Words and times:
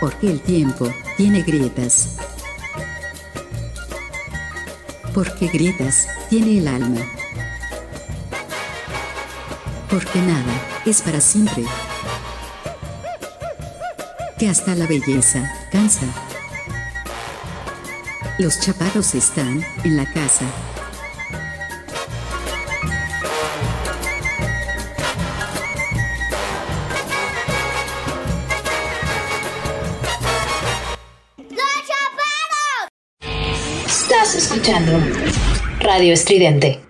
Porque 0.00 0.30
el 0.30 0.40
tiempo 0.40 0.90
tiene 1.16 1.42
grietas. 1.42 2.16
Porque 5.12 5.48
grietas 5.48 6.08
tiene 6.30 6.58
el 6.58 6.68
alma. 6.68 7.00
Porque 9.90 10.20
nada 10.20 10.82
es 10.86 11.02
para 11.02 11.20
siempre. 11.20 11.64
Que 14.38 14.48
hasta 14.48 14.74
la 14.74 14.86
belleza 14.86 15.52
cansa. 15.70 16.06
Los 18.38 18.58
chaparros 18.60 19.14
están 19.14 19.62
en 19.84 19.98
la 19.98 20.10
casa. 20.10 20.46
Radio 36.00 36.14
Estridente. 36.14 36.89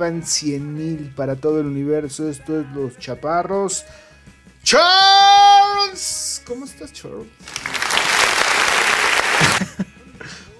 Tlalpan 0.00 0.22
100.000 0.22 1.14
para 1.14 1.36
todo 1.36 1.60
el 1.60 1.66
universo. 1.66 2.26
Esto 2.30 2.58
es 2.60 2.66
Los 2.74 2.98
Chaparros. 2.98 3.84
Charles. 4.62 6.42
¿Cómo 6.46 6.64
estás, 6.64 6.90
Charles? 6.92 7.26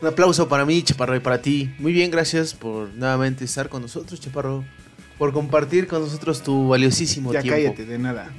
Un 0.02 0.08
aplauso 0.08 0.46
para 0.48 0.64
mí, 0.66 0.82
Chaparro, 0.82 1.16
y 1.16 1.20
para 1.20 1.40
ti. 1.40 1.74
Muy 1.78 1.92
bien, 1.92 2.10
gracias 2.10 2.52
por 2.54 2.88
nuevamente 2.90 3.44
estar 3.46 3.70
con 3.70 3.80
nosotros, 3.82 4.20
Chaparro. 4.20 4.62
Por 5.16 5.32
compartir 5.32 5.86
con 5.86 6.02
nosotros 6.02 6.42
tu 6.42 6.68
valiosísimo 6.68 7.32
Ya 7.32 7.40
tiempo. 7.42 7.56
cállate, 7.62 7.86
de 7.86 7.98
nada. 7.98 8.30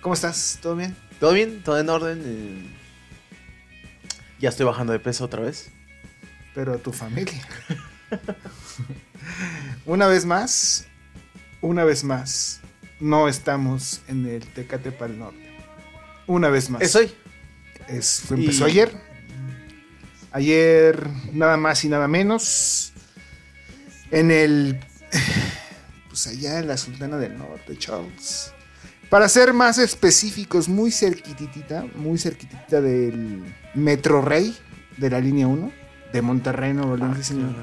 ¿Cómo 0.00 0.14
estás? 0.14 0.58
¿Todo 0.62 0.76
bien? 0.76 0.96
¿Todo 1.18 1.32
bien? 1.32 1.60
¿Todo 1.64 1.78
en 1.80 1.88
orden? 1.88 2.22
Eh, 2.24 2.66
Ya 4.40 4.48
estoy 4.48 4.64
bajando 4.66 4.92
de 4.92 5.00
peso 5.00 5.24
otra 5.24 5.42
vez. 5.42 5.70
Pero 6.54 6.78
tu 6.78 6.92
familia. 6.92 7.40
una 9.86 10.06
vez 10.06 10.24
más, 10.24 10.86
una 11.60 11.84
vez 11.84 12.04
más, 12.04 12.60
no 13.00 13.28
estamos 13.28 14.02
en 14.08 14.26
el 14.26 14.46
Tecate 14.46 14.92
Pal 14.92 15.18
Norte. 15.18 15.50
Una 16.26 16.48
vez 16.48 16.70
más. 16.70 16.82
Es 16.82 16.94
hoy. 16.96 17.12
Es, 17.88 18.30
empezó 18.30 18.66
Y- 18.68 18.70
ayer. 18.72 18.92
Ayer, 20.32 21.08
nada 21.32 21.56
más 21.56 21.84
y 21.84 21.88
nada 21.88 22.06
menos. 22.08 22.92
En 24.10 24.30
el. 24.30 24.80
Pues 26.08 26.26
allá 26.26 26.58
en 26.58 26.66
la 26.66 26.76
Sultana 26.76 27.18
del 27.18 27.38
Norte, 27.38 27.78
Charles. 27.78 28.52
Para 29.10 29.28
ser 29.28 29.52
más 29.52 29.78
específicos, 29.78 30.68
muy 30.68 30.90
cerquitita, 30.90 31.84
muy 31.94 32.18
cerquitita 32.18 32.80
del 32.80 33.44
Metro 33.76 34.20
Rey 34.20 34.58
de 34.96 35.08
la 35.08 35.20
línea 35.20 35.46
1 35.46 35.72
de 36.12 36.22
Monterrey, 36.22 36.72
Nuevo 36.74 36.96
León, 36.96 37.14
sí, 37.16 37.22
señor. 37.22 37.54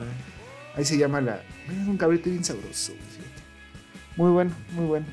Ahí 0.78 0.85
se 0.85 0.97
llama 0.97 1.19
la. 1.19 1.44
Es 1.69 1.88
un 1.88 1.97
cabrito 1.97 2.29
bien 2.29 2.44
sabroso, 2.44 2.94
fíjate. 2.94 3.41
Muy 4.16 4.31
bueno, 4.31 4.51
muy 4.72 4.85
bueno. 4.85 5.05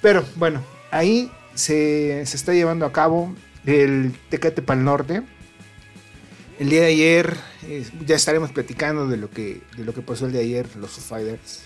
Pero 0.00 0.24
bueno, 0.36 0.62
ahí 0.90 1.30
se, 1.54 2.24
se 2.26 2.36
está 2.36 2.52
llevando 2.52 2.86
a 2.86 2.92
cabo 2.92 3.34
el 3.66 4.14
Tecate 4.28 4.62
Pal 4.62 4.84
Norte. 4.84 5.22
El 6.58 6.70
día 6.70 6.82
de 6.82 6.86
ayer, 6.86 7.36
eh, 7.64 7.86
ya 8.06 8.16
estaremos 8.16 8.52
platicando 8.52 9.06
de 9.06 9.16
lo 9.16 9.30
que 9.30 9.62
de 9.76 9.84
lo 9.84 9.94
que 9.94 10.02
pasó 10.02 10.26
el 10.26 10.32
de 10.32 10.40
ayer, 10.40 10.68
los 10.76 10.90
Foo 10.90 11.02
Fighters. 11.02 11.62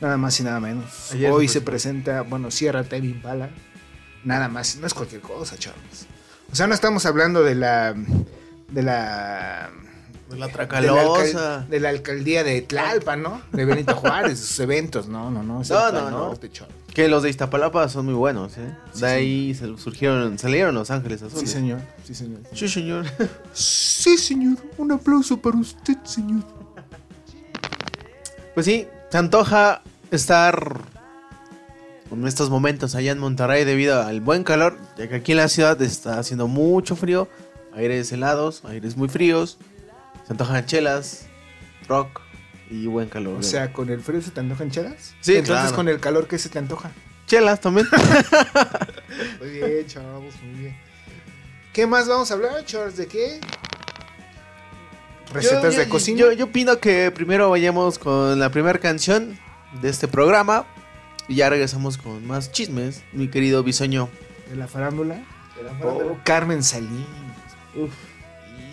Nada 0.00 0.16
más 0.16 0.38
y 0.40 0.42
nada 0.42 0.60
menos. 0.60 1.12
Ayer 1.12 1.30
Hoy 1.30 1.48
se 1.48 1.60
presenta, 1.60 2.22
bueno, 2.22 2.50
Sierra 2.50 2.84
Tame 2.84 3.06
Impala. 3.06 3.50
Nada 4.24 4.48
más, 4.48 4.76
no 4.76 4.86
es 4.86 4.94
cualquier 4.94 5.20
cosa, 5.20 5.56
Charles. 5.56 6.06
O 6.50 6.56
sea, 6.56 6.66
no 6.66 6.74
estamos 6.74 7.06
hablando 7.06 7.42
de 7.42 7.54
la 7.54 7.94
de 8.68 8.82
la 8.82 9.70
De 10.28 10.36
la 10.36 10.46
de 10.46 10.52
la, 10.52 10.52
tracalosa. 10.52 11.66
de 11.68 11.80
la 11.80 11.88
alcaldía 11.90 12.42
de 12.42 12.60
Tlalpan, 12.62 13.22
¿no? 13.22 13.42
De 13.52 13.64
Benito 13.64 13.94
Juárez, 13.96 14.40
sus 14.40 14.58
eventos, 14.60 15.06
no, 15.06 15.30
no, 15.30 15.42
no. 15.42 15.62
No, 15.62 15.92
no, 15.92 16.10
no. 16.10 16.34
Charles. 16.48 16.74
Que 16.92 17.08
los 17.08 17.22
de 17.22 17.30
Iztapalapa 17.30 17.88
son 17.88 18.06
muy 18.06 18.14
buenos, 18.14 18.56
¿eh? 18.58 18.74
Sí, 18.92 19.02
de 19.02 19.06
ahí 19.06 19.54
surgieron, 19.54 20.38
salieron 20.38 20.74
Los 20.74 20.90
Ángeles 20.90 21.22
Azules. 21.22 21.48
Sí, 21.48 21.54
señor, 21.54 21.80
sí, 22.04 22.14
señor. 22.14 22.40
Sí, 22.52 22.68
señor. 22.68 23.04
Sí, 23.52 24.16
señor. 24.16 24.56
Un 24.78 24.92
aplauso 24.92 25.36
para 25.36 25.58
usted, 25.58 25.96
señor. 26.04 26.42
Pues 28.54 28.64
sí, 28.66 28.86
se 29.10 29.18
antoja 29.18 29.82
estar 30.10 30.80
en 32.10 32.26
estos 32.26 32.50
momentos 32.50 32.94
allá 32.94 33.12
en 33.12 33.18
Monterrey 33.18 33.64
debido 33.64 34.00
al 34.00 34.20
buen 34.20 34.44
calor, 34.44 34.78
ya 34.96 35.08
que 35.08 35.16
aquí 35.16 35.32
en 35.32 35.38
la 35.38 35.48
ciudad 35.48 35.80
está 35.82 36.18
haciendo 36.18 36.48
mucho 36.48 36.96
frío, 36.96 37.28
aires 37.74 38.10
helados, 38.12 38.64
aires 38.64 38.96
muy 38.96 39.08
fríos, 39.08 39.58
se 40.26 40.32
antojan 40.32 40.66
chelas, 40.66 41.26
rock 41.88 42.20
y 42.70 42.86
buen 42.86 43.08
calor. 43.08 43.38
O 43.38 43.42
sea, 43.42 43.72
¿con 43.72 43.88
el 43.90 44.00
frío 44.00 44.20
se 44.20 44.30
te 44.30 44.40
antojan 44.40 44.70
chelas? 44.70 45.14
Sí, 45.20 45.36
Entonces, 45.36 45.62
claro. 45.62 45.76
con 45.76 45.88
el 45.88 46.00
calor, 46.00 46.26
¿qué 46.28 46.38
se 46.38 46.48
te 46.48 46.58
antoja? 46.58 46.90
chelas 47.26 47.60
también. 47.60 47.86
Muy 49.40 49.48
bien, 49.50 49.86
chavos, 49.88 50.34
muy 50.42 50.60
bien. 50.60 50.76
¿Qué 51.72 51.84
más 51.86 52.06
vamos 52.06 52.30
a 52.30 52.34
hablar, 52.34 52.64
Charles? 52.64 52.96
¿De 52.96 53.06
qué? 53.08 53.40
Recetas 55.32 55.74
Yo- 55.74 55.80
de 55.80 55.84
yo- 55.86 55.90
cocina. 55.90 56.18
Yo, 56.20 56.32
yo 56.32 56.44
opino 56.46 56.78
que 56.78 57.10
primero 57.10 57.50
vayamos 57.50 57.98
con 57.98 58.38
la 58.38 58.50
primera 58.50 58.78
canción 58.78 59.38
de 59.82 59.88
este 59.88 60.06
programa 60.08 60.66
y 61.28 61.34
ya 61.36 61.50
regresamos 61.50 61.98
con 61.98 62.24
más 62.26 62.52
chismes, 62.52 63.02
mi 63.12 63.28
querido 63.28 63.62
bisoño. 63.64 64.08
De 64.48 64.56
la 64.56 64.68
farándula. 64.68 65.20
Oh, 65.82 66.16
Carmen 66.24 66.62
Salinas. 66.62 67.06
Uf. 67.74 67.92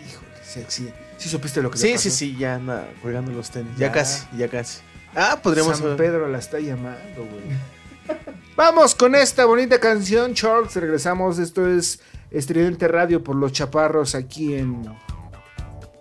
Híjole, 0.07 0.67
sí, 0.69 0.89
sí, 1.17 1.29
supiste 1.29 1.61
lo 1.61 1.69
que 1.71 1.77
le 1.77 1.81
Sí, 1.81 1.91
pasó? 1.93 2.03
sí, 2.03 2.11
sí, 2.11 2.37
ya 2.37 2.55
anda 2.55 2.87
colgando 3.01 3.31
los 3.31 3.49
tenis. 3.49 3.71
Ya. 3.77 3.87
Ya, 3.87 3.91
casi, 3.91 4.25
ya 4.37 4.47
casi. 4.47 4.79
Ah, 5.15 5.39
podríamos... 5.41 5.77
San 5.77 5.95
Pedro 5.97 6.27
la 6.27 6.39
está 6.39 6.59
llamando, 6.59 6.99
güey. 7.17 8.17
Vamos 8.55 8.93
con 8.95 9.15
esta 9.15 9.45
bonita 9.45 9.79
canción, 9.79 10.33
Charles. 10.33 10.75
Regresamos. 10.75 11.39
Esto 11.39 11.67
es 11.67 11.99
Estridente 12.31 12.87
Radio 12.87 13.23
por 13.23 13.35
los 13.35 13.51
Chaparros 13.51 14.15
aquí 14.15 14.55
en 14.55 14.83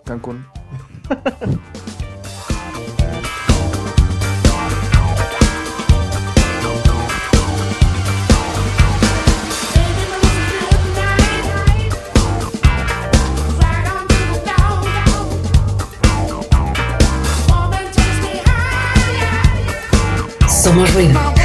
Cancún. 0.05 0.47
Somos 20.73 20.95
ruido. 20.95 21.42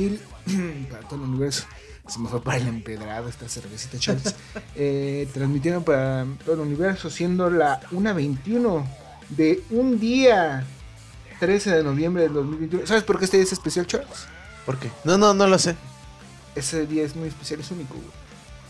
Se 2.16 2.22
me 2.22 2.30
fue 2.30 2.42
para 2.42 2.58
el 2.60 2.68
empedrado 2.70 3.28
esta 3.28 3.50
cervecita 3.50 4.00
Charles. 4.00 4.34
Eh, 4.78 5.28
transmitiendo 5.34 5.84
para 5.84 6.26
todo 6.46 6.56
el 6.56 6.62
universo, 6.62 7.10
siendo 7.10 7.50
la 7.50 7.82
1.21 7.92 8.86
de 9.30 9.64
un 9.70 10.00
día 10.00 10.66
13 11.42 11.72
de 11.76 11.84
noviembre 11.84 12.24
del 12.24 12.34
2021. 12.34 12.88
¿Sabes 12.88 13.04
por 13.04 13.20
qué 13.20 13.26
este 13.26 13.38
día 13.38 13.46
es 13.46 13.52
especial, 13.52 13.86
Charles? 13.86 14.28
¿Por 14.66 14.78
qué? 14.78 14.92
No, 15.04 15.18
no, 15.18 15.34
no 15.34 15.48
lo 15.48 15.60
sé. 15.60 15.76
Ese 16.56 16.86
día 16.88 17.04
es 17.04 17.18
muy 17.18 17.28
especial, 17.28 17.60
es 17.60 17.72
único, 17.72 17.96
güey. 17.96 18.08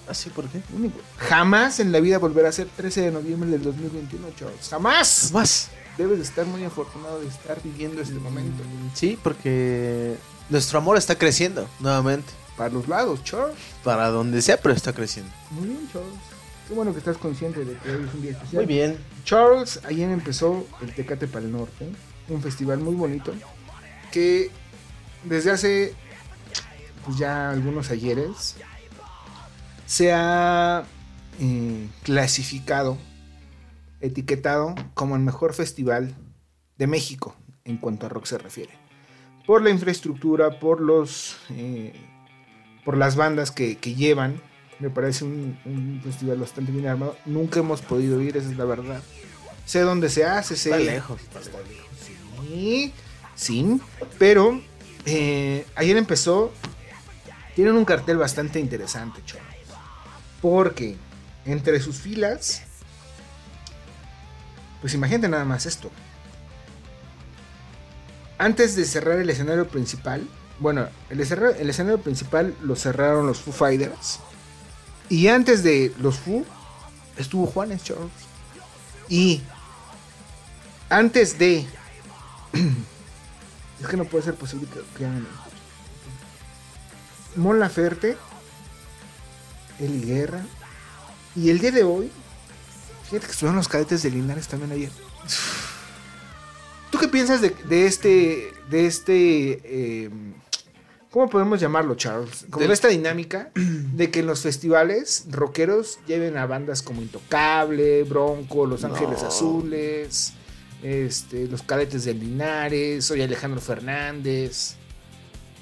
¿Ah, 0.07 0.13
sí? 0.15 0.31
¿Por 0.31 0.47
qué? 0.47 0.61
Único. 0.75 0.99
Jamás 1.17 1.79
en 1.79 1.91
la 1.91 1.99
vida 1.99 2.17
volverá 2.17 2.49
a 2.49 2.51
ser 2.51 2.67
13 2.75 3.01
de 3.01 3.11
noviembre 3.11 3.49
del 3.49 3.61
2021, 3.61 4.27
Charles. 4.35 4.69
Jamás. 4.69 5.31
Más. 5.31 5.69
Debes 5.97 6.17
de 6.17 6.23
estar 6.23 6.45
muy 6.47 6.63
afortunado 6.63 7.19
de 7.19 7.27
estar 7.27 7.61
viviendo 7.63 8.01
este 8.01 8.15
momento. 8.15 8.63
Sí, 8.95 9.19
porque 9.21 10.17
nuestro 10.49 10.79
amor 10.79 10.97
está 10.97 11.15
creciendo 11.15 11.69
nuevamente. 11.79 12.31
Para 12.57 12.69
los 12.69 12.87
lados, 12.87 13.23
Charles. 13.23 13.55
Para 13.83 14.09
donde 14.09 14.41
sea, 14.41 14.57
pero 14.57 14.73
está 14.73 14.93
creciendo. 14.93 15.31
Muy 15.51 15.67
bien, 15.67 15.89
Charles. 15.91 16.13
Qué 16.67 16.73
bueno 16.73 16.93
que 16.93 16.99
estás 16.99 17.17
consciente 17.17 17.63
de 17.63 17.77
que 17.77 17.91
hoy 17.91 18.05
es 18.07 18.13
un 18.13 18.21
día 18.21 18.31
especial. 18.31 18.55
Muy 18.55 18.65
bien. 18.65 18.97
Charles, 19.23 19.79
ayer 19.85 20.09
empezó 20.09 20.65
el 20.81 20.93
Tecate 20.93 21.27
para 21.27 21.45
el 21.45 21.51
Norte, 21.51 21.87
un 22.29 22.41
festival 22.41 22.79
muy 22.79 22.95
bonito 22.95 23.33
que 24.11 24.49
desde 25.25 25.51
hace 25.51 25.93
pues 27.03 27.17
ya 27.17 27.51
algunos 27.51 27.91
ayeres 27.91 28.55
se 29.85 30.13
ha 30.13 30.85
eh, 31.39 31.89
clasificado, 32.03 32.97
etiquetado 33.99 34.73
como 34.93 35.15
el 35.17 35.21
mejor 35.21 35.53
festival 35.53 36.15
de 36.77 36.87
México 36.87 37.35
en 37.65 37.77
cuanto 37.77 38.05
a 38.05 38.09
rock 38.09 38.25
se 38.25 38.37
refiere. 38.37 38.71
Por 39.45 39.61
la 39.61 39.69
infraestructura, 39.69 40.59
por 40.59 40.79
los 40.79 41.37
eh, 41.49 41.93
por 42.85 42.95
las 42.95 43.17
bandas 43.17 43.51
que, 43.51 43.77
que 43.77 43.95
llevan. 43.95 44.41
Me 44.79 44.89
parece 44.89 45.25
un, 45.25 45.57
un 45.65 46.01
festival 46.03 46.37
bastante 46.37 46.71
bien 46.71 46.87
armado. 46.87 47.17
Nunca 47.25 47.59
hemos 47.59 47.81
podido 47.81 48.21
ir, 48.21 48.37
esa 48.37 48.49
es 48.49 48.57
la 48.57 48.65
verdad. 48.65 49.01
Sé 49.65 49.81
dónde 49.81 50.09
se 50.09 50.23
hace, 50.23 50.55
sé. 50.55 50.69
Está 50.69 50.79
lejos. 50.79 51.19
Sí, 52.47 52.93
sí, 53.35 53.81
pero 54.19 54.61
eh, 55.05 55.65
ayer 55.75 55.97
empezó. 55.97 56.53
Tienen 57.55 57.75
un 57.75 57.85
cartel 57.85 58.17
bastante 58.17 58.59
interesante, 58.59 59.21
chavos. 59.25 59.45
Porque 60.41 60.97
entre 61.45 61.79
sus 61.79 61.97
filas, 61.97 62.63
pues 64.81 64.93
imagínate 64.93 65.29
nada 65.29 65.45
más 65.45 65.65
esto. 65.65 65.89
Antes 68.37 68.75
de 68.75 68.83
cerrar 68.83 69.19
el 69.19 69.29
escenario 69.29 69.69
principal, 69.69 70.27
bueno, 70.59 70.87
el, 71.09 71.19
escenario- 71.19 71.55
el 71.55 71.69
escenario 71.69 71.99
principal 72.01 72.55
lo 72.61 72.75
cerraron 72.75 73.27
los 73.27 73.39
Foo 73.41 73.53
Fighters. 73.53 74.19
Y 75.09 75.27
antes 75.27 75.63
de 75.63 75.93
los 75.99 76.17
Foo, 76.17 76.45
estuvo 77.17 77.45
Juanes, 77.47 77.83
chavos. 77.83 78.11
Y 79.09 79.41
antes 80.89 81.37
de. 81.37 81.67
es 83.81 83.87
que 83.87 83.97
no 83.97 84.05
puede 84.05 84.23
ser 84.23 84.35
posible 84.35 84.67
que, 84.67 84.79
que. 84.97 85.07
Mon 87.35 87.59
Laferte, 87.59 88.17
Eli 89.79 90.01
Guerra. 90.05 90.41
Y 91.35 91.49
el 91.49 91.59
día 91.59 91.71
de 91.71 91.83
hoy, 91.83 92.09
fíjate 93.09 93.25
que 93.25 93.31
estuvieron 93.33 93.57
los 93.57 93.67
cadetes 93.67 94.01
de 94.03 94.09
Linares 94.11 94.47
también 94.47 94.71
ayer. 94.71 94.91
¿Tú 96.91 96.97
qué 96.97 97.07
piensas 97.09 97.41
de, 97.41 97.49
de 97.49 97.85
este. 97.87 98.53
de 98.69 98.85
este. 98.87 99.13
eh, 99.65 100.09
¿Cómo 101.15 101.29
podemos 101.29 101.61
llamarlo, 101.61 101.95
Charles? 101.95 102.45
Como 102.49 102.67
de 102.67 102.73
esta 102.73 102.89
dinámica 102.89 103.49
de 103.55 104.11
que 104.11 104.19
en 104.19 104.25
los 104.25 104.41
festivales 104.41 105.23
rockeros 105.29 105.97
lleven 106.05 106.35
a 106.35 106.45
bandas 106.45 106.81
como 106.81 107.01
Intocable, 107.01 108.03
Bronco, 108.03 108.65
Los 108.65 108.83
Ángeles 108.83 109.21
No. 109.21 109.29
Azules, 109.29 110.33
este, 110.83 111.47
los 111.47 111.61
cadetes 111.61 112.03
de 112.03 112.15
Linares, 112.15 113.05
soy 113.05 113.21
Alejandro 113.21 113.61
Fernández. 113.61 114.75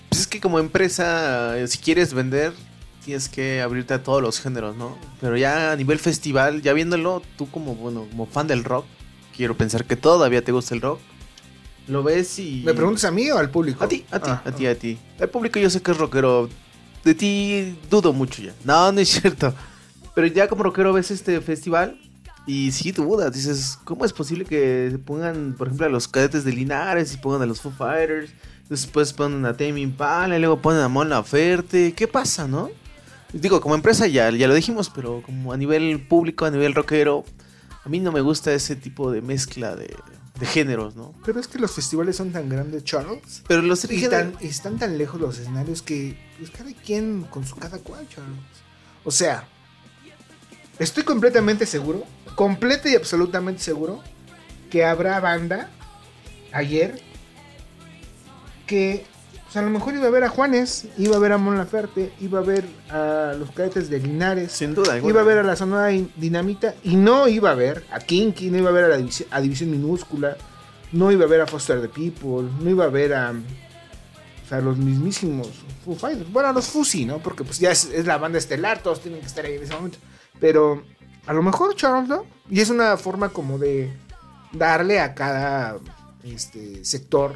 Pues 0.09 0.21
es 0.21 0.25
que 0.25 0.41
como 0.41 0.57
empresa, 0.57 1.55
eh, 1.59 1.67
si 1.67 1.77
quieres 1.77 2.15
vender, 2.15 2.51
tienes 3.05 3.29
que 3.29 3.61
abrirte 3.61 3.93
a 3.93 4.01
todos 4.01 4.23
los 4.23 4.41
géneros, 4.41 4.75
¿no? 4.75 4.97
Pero 5.21 5.37
ya 5.37 5.73
a 5.73 5.75
nivel 5.75 5.99
festival, 5.99 6.63
ya 6.63 6.73
viéndolo, 6.73 7.21
tú 7.37 7.47
como, 7.51 7.75
bueno, 7.75 8.07
como 8.09 8.25
fan 8.25 8.47
del 8.47 8.63
rock, 8.63 8.87
quiero 9.37 9.55
pensar 9.55 9.85
que 9.85 9.97
todavía 9.97 10.43
te 10.43 10.51
gusta 10.51 10.73
el 10.73 10.81
rock. 10.81 10.99
Lo 11.87 12.03
ves 12.03 12.39
y... 12.39 12.63
¿Me 12.65 12.73
preguntas 12.73 13.03
a 13.05 13.11
mí 13.11 13.29
o 13.29 13.37
al 13.37 13.49
público? 13.49 13.83
A 13.83 13.87
ti, 13.87 14.05
a 14.11 14.19
ti, 14.19 14.29
Ah, 14.29 14.41
a 14.45 14.51
ti, 14.51 14.65
a 14.67 14.77
ti. 14.77 14.97
El 15.19 15.29
público 15.29 15.59
yo 15.59 15.69
sé 15.69 15.81
que 15.81 15.91
es 15.91 15.97
rockero 15.97 16.49
de 17.03 17.13
ti 17.15 17.77
dudo 17.89 18.13
mucho 18.13 18.41
ya. 18.41 18.53
No, 18.63 18.91
no 18.91 18.99
es 19.01 19.09
cierto. 19.09 19.53
Pero 20.15 20.27
ya 20.27 20.47
como 20.47 20.63
rockero 20.63 20.93
ves 20.93 21.11
este 21.11 21.41
festival 21.41 21.99
y 22.45 22.71
sí 22.71 22.91
dudas. 22.91 23.33
Dices, 23.33 23.79
¿cómo 23.83 24.05
es 24.05 24.13
posible 24.13 24.45
que 24.45 24.97
pongan, 25.05 25.55
por 25.57 25.67
ejemplo, 25.67 25.87
a 25.87 25.89
los 25.89 26.07
cadetes 26.07 26.43
de 26.43 26.53
Linares 26.53 27.13
y 27.13 27.17
pongan 27.17 27.41
a 27.41 27.45
los 27.45 27.61
Foo 27.61 27.71
Fighters? 27.71 28.31
Después 28.69 29.11
ponen 29.11 29.45
a 29.45 29.55
Tame 29.55 29.81
Impala 29.81 30.37
y 30.37 30.39
luego 30.39 30.61
ponen 30.61 30.81
a 30.81 30.87
Mon 30.87 31.09
Laferte. 31.09 31.93
¿Qué 31.93 32.07
pasa, 32.07 32.47
no? 32.47 32.69
Digo, 33.33 33.59
como 33.59 33.75
empresa 33.75 34.07
ya, 34.07 34.29
ya 34.29 34.47
lo 34.47 34.53
dijimos, 34.53 34.91
pero 34.93 35.23
como 35.25 35.53
a 35.53 35.57
nivel 35.57 36.05
público, 36.07 36.45
a 36.45 36.51
nivel 36.51 36.75
rockero, 36.75 37.25
a 37.83 37.89
mí 37.89 37.99
no 37.99 38.11
me 38.11 38.21
gusta 38.21 38.53
ese 38.53 38.75
tipo 38.75 39.11
de 39.11 39.21
mezcla 39.21 39.75
de, 39.75 39.95
de 40.39 40.45
géneros, 40.45 40.95
¿no? 40.95 41.13
Pero 41.25 41.39
es 41.39 41.47
que 41.47 41.59
los 41.59 41.71
festivales 41.71 42.15
son 42.15 42.31
tan 42.31 42.49
grandes, 42.49 42.83
Charles. 42.83 43.43
Pero 43.47 43.61
los 43.61 43.83
Y 43.85 44.07
tan- 44.09 44.35
están 44.41 44.79
tan 44.79 44.97
lejos 44.97 45.21
los 45.21 45.37
escenarios 45.37 45.81
que 45.81 46.17
pues, 46.39 46.49
cada 46.49 46.71
quien 46.73 47.23
con 47.23 47.45
su 47.45 47.55
cada 47.55 47.77
cual, 47.77 48.07
Charles. 48.09 48.39
O 49.03 49.11
sea, 49.11 49.47
estoy 50.79 51.03
completamente 51.03 51.65
seguro, 51.65 52.03
completa 52.35 52.89
y 52.89 52.95
absolutamente 52.95 53.61
seguro, 53.61 54.01
que 54.71 54.83
habrá 54.85 55.19
banda 55.19 55.69
ayer 56.51 56.99
que 58.65 59.05
pues, 59.53 59.57
a 59.57 59.61
lo 59.61 59.69
mejor 59.69 59.93
iba 59.93 60.07
a 60.07 60.09
ver 60.09 60.23
a 60.23 60.29
Juanes, 60.29 60.87
iba 60.97 61.15
a 61.15 61.19
ver 61.19 61.31
a 61.31 61.37
Mon 61.37 61.57
Laferte, 61.57 62.11
iba 62.19 62.39
a 62.39 62.41
ver 62.41 62.65
a 62.89 63.33
los 63.37 63.51
cadetes 63.51 63.89
de 63.89 63.99
Linares, 63.99 64.51
sin 64.51 64.73
duda. 64.73 64.93
alguna. 64.93 65.11
iba 65.11 65.21
a 65.21 65.23
ver 65.23 65.37
a 65.37 65.43
la 65.43 65.55
Sonora 65.55 65.87
Din- 65.89 66.11
Dinamita 66.15 66.73
y 66.83 66.95
no 66.95 67.27
iba 67.27 67.51
a 67.51 67.55
ver 67.55 67.85
a 67.91 67.99
Kinky, 67.99 68.49
no 68.49 68.57
iba 68.57 68.69
a 68.69 68.73
ver 68.73 68.85
a, 68.85 68.97
la 68.97 69.05
a 69.31 69.41
División 69.41 69.69
Minúscula, 69.71 70.35
no 70.91 71.11
iba 71.11 71.25
a 71.25 71.27
ver 71.27 71.41
a 71.41 71.47
Foster 71.47 71.81
the 71.81 71.89
People, 71.89 72.49
no 72.61 72.69
iba 72.69 72.85
a 72.85 72.89
ver 72.89 73.13
a, 73.13 73.31
o 73.31 74.47
sea, 74.49 74.59
los 74.61 74.77
mismísimos 74.77 75.49
Foo 75.85 75.95
Fighters. 75.95 76.31
Bueno, 76.31 76.49
a 76.49 76.53
los 76.53 76.67
Fusi, 76.67 77.05
¿no? 77.05 77.19
Porque 77.19 77.43
pues 77.43 77.59
ya 77.59 77.71
es, 77.71 77.85
es 77.85 78.05
la 78.05 78.17
banda 78.17 78.37
estelar, 78.39 78.81
todos 78.81 79.01
tienen 79.01 79.19
que 79.21 79.27
estar 79.27 79.45
ahí 79.45 79.55
en 79.55 79.63
ese 79.63 79.73
momento. 79.73 79.97
Pero 80.39 80.83
a 81.25 81.33
lo 81.33 81.41
mejor 81.43 81.75
Charles, 81.75 82.09
¿no? 82.09 82.25
Y 82.49 82.59
es 82.61 82.69
una 82.69 82.97
forma 82.97 83.29
como 83.29 83.57
de 83.59 83.91
darle 84.51 84.99
a 84.99 85.13
cada 85.13 85.77
este, 86.23 86.83
sector. 86.85 87.35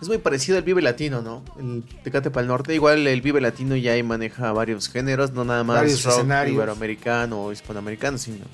Es 0.00 0.08
muy 0.08 0.18
parecido 0.18 0.56
al 0.56 0.64
Vive 0.64 0.80
Latino, 0.80 1.20
¿no? 1.20 1.44
El 1.58 1.84
Tecate 2.02 2.30
para 2.30 2.42
el 2.42 2.48
Norte. 2.48 2.74
Igual 2.74 3.06
el 3.06 3.20
Vive 3.20 3.40
Latino 3.40 3.76
ya 3.76 3.92
ahí 3.92 4.02
maneja 4.02 4.50
varios 4.52 4.88
géneros, 4.88 5.32
no 5.32 5.44
nada 5.44 5.62
más 5.62 5.76
Varios 5.76 6.02
rock 6.04 6.14
escenarios. 6.14 6.54
iberoamericano 6.56 7.44
o 7.44 7.52
hispanoamericano, 7.52 8.16
sino 8.16 8.46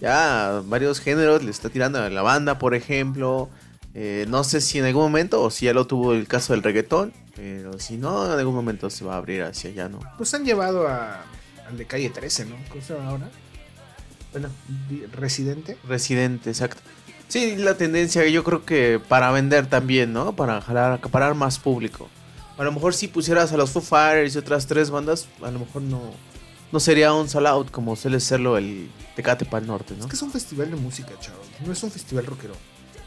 ya 0.00 0.62
varios 0.64 1.00
géneros 1.00 1.42
le 1.44 1.50
está 1.50 1.68
tirando 1.68 2.00
a 2.00 2.08
la 2.08 2.22
banda, 2.22 2.58
por 2.58 2.74
ejemplo. 2.74 3.50
Eh, 3.94 4.26
no 4.28 4.44
sé 4.44 4.60
si 4.60 4.78
en 4.78 4.84
algún 4.84 5.02
momento 5.02 5.42
o 5.42 5.50
si 5.50 5.66
ya 5.66 5.74
lo 5.74 5.86
tuvo 5.86 6.12
el 6.14 6.26
caso 6.28 6.52
del 6.52 6.62
reggaetón, 6.62 7.12
pero 7.34 7.78
si 7.80 7.96
no, 7.96 8.32
en 8.32 8.38
algún 8.38 8.54
momento 8.54 8.88
se 8.90 9.04
va 9.04 9.14
a 9.14 9.16
abrir 9.18 9.42
hacia 9.42 9.70
allá, 9.70 9.88
¿no? 9.88 9.98
Pues 10.16 10.32
han 10.34 10.44
llevado 10.44 10.86
a, 10.86 11.22
al 11.68 11.76
de 11.76 11.84
calle 11.84 12.08
13, 12.10 12.46
¿no? 12.46 12.56
¿Cómo 12.70 12.80
se 12.82 12.94
llama 12.94 13.10
ahora? 13.10 13.28
Bueno, 14.32 14.48
Residente. 15.12 15.76
Residente, 15.88 16.50
exacto. 16.50 16.80
Sí, 17.28 17.56
la 17.56 17.76
tendencia 17.76 18.26
yo 18.26 18.42
creo 18.42 18.64
que 18.64 19.00
para 19.06 19.30
vender 19.30 19.66
también, 19.66 20.12
¿no? 20.12 20.34
Para 20.34 20.60
jalar, 20.60 20.92
acaparar 20.92 21.34
más 21.34 21.58
público. 21.58 22.08
A 22.56 22.64
lo 22.64 22.72
mejor 22.72 22.94
si 22.94 23.06
pusieras 23.06 23.52
a 23.52 23.56
los 23.56 23.70
Foo 23.70 23.82
Fighters 23.82 24.34
y 24.34 24.38
otras 24.38 24.66
tres 24.66 24.90
bandas, 24.90 25.28
a 25.42 25.50
lo 25.50 25.60
mejor 25.60 25.82
no, 25.82 26.00
no 26.72 26.80
sería 26.80 27.12
un 27.12 27.28
sell 27.28 27.46
out 27.46 27.70
como 27.70 27.96
suele 27.96 28.18
serlo 28.18 28.56
el 28.56 28.90
Tecate 29.14 29.44
para 29.44 29.60
el 29.60 29.66
Norte, 29.68 29.94
¿no? 29.94 30.04
Es 30.04 30.10
que 30.10 30.16
es 30.16 30.22
un 30.22 30.32
festival 30.32 30.70
de 30.70 30.76
música, 30.76 31.10
chavos. 31.20 31.46
No 31.64 31.72
es 31.72 31.82
un 31.82 31.90
festival 31.90 32.26
rockero. 32.26 32.54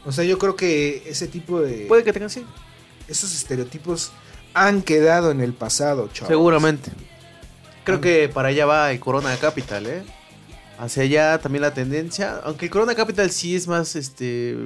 O 0.04 0.12
sea, 0.12 0.24
yo 0.24 0.38
creo 0.38 0.56
que 0.56 1.02
ese 1.06 1.26
tipo 1.28 1.60
de. 1.60 1.86
Puede 1.86 2.04
que 2.04 2.12
tengan 2.12 2.30
sí. 2.30 2.44
Esos 3.08 3.34
estereotipos 3.34 4.12
han 4.54 4.82
quedado 4.82 5.30
en 5.30 5.40
el 5.40 5.52
pasado, 5.52 6.08
chavos. 6.12 6.28
Seguramente. 6.28 6.90
Creo 7.84 8.00
que 8.00 8.28
para 8.28 8.48
allá 8.48 8.66
va 8.66 8.92
el 8.92 9.00
Corona 9.00 9.36
Capital, 9.36 9.86
¿eh? 9.86 10.04
Hacia 10.78 11.04
allá 11.04 11.38
también 11.38 11.62
la 11.62 11.74
tendencia. 11.74 12.40
Aunque 12.44 12.68
Corona 12.70 12.94
Capital 12.94 13.30
sí 13.30 13.54
es 13.54 13.68
más, 13.68 13.94
este... 13.96 14.56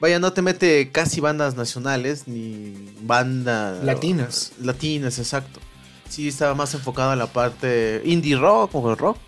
Vaya, 0.00 0.18
no 0.18 0.32
te 0.32 0.40
mete 0.42 0.90
casi 0.90 1.20
bandas 1.20 1.56
nacionales 1.56 2.26
ni 2.26 2.74
bandas... 3.02 3.84
Latinas. 3.84 4.52
Latinas, 4.60 5.18
exacto. 5.18 5.60
Sí 6.08 6.28
estaba 6.28 6.54
más 6.54 6.72
enfocado 6.74 7.12
en 7.12 7.18
la 7.18 7.26
parte 7.26 8.00
indie 8.04 8.36
rock 8.36 8.74
o 8.74 8.94
rock. 8.94 9.18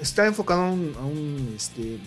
Está 0.00 0.26
enfocado 0.26 0.62
a 0.62 0.70
un, 0.70 0.94
a 1.00 1.04
un, 1.04 1.54
este. 1.56 1.98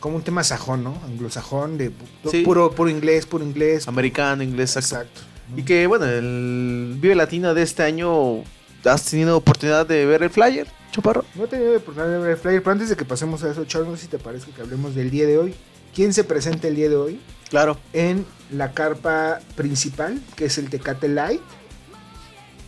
Como 0.00 0.16
un 0.16 0.22
tema 0.22 0.42
sajón, 0.44 0.82
¿no? 0.84 1.00
Anglosajón, 1.04 1.78
de 1.78 1.90
pu- 1.90 2.30
Sí. 2.30 2.42
puro, 2.42 2.72
puro 2.72 2.90
inglés, 2.90 3.24
puro 3.26 3.44
inglés. 3.44 3.86
Americano, 3.88 4.42
inglés, 4.42 4.76
exacto. 4.76 5.20
Exacto. 5.20 5.60
Y 5.60 5.62
que, 5.62 5.86
bueno, 5.86 6.04
el 6.06 6.96
Vive 7.00 7.14
Latino 7.14 7.54
de 7.54 7.62
este 7.62 7.84
año... 7.84 8.42
¿Has 8.84 9.04
tenido 9.04 9.36
oportunidad 9.36 9.86
de 9.86 10.04
ver 10.06 10.22
el 10.22 10.30
flyer, 10.30 10.66
Chaparro? 10.98 11.24
No 11.36 11.44
he 11.44 11.46
tenido 11.46 11.76
oportunidad 11.76 12.10
de 12.10 12.18
ver 12.18 12.30
el 12.32 12.36
flyer, 12.36 12.60
pero 12.60 12.72
antes 12.72 12.88
de 12.88 12.96
que 12.96 13.04
pasemos 13.04 13.44
a 13.44 13.50
eso, 13.52 13.64
Charles, 13.64 13.88
no 13.88 13.96
sé 13.96 14.02
si 14.02 14.08
te 14.08 14.18
parece 14.18 14.50
que 14.50 14.62
hablemos 14.62 14.96
del 14.96 15.10
día 15.10 15.26
de 15.26 15.38
hoy. 15.38 15.54
¿Quién 15.94 16.12
se 16.12 16.24
presenta 16.24 16.66
el 16.66 16.74
día 16.74 16.88
de 16.88 16.96
hoy? 16.96 17.20
Claro. 17.50 17.78
en 17.94 18.26
la 18.50 18.72
carpa 18.72 19.40
principal, 19.54 20.20
que 20.36 20.46
es 20.46 20.58
el 20.58 20.68
Tecate 20.68 21.08
Light. 21.08 21.40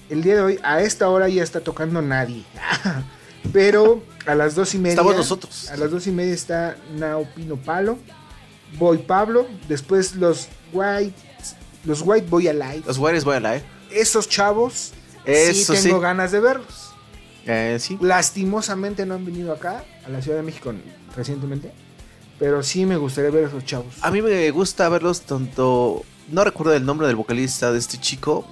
El 0.08 0.22
día 0.22 0.36
de 0.36 0.40
hoy, 0.40 0.58
a 0.62 0.80
esta 0.80 1.08
hora 1.08 1.28
ya 1.28 1.42
está 1.42 1.60
tocando 1.60 2.00
nadie. 2.00 2.44
Pero 3.52 4.02
a 4.26 4.34
las 4.34 4.54
dos 4.54 4.74
y 4.74 4.78
media. 4.78 4.92
Estamos 4.92 5.16
nosotros. 5.16 5.70
A 5.70 5.76
las 5.76 5.90
dos 5.90 6.06
y 6.06 6.12
media 6.12 6.32
está 6.32 6.76
Nao 6.96 7.26
Pino 7.34 7.56
Palo. 7.56 7.98
Boy 8.78 8.98
Pablo. 8.98 9.46
Después 9.68 10.14
los 10.14 10.48
White. 10.72 11.14
Los 11.84 12.02
White 12.02 12.28
Boy 12.28 12.48
Alive. 12.48 12.82
Los 12.86 12.98
Warriors 12.98 13.24
voy 13.24 13.36
a 13.36 13.40
la, 13.40 13.56
¿eh? 13.56 13.64
Esos 13.90 14.28
chavos. 14.28 14.92
Eso 15.24 15.74
sí 15.74 15.82
tengo 15.82 15.98
sí. 15.98 16.02
ganas 16.02 16.32
de 16.32 16.40
verlos. 16.40 16.89
Eh, 17.46 17.78
sí. 17.80 17.98
Lastimosamente 18.00 19.06
no 19.06 19.14
han 19.14 19.24
venido 19.24 19.52
acá, 19.52 19.84
a 20.04 20.08
la 20.08 20.20
Ciudad 20.22 20.36
de 20.38 20.42
México 20.42 20.72
recientemente. 21.16 21.72
Pero 22.38 22.62
sí 22.62 22.86
me 22.86 22.96
gustaría 22.96 23.30
ver 23.30 23.44
a 23.44 23.48
esos 23.48 23.64
chavos. 23.64 23.94
A 24.00 24.10
mí 24.10 24.22
me 24.22 24.50
gusta 24.50 24.88
verlos 24.88 25.22
tanto. 25.22 26.02
No 26.30 26.44
recuerdo 26.44 26.72
el 26.74 26.86
nombre 26.86 27.06
del 27.06 27.16
vocalista 27.16 27.70
de 27.72 27.78
este 27.78 27.98
chico. 27.98 28.46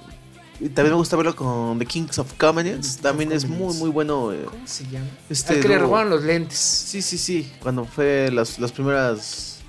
Y 0.59 0.69
también 0.69 0.91
me 0.93 0.97
gusta 0.97 1.15
verlo 1.15 1.35
con 1.35 1.79
The 1.79 1.85
Kings 1.85 2.19
of 2.19 2.31
of 2.33 3.01
También 3.01 3.31
es 3.31 3.47
muy, 3.47 3.73
muy 3.75 3.89
bueno. 3.89 4.33
eh, 4.33 4.43
¿Cómo 4.45 4.67
se 4.67 4.83
llama? 4.87 5.07
Este 5.29 5.53
Al 5.53 5.61
que 5.61 5.69
le 5.69 5.79
robaron 5.79 6.09
los 6.09 6.23
lentes. 6.23 6.59
Sí, 6.59 7.01
sí, 7.01 7.17
sí. 7.17 7.51
Cuando 7.61 7.85
fue 7.85 8.29
las, 8.31 8.59
las 8.59 8.71
primeras. 8.71 9.59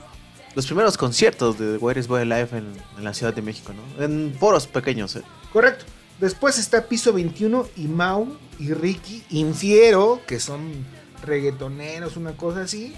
Los 0.56 0.66
primeros 0.66 0.98
conciertos 0.98 1.58
de 1.58 1.74
The 1.74 1.78
Warriors 1.78 2.08
Boy 2.08 2.24
Live 2.24 2.48
en, 2.52 2.72
en 2.98 3.04
la 3.04 3.14
Ciudad 3.14 3.32
de 3.32 3.40
México, 3.40 3.72
¿no? 3.72 4.04
En 4.04 4.34
foros 4.34 4.66
pequeños, 4.66 5.14
eh. 5.14 5.22
Correcto. 5.52 5.84
Después 6.20 6.58
está 6.58 6.86
Piso 6.86 7.14
21 7.14 7.66
y 7.76 7.88
Mau 7.88 8.36
y 8.58 8.74
Ricky 8.74 9.24
Infiero, 9.30 10.20
que 10.26 10.38
son 10.38 10.84
reggaetoneros, 11.22 12.18
una 12.18 12.36
cosa 12.36 12.62
así. 12.62 12.94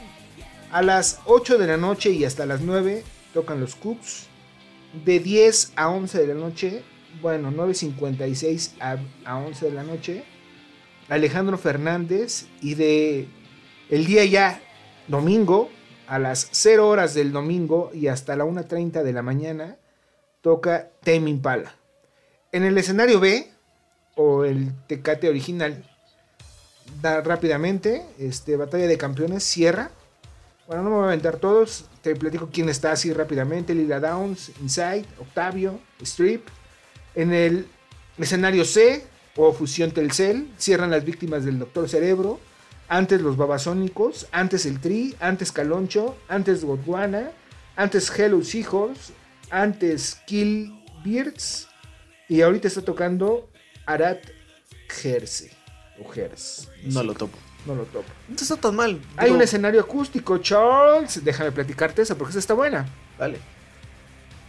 A 0.72 0.82
las 0.82 1.20
8 1.26 1.56
de 1.56 1.68
la 1.68 1.76
noche 1.76 2.10
y 2.10 2.24
hasta 2.24 2.46
las 2.46 2.62
9 2.62 3.04
tocan 3.32 3.60
los 3.60 3.76
Cooks. 3.76 4.26
De 5.04 5.20
10 5.20 5.74
a 5.76 5.88
11 5.88 6.18
de 6.18 6.26
la 6.26 6.34
noche, 6.34 6.82
bueno, 7.22 7.52
9.56 7.52 8.72
a, 8.80 8.96
a 9.24 9.36
11 9.36 9.66
de 9.66 9.72
la 9.72 9.84
noche, 9.84 10.24
Alejandro 11.08 11.58
Fernández. 11.58 12.46
Y 12.60 12.74
de 12.74 13.28
el 13.88 14.04
día 14.04 14.24
ya, 14.24 14.60
domingo, 15.06 15.70
a 16.08 16.18
las 16.18 16.48
0 16.50 16.88
horas 16.88 17.14
del 17.14 17.30
domingo 17.30 17.92
y 17.94 18.08
hasta 18.08 18.34
la 18.34 18.44
1.30 18.44 19.04
de 19.04 19.12
la 19.12 19.22
mañana, 19.22 19.76
toca 20.40 20.90
Tame 21.04 21.30
Impala. 21.30 21.76
En 22.52 22.64
el 22.64 22.76
escenario 22.76 23.18
B, 23.18 23.50
o 24.14 24.44
el 24.44 24.74
Tecate 24.86 25.30
original, 25.30 25.82
da 27.00 27.22
rápidamente, 27.22 28.04
este, 28.18 28.56
Batalla 28.56 28.86
de 28.86 28.98
Campeones 28.98 29.42
cierra. 29.42 29.90
Bueno, 30.66 30.82
no 30.82 30.90
me 30.90 30.96
voy 30.96 31.04
a 31.04 31.08
aventar 31.08 31.36
todos, 31.36 31.86
te 32.02 32.14
platico 32.14 32.50
quién 32.52 32.68
está 32.68 32.92
así 32.92 33.10
rápidamente, 33.10 33.74
Lila 33.74 34.00
Downs, 34.00 34.52
Inside, 34.60 35.06
Octavio, 35.18 35.80
Strip. 36.02 36.46
En 37.14 37.32
el 37.32 37.66
escenario 38.18 38.66
C, 38.66 39.06
o 39.34 39.54
Fusión 39.54 39.92
Telcel, 39.92 40.52
cierran 40.58 40.90
las 40.90 41.06
víctimas 41.06 41.46
del 41.46 41.58
Doctor 41.58 41.88
Cerebro, 41.88 42.38
antes 42.86 43.22
los 43.22 43.38
Babasónicos, 43.38 44.26
antes 44.30 44.66
el 44.66 44.78
Tri, 44.78 45.16
antes 45.20 45.52
Caloncho, 45.52 46.18
antes 46.28 46.66
Gondwana, 46.66 47.32
antes 47.76 48.12
Hello 48.14 48.44
Seahorse, 48.44 49.14
antes 49.50 50.20
Kill 50.26 50.84
Beards, 51.02 51.68
y 52.32 52.40
ahorita 52.40 52.66
está 52.66 52.80
tocando 52.80 53.46
Arat 53.84 54.24
Gerse. 54.88 55.50
O. 56.00 56.10
No 56.84 57.02
lo 57.02 57.12
topo. 57.12 57.36
No 57.66 57.74
lo 57.74 57.84
toco. 57.84 58.06
No 58.26 58.34
está 58.34 58.56
tan 58.56 58.74
mal. 58.74 58.98
Hay 59.18 59.30
un 59.30 59.42
escenario 59.42 59.82
acústico, 59.82 60.38
Charles. 60.38 61.22
Déjame 61.22 61.52
platicarte 61.52 62.00
eso 62.00 62.16
porque 62.16 62.30
esa 62.30 62.38
está 62.38 62.54
buena. 62.54 62.86
Dale. 63.18 63.36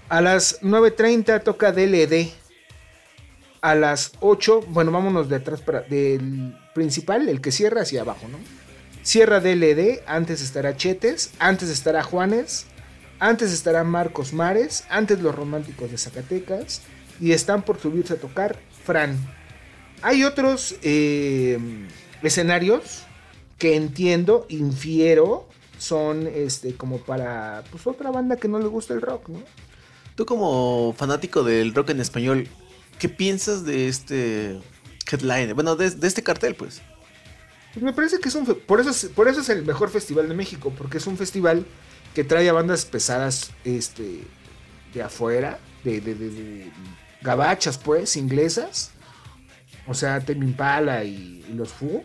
A 0.07 0.21
las 0.21 0.61
9.30 0.61 1.43
toca 1.43 1.73
DLD. 1.73 2.31
A 3.59 3.75
las 3.75 4.13
8, 4.21 4.61
bueno, 4.69 4.91
vámonos 4.91 5.27
de 5.27 5.35
atrás 5.35 5.59
para 5.59 5.81
del 5.81 6.57
principal, 6.73 7.27
el 7.27 7.41
que 7.41 7.51
cierra 7.51 7.81
hacia 7.81 8.01
abajo, 8.01 8.29
¿no? 8.29 8.37
Cierra 9.03 9.41
DLD, 9.41 10.03
antes 10.05 10.41
estará 10.41 10.77
Chetes, 10.77 11.31
antes 11.39 11.69
estará 11.69 12.01
Juanes, 12.01 12.65
antes 13.19 13.51
estará 13.51 13.83
Marcos 13.83 14.31
Mares, 14.31 14.85
antes 14.89 15.19
los 15.19 15.35
románticos 15.35 15.91
de 15.91 15.97
Zacatecas 15.97 16.81
y 17.19 17.31
están 17.31 17.63
por 17.63 17.79
subirse 17.79 18.13
a 18.13 18.17
tocar 18.17 18.59
Fran. 18.85 19.17
Hay 20.01 20.23
otros 20.23 20.75
eh, 20.81 21.57
escenarios 22.21 23.03
que 23.57 23.75
entiendo, 23.75 24.45
infiero, 24.49 25.47
son 25.77 26.27
este 26.27 26.75
como 26.75 26.97
para 26.99 27.63
pues 27.71 27.87
otra 27.87 28.11
banda 28.11 28.35
que 28.37 28.47
no 28.47 28.59
le 28.59 28.67
gusta 28.67 28.93
el 28.93 29.01
rock, 29.01 29.29
¿no? 29.29 29.39
Tú 30.15 30.25
como 30.25 30.93
fanático 30.97 31.43
del 31.43 31.73
rock 31.73 31.91
en 31.91 31.99
español, 32.01 32.47
¿qué 32.99 33.09
piensas 33.09 33.63
de 33.65 33.87
este 33.87 34.59
headline? 35.11 35.53
Bueno, 35.55 35.75
de, 35.75 35.89
de 35.89 36.07
este 36.07 36.21
cartel, 36.23 36.55
pues. 36.55 36.81
Pues 37.73 37.83
me 37.83 37.93
parece 37.93 38.19
que 38.19 38.29
es 38.29 38.35
un 38.35 38.45
por 38.45 38.79
eso 38.79 38.91
es, 38.91 39.05
por 39.05 39.27
eso 39.27 39.41
es 39.41 39.49
el 39.49 39.65
mejor 39.65 39.89
festival 39.89 40.27
de 40.29 40.35
México, 40.35 40.71
porque 40.77 40.97
es 40.97 41.07
un 41.07 41.17
festival 41.17 41.65
que 42.13 42.23
trae 42.23 42.47
a 42.47 42.53
bandas 42.53 42.85
pesadas 42.85 43.51
este 43.63 44.21
de 44.93 45.01
afuera, 45.01 45.57
de, 45.83 45.99
de, 46.01 46.13
de- 46.13 46.29
de 46.29 46.71
gabachas 47.23 47.77
pues, 47.77 48.15
inglesas. 48.17 48.91
O 49.87 49.93
sea, 49.93 50.19
Tame 50.21 50.45
Impala 50.45 51.03
y, 51.03 51.43
y 51.49 51.53
los 51.53 51.69
Fu. 51.69 52.03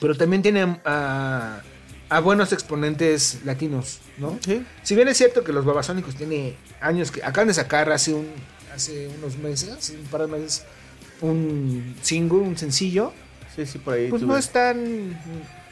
Pero 0.00 0.16
también 0.16 0.40
tiene 0.42 0.80
a, 0.84 1.60
a 2.08 2.20
buenos 2.20 2.52
exponentes 2.52 3.40
latinos, 3.44 3.98
¿no? 4.18 4.38
Sí. 4.44 4.64
Si 4.82 4.94
bien 4.94 5.08
es 5.08 5.18
cierto 5.18 5.44
que 5.44 5.52
los 5.52 5.64
babasónicos 5.64 6.14
tiene 6.14 6.56
años 6.80 7.10
que 7.10 7.22
acaban 7.22 7.48
de 7.48 7.54
sacar 7.54 7.90
hace 7.92 8.14
un 8.14 8.28
hace 8.74 9.08
unos 9.18 9.36
meses, 9.36 9.90
un 9.90 10.06
par 10.06 10.22
de 10.22 10.26
meses, 10.28 10.64
un 11.20 11.94
single, 12.00 12.38
un 12.38 12.56
sencillo, 12.56 13.12
Sí, 13.54 13.66
sí, 13.66 13.78
por 13.78 13.92
ahí. 13.94 14.08
pues 14.08 14.22
tuve- 14.22 14.28
no 14.28 14.36
es 14.38 14.48
tan. 14.48 15.12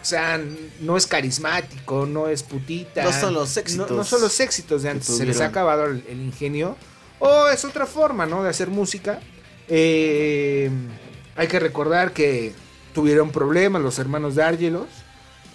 O 0.03 0.05
sea, 0.05 0.39
no 0.81 0.97
es 0.99 1.07
carismático, 1.07 2.05
no 2.07 2.29
es 2.29 2.43
putita. 2.43 3.05
No 3.05 3.13
son 3.13 3.33
los 3.35 3.57
éxitos 3.57 3.91
No, 3.91 3.97
no 3.97 4.05
son 4.05 4.21
los 4.21 4.39
éxitos 4.41 4.83
de 4.83 4.91
antes. 4.91 5.07
Se 5.17 5.25
les 5.25 5.41
ha 5.41 5.47
acabado 5.47 5.87
el, 5.87 6.05
el 6.09 6.21
ingenio. 6.21 6.77
O 7.21 7.49
es 7.49 7.65
otra 7.65 7.87
forma, 7.87 8.27
¿no? 8.27 8.43
De 8.43 8.49
hacer 8.49 8.69
música. 8.69 9.21
Eh, 9.69 10.71
hay 11.37 11.47
que 11.47 11.61
recordar 11.61 12.13
que 12.13 12.53
tuvieron 12.93 13.31
problemas 13.31 13.81
los 13.81 13.99
hermanos 13.99 14.35
de 14.35 14.43
Argelos. 14.43 14.89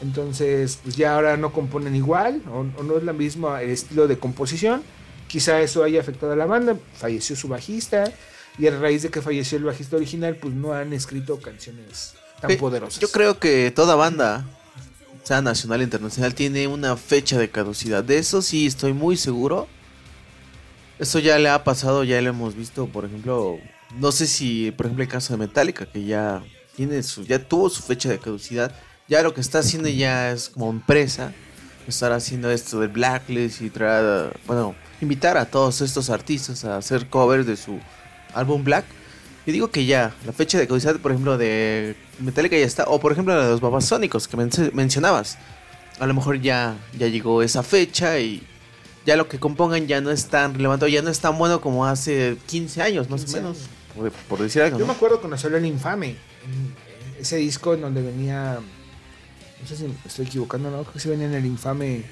Entonces, 0.02 0.80
pues 0.84 0.96
ya 0.96 1.16
ahora 1.16 1.36
no 1.36 1.52
componen 1.52 1.96
igual. 1.96 2.42
O, 2.50 2.60
o 2.80 2.84
no 2.84 2.98
es 2.98 3.04
la 3.04 3.14
misma 3.14 3.62
el 3.62 3.72
estilo 3.72 4.08
de 4.08 4.18
composición. 4.18 4.84
Quizá 5.28 5.60
eso 5.60 5.84
haya 5.84 6.00
afectado 6.00 6.32
a 6.32 6.36
la 6.36 6.46
banda. 6.46 6.78
Falleció 6.94 7.36
su 7.36 7.48
bajista. 7.48 8.06
Y 8.58 8.68
a 8.68 8.80
raíz 8.80 9.02
de 9.04 9.10
que 9.10 9.22
falleció 9.22 9.58
el 9.58 9.66
bajista 9.66 9.98
original, 9.98 10.38
pues 10.38 10.54
no 10.54 10.74
han 10.74 10.94
escrito 10.94 11.40
canciones 11.42 12.14
tan 12.40 12.56
poderosas. 12.58 13.00
Yo 13.00 13.10
creo 13.10 13.38
que 13.40 13.72
toda 13.72 13.96
banda, 13.96 14.46
sea 15.24 15.42
nacional 15.42 15.82
o 15.82 15.84
internacional, 15.84 16.36
tiene 16.36 16.68
una 16.68 16.96
fecha 16.96 17.38
de 17.38 17.50
caducidad. 17.50 18.04
De 18.04 18.18
eso 18.18 18.42
sí 18.42 18.66
estoy 18.66 18.94
muy 18.94 19.18
seguro. 19.18 19.68
Eso 21.00 21.20
ya 21.20 21.38
le 21.40 21.50
ha 21.50 21.64
pasado, 21.64 22.04
ya 22.04 22.22
lo 22.22 22.30
hemos 22.30 22.56
visto, 22.56 22.88
por 22.88 23.06
ejemplo, 23.06 23.60
no 24.00 24.12
sé 24.12 24.28
si, 24.28 24.72
por 24.72 24.86
ejemplo, 24.86 25.04
el 25.04 25.10
caso 25.10 25.34
de 25.34 25.40
Metallica, 25.40 25.86
que 25.86 26.04
ya 26.06 26.42
tiene 26.76 27.04
su, 27.04 27.24
ya 27.26 27.40
tuvo 27.40 27.70
su 27.70 27.84
fecha 27.84 28.10
de 28.10 28.20
caducidad. 28.20 28.74
Ya 29.08 29.22
lo 29.22 29.34
que 29.34 29.42
está 29.42 29.60
haciendo 29.60 29.88
ya 29.90 30.32
es 30.32 30.50
como 30.50 30.70
empresa, 30.70 31.34
estar 31.88 32.12
haciendo 32.12 32.50
esto 32.50 32.80
del 32.80 32.90
blacklist 32.90 33.62
y 33.62 33.70
traer, 33.70 34.36
bueno, 34.48 34.74
invitar 35.02 35.38
a 35.38 35.46
todos 35.46 35.82
estos 35.82 36.10
artistas 36.10 36.66
a 36.66 36.78
hacer 36.78 37.08
covers 37.10 37.46
de 37.46 37.58
su 37.58 37.80
álbum 38.34 38.64
Black. 38.64 38.86
Yo 39.46 39.54
digo 39.54 39.70
que 39.70 39.86
ya, 39.86 40.16
la 40.26 40.34
fecha 40.34 40.58
de 40.58 40.66
caducidad, 40.68 40.96
por 40.98 41.12
ejemplo, 41.12 41.38
de 41.38 41.96
Metallica 42.20 42.58
ya 42.58 42.66
está. 42.66 42.86
O 42.86 43.00
por 43.00 43.12
ejemplo, 43.12 43.36
la 43.36 43.44
de 43.44 43.52
los 43.52 43.62
babasónicos 43.62 44.28
que 44.28 44.38
men- 44.38 44.50
mencionabas. 44.74 45.38
A 46.00 46.08
lo 46.08 46.14
mejor 46.16 46.42
ya, 46.42 46.76
ya 46.98 47.08
llegó 47.08 47.44
esa 47.44 47.62
fecha 47.62 48.18
y 48.20 48.42
ya 49.06 49.16
lo 49.16 49.28
que 49.28 49.40
compongan 49.40 49.88
ya 49.88 50.02
no 50.02 50.12
es 50.12 50.28
tan 50.28 50.54
relevante, 50.54 50.90
ya 50.92 51.02
no 51.02 51.10
es 51.10 51.20
tan 51.20 51.38
bueno 51.38 51.62
como 51.62 51.86
hace 51.86 52.38
15 52.48 52.82
años, 52.82 53.10
más 53.10 53.22
15 53.22 53.38
o 53.38 53.42
menos. 53.42 53.58
años. 53.58 53.70
Por, 53.96 54.12
por 54.12 54.40
decir 54.40 54.62
algo. 54.62 54.78
Yo 54.78 54.86
¿no? 54.86 54.92
me 54.92 54.98
acuerdo 54.98 55.20
cuando 55.20 55.38
salió 55.38 55.58
el 55.58 55.66
Infame, 55.66 56.16
ese 57.20 57.38
disco 57.38 57.74
en 57.74 57.82
donde 57.82 58.02
venía, 58.02 58.60
no 59.62 59.68
sé 59.68 59.78
si 59.78 59.84
me 59.84 59.96
estoy 60.06 60.26
equivocando, 60.26 60.70
¿no? 60.70 60.82
Creo 60.82 60.94
que 60.94 61.00
sí 61.00 61.10
venía 61.10 61.28
en 61.28 61.34
el 61.34 61.46
Infame 61.46 62.04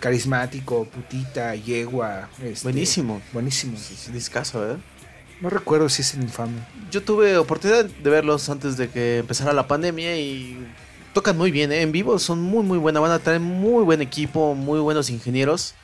carismático, 0.00 0.84
putita, 0.86 1.54
yegua. 1.54 2.28
este, 2.42 2.64
Buenísimo. 2.64 3.22
Buenísimo. 3.32 3.76
Sí, 3.78 3.94
sí, 3.96 4.12
discazo, 4.12 4.60
¿verdad? 4.60 4.78
No 5.40 5.48
recuerdo 5.48 5.88
si 5.88 6.02
es 6.02 6.14
el 6.14 6.22
Infame. 6.22 6.58
Yo 6.90 7.02
tuve 7.02 7.36
oportunidad 7.38 7.84
de 7.84 8.10
verlos 8.10 8.48
antes 8.48 8.76
de 8.76 8.90
que 8.90 9.18
empezara 9.18 9.52
la 9.52 9.66
pandemia 9.68 10.18
y 10.18 10.58
tocan 11.14 11.36
muy 11.38 11.50
bien, 11.50 11.72
¿eh? 11.72 11.82
En 11.82 11.92
vivo 11.92 12.18
son 12.18 12.42
muy, 12.42 12.64
muy 12.64 12.78
buena 12.78 13.00
banda, 13.00 13.18
traen 13.18 13.42
muy 13.42 13.84
buen 13.84 14.02
equipo, 14.02 14.54
muy 14.54 14.80
buenos 14.80 15.08
ingenieros. 15.10 15.74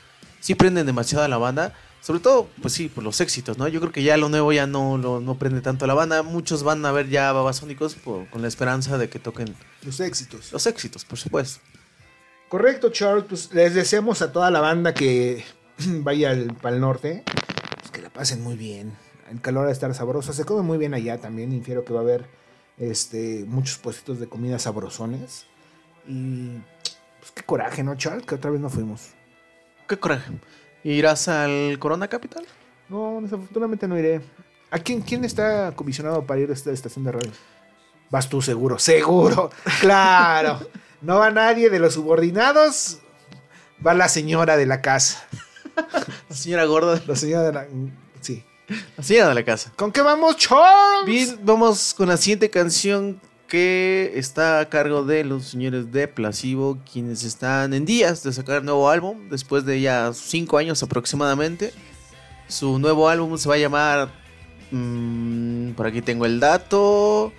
Sí 0.47 0.55
prenden 0.55 0.85
demasiado 0.85 1.25
a 1.25 1.27
la 1.27 1.37
banda. 1.37 1.73
Sobre 1.99 2.21
todo, 2.21 2.47
pues 2.61 2.73
sí, 2.73 2.87
por 2.87 3.03
los 3.03 3.19
éxitos, 3.19 3.57
¿no? 3.57 3.67
Yo 3.67 3.81
creo 3.81 3.91
que 3.91 4.01
ya 4.01 4.15
lo 4.15 4.29
nuevo 4.29 4.53
ya 4.53 4.65
no, 4.65 4.97
lo- 4.97 5.19
no 5.19 5.37
prende 5.37 5.59
tanto 5.59 5.83
a 5.83 5.89
la 5.89 5.93
banda. 5.93 6.23
Muchos 6.23 6.63
van 6.63 6.85
a 6.85 6.93
ver 6.93 7.09
ya 7.09 7.33
Babasónicos 7.33 7.95
por- 7.95 8.29
con 8.29 8.41
la 8.41 8.47
esperanza 8.47 8.97
de 8.97 9.09
que 9.09 9.19
toquen 9.19 9.53
Los 9.83 9.99
éxitos. 9.99 10.53
los 10.53 10.65
éxitos, 10.65 11.03
por 11.03 11.17
supuesto. 11.19 11.59
Correcto, 12.47 12.91
Charles. 12.91 13.25
Pues 13.27 13.53
les 13.53 13.73
deseamos 13.73 14.21
a 14.21 14.31
toda 14.31 14.49
la 14.49 14.61
banda 14.61 14.93
que 14.93 15.43
vaya 15.85 16.29
al 16.29 16.53
Pal 16.55 16.79
Norte. 16.79 17.23
Pues 17.79 17.91
que 17.91 18.01
la 18.01 18.09
pasen 18.09 18.41
muy 18.41 18.55
bien. 18.55 18.93
El 19.29 19.41
calor 19.41 19.65
va 19.65 19.69
a 19.69 19.73
estar 19.73 19.93
sabroso. 19.93 20.31
Se 20.31 20.45
come 20.45 20.61
muy 20.61 20.77
bien 20.77 20.93
allá 20.93 21.17
también. 21.19 21.51
Infiero 21.51 21.83
que 21.83 21.91
va 21.91 21.99
a 21.99 22.03
haber 22.03 22.25
este, 22.77 23.43
muchos 23.49 23.79
puestos 23.79 24.17
de 24.21 24.29
comida 24.29 24.59
sabrosones. 24.59 25.45
Y 26.07 26.51
pues 27.19 27.31
qué 27.35 27.43
coraje, 27.43 27.83
¿no, 27.83 27.95
Charles? 27.97 28.25
Que 28.25 28.35
otra 28.35 28.49
vez 28.49 28.61
no 28.61 28.69
fuimos. 28.69 29.09
Qué 29.87 29.97
coraje. 29.97 30.31
¿Irás 30.83 31.27
al 31.27 31.77
Corona 31.79 32.07
Capital? 32.07 32.45
No, 32.89 33.19
desafortunadamente 33.21 33.87
no 33.87 33.97
iré. 33.97 34.21
¿A 34.69 34.79
quién, 34.79 35.01
quién 35.01 35.23
está 35.23 35.71
comisionado 35.75 36.25
para 36.25 36.41
ir 36.41 36.49
a 36.49 36.53
esta 36.53 36.71
estación 36.71 37.05
de 37.05 37.11
radio? 37.13 37.31
Vas 38.09 38.29
tú 38.29 38.41
seguro, 38.41 38.79
seguro, 38.79 39.49
claro. 39.81 40.59
No 41.01 41.17
va 41.19 41.29
nadie 41.29 41.69
de 41.69 41.79
los 41.79 41.93
subordinados, 41.93 42.99
va 43.85 43.93
la 43.93 44.09
señora 44.09 44.57
de 44.57 44.65
la 44.65 44.81
casa. 44.81 45.25
La 46.29 46.35
señora 46.35 46.65
gorda, 46.65 47.01
La 47.05 47.15
señora 47.15 47.43
de 47.43 47.53
la... 47.53 47.67
Sí. 48.21 48.43
la 48.97 49.03
señora 49.03 49.29
de 49.29 49.35
la 49.35 49.45
casa. 49.45 49.71
¿Con 49.75 49.91
qué 49.91 50.01
vamos, 50.01 50.37
Charles? 50.37 51.05
Bien, 51.05 51.39
vamos 51.43 51.93
con 51.93 52.07
la 52.09 52.17
siguiente 52.17 52.49
canción 52.49 53.21
que 53.47 54.11
está 54.15 54.59
a 54.59 54.69
cargo 54.69 55.03
de 55.03 55.23
los 55.23 55.45
señores 55.45 55.91
de 55.91 56.07
Placebo, 56.07 56.77
quienes 56.91 57.23
están 57.23 57.73
en 57.73 57.85
días 57.85 58.23
de 58.23 58.33
sacar 58.33 58.63
nuevo 58.63 58.89
álbum, 58.89 59.29
después 59.29 59.65
de 59.65 59.81
ya 59.81 60.11
cinco 60.13 60.57
años 60.57 60.83
aproximadamente. 60.83 61.73
Su 62.47 62.79
nuevo 62.79 63.09
álbum 63.09 63.37
se 63.37 63.49
va 63.49 63.55
a 63.55 63.59
llamar... 63.59 64.09
mm, 64.71 65.71
por 65.71 65.87
aquí 65.87 66.01
tengo 66.01 66.25
el 66.25 66.39
dato. 66.39 67.31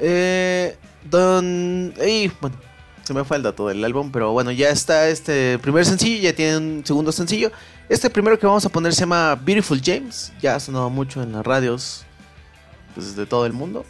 Eh, 0.00 0.76
don... 1.04 1.94
bueno, 2.40 2.56
se 3.04 3.14
me 3.14 3.24
fue 3.24 3.36
el 3.36 3.44
dato 3.44 3.68
del 3.68 3.84
álbum, 3.84 4.10
pero 4.10 4.32
bueno, 4.32 4.50
ya 4.50 4.70
está 4.70 5.08
este 5.08 5.58
primer 5.60 5.84
sencillo, 5.86 6.22
ya 6.22 6.34
tiene 6.34 6.56
un 6.56 6.82
segundo 6.84 7.12
sencillo. 7.12 7.52
Este 7.88 8.10
primero 8.10 8.38
que 8.38 8.46
vamos 8.46 8.66
a 8.66 8.68
poner 8.68 8.92
se 8.92 9.00
llama 9.00 9.36
Beautiful 9.36 9.80
James, 9.82 10.32
ya 10.42 10.56
ha 10.56 10.60
sonado 10.60 10.90
mucho 10.90 11.22
en 11.22 11.32
las 11.32 11.46
radios 11.46 12.04
pues, 12.94 13.14
de 13.14 13.24
todo 13.26 13.46
el 13.46 13.52
mundo. 13.52 13.84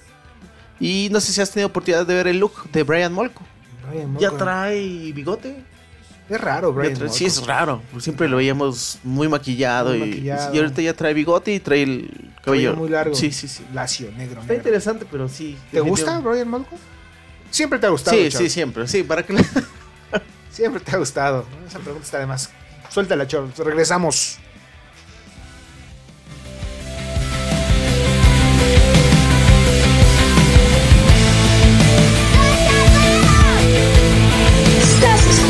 Y 0.80 1.08
no 1.10 1.20
sé 1.20 1.32
si 1.32 1.40
has 1.40 1.50
tenido 1.50 1.68
oportunidad 1.68 2.06
de 2.06 2.14
ver 2.14 2.26
el 2.28 2.38
look 2.38 2.70
de 2.70 2.82
Brian 2.82 3.12
Molko. 3.12 3.42
Brian 3.88 4.08
Molko. 4.12 4.20
Ya 4.20 4.30
trae 4.36 5.12
bigote. 5.12 5.56
Es 6.28 6.40
raro, 6.40 6.72
Brian. 6.72 6.92
trae- 6.94 7.00
Molko. 7.04 7.14
sí, 7.14 7.24
es 7.24 7.46
raro. 7.46 7.82
Siempre 7.98 8.28
lo 8.28 8.36
veíamos 8.38 8.98
muy 9.04 9.28
maquillado, 9.28 9.90
Muy 9.90 9.98
y, 9.98 10.00
maquillado. 10.10 10.54
y 10.54 10.58
ahorita 10.58 10.82
ya 10.82 10.94
trae 10.94 11.14
bigote 11.14 11.54
y 11.54 11.60
trae 11.60 11.82
el 11.84 12.30
Cabello 12.44 12.76
muy 12.76 12.88
largo. 12.90 13.14
Sí, 13.14 13.30
sí, 13.32 13.48
sí. 13.48 13.64
Lacio, 13.72 14.08
negro. 14.12 14.40
Está 14.40 14.52
negro. 14.52 14.54
interesante, 14.56 15.06
pero 15.10 15.28
sí. 15.28 15.56
¿Te 15.70 15.80
gusta 15.80 16.18
Brian 16.20 16.48
Molko? 16.48 16.76
Siempre 17.50 17.78
te 17.78 17.86
ha 17.86 17.90
gustado. 17.90 18.16
Sí, 18.16 18.30
sí, 18.30 18.50
siempre. 18.50 18.86
Sí, 18.88 19.02
para 19.02 19.22
que 19.24 19.32
le- 19.32 19.44
Siempre 20.50 20.80
te 20.80 20.90
ha 20.94 20.98
gustado. 20.98 21.44
Esa 21.66 21.78
pregunta 21.78 22.04
está 22.04 22.18
de 22.18 22.26
más. 22.26 22.50
Suéltala, 22.90 23.26
Charles. 23.26 23.56
Regresamos. 23.58 24.38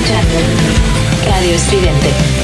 Escuchando 0.07 0.39
Radio 1.29 1.55
Estridente. 1.55 2.36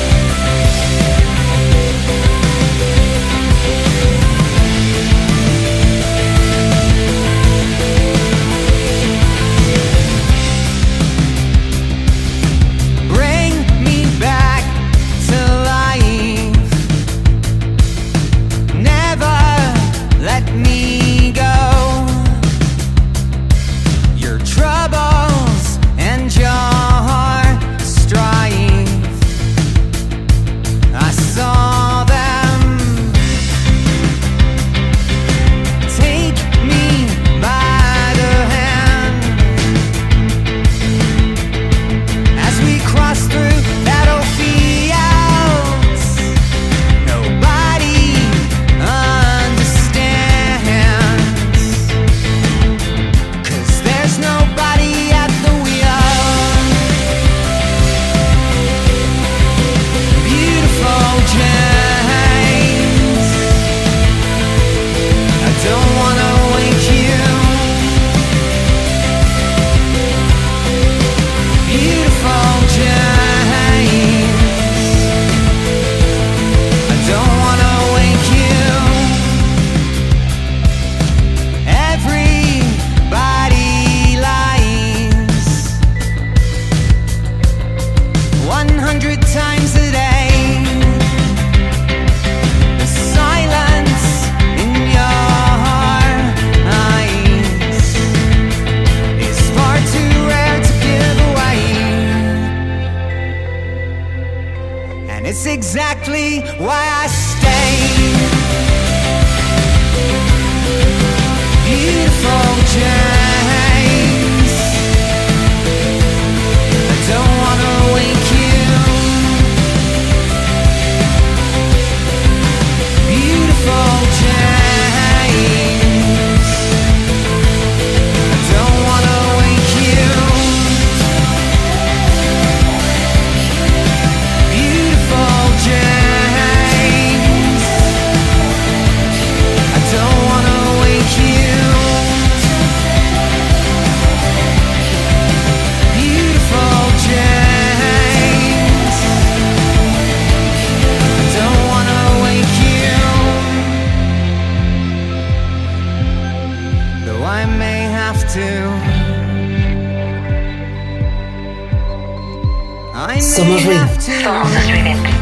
Somos 163.22 163.62
ruido. 163.64 163.80
have 163.80 163.98
to. 163.98 164.22
Somos 164.24 164.52
estridente. 164.56 165.21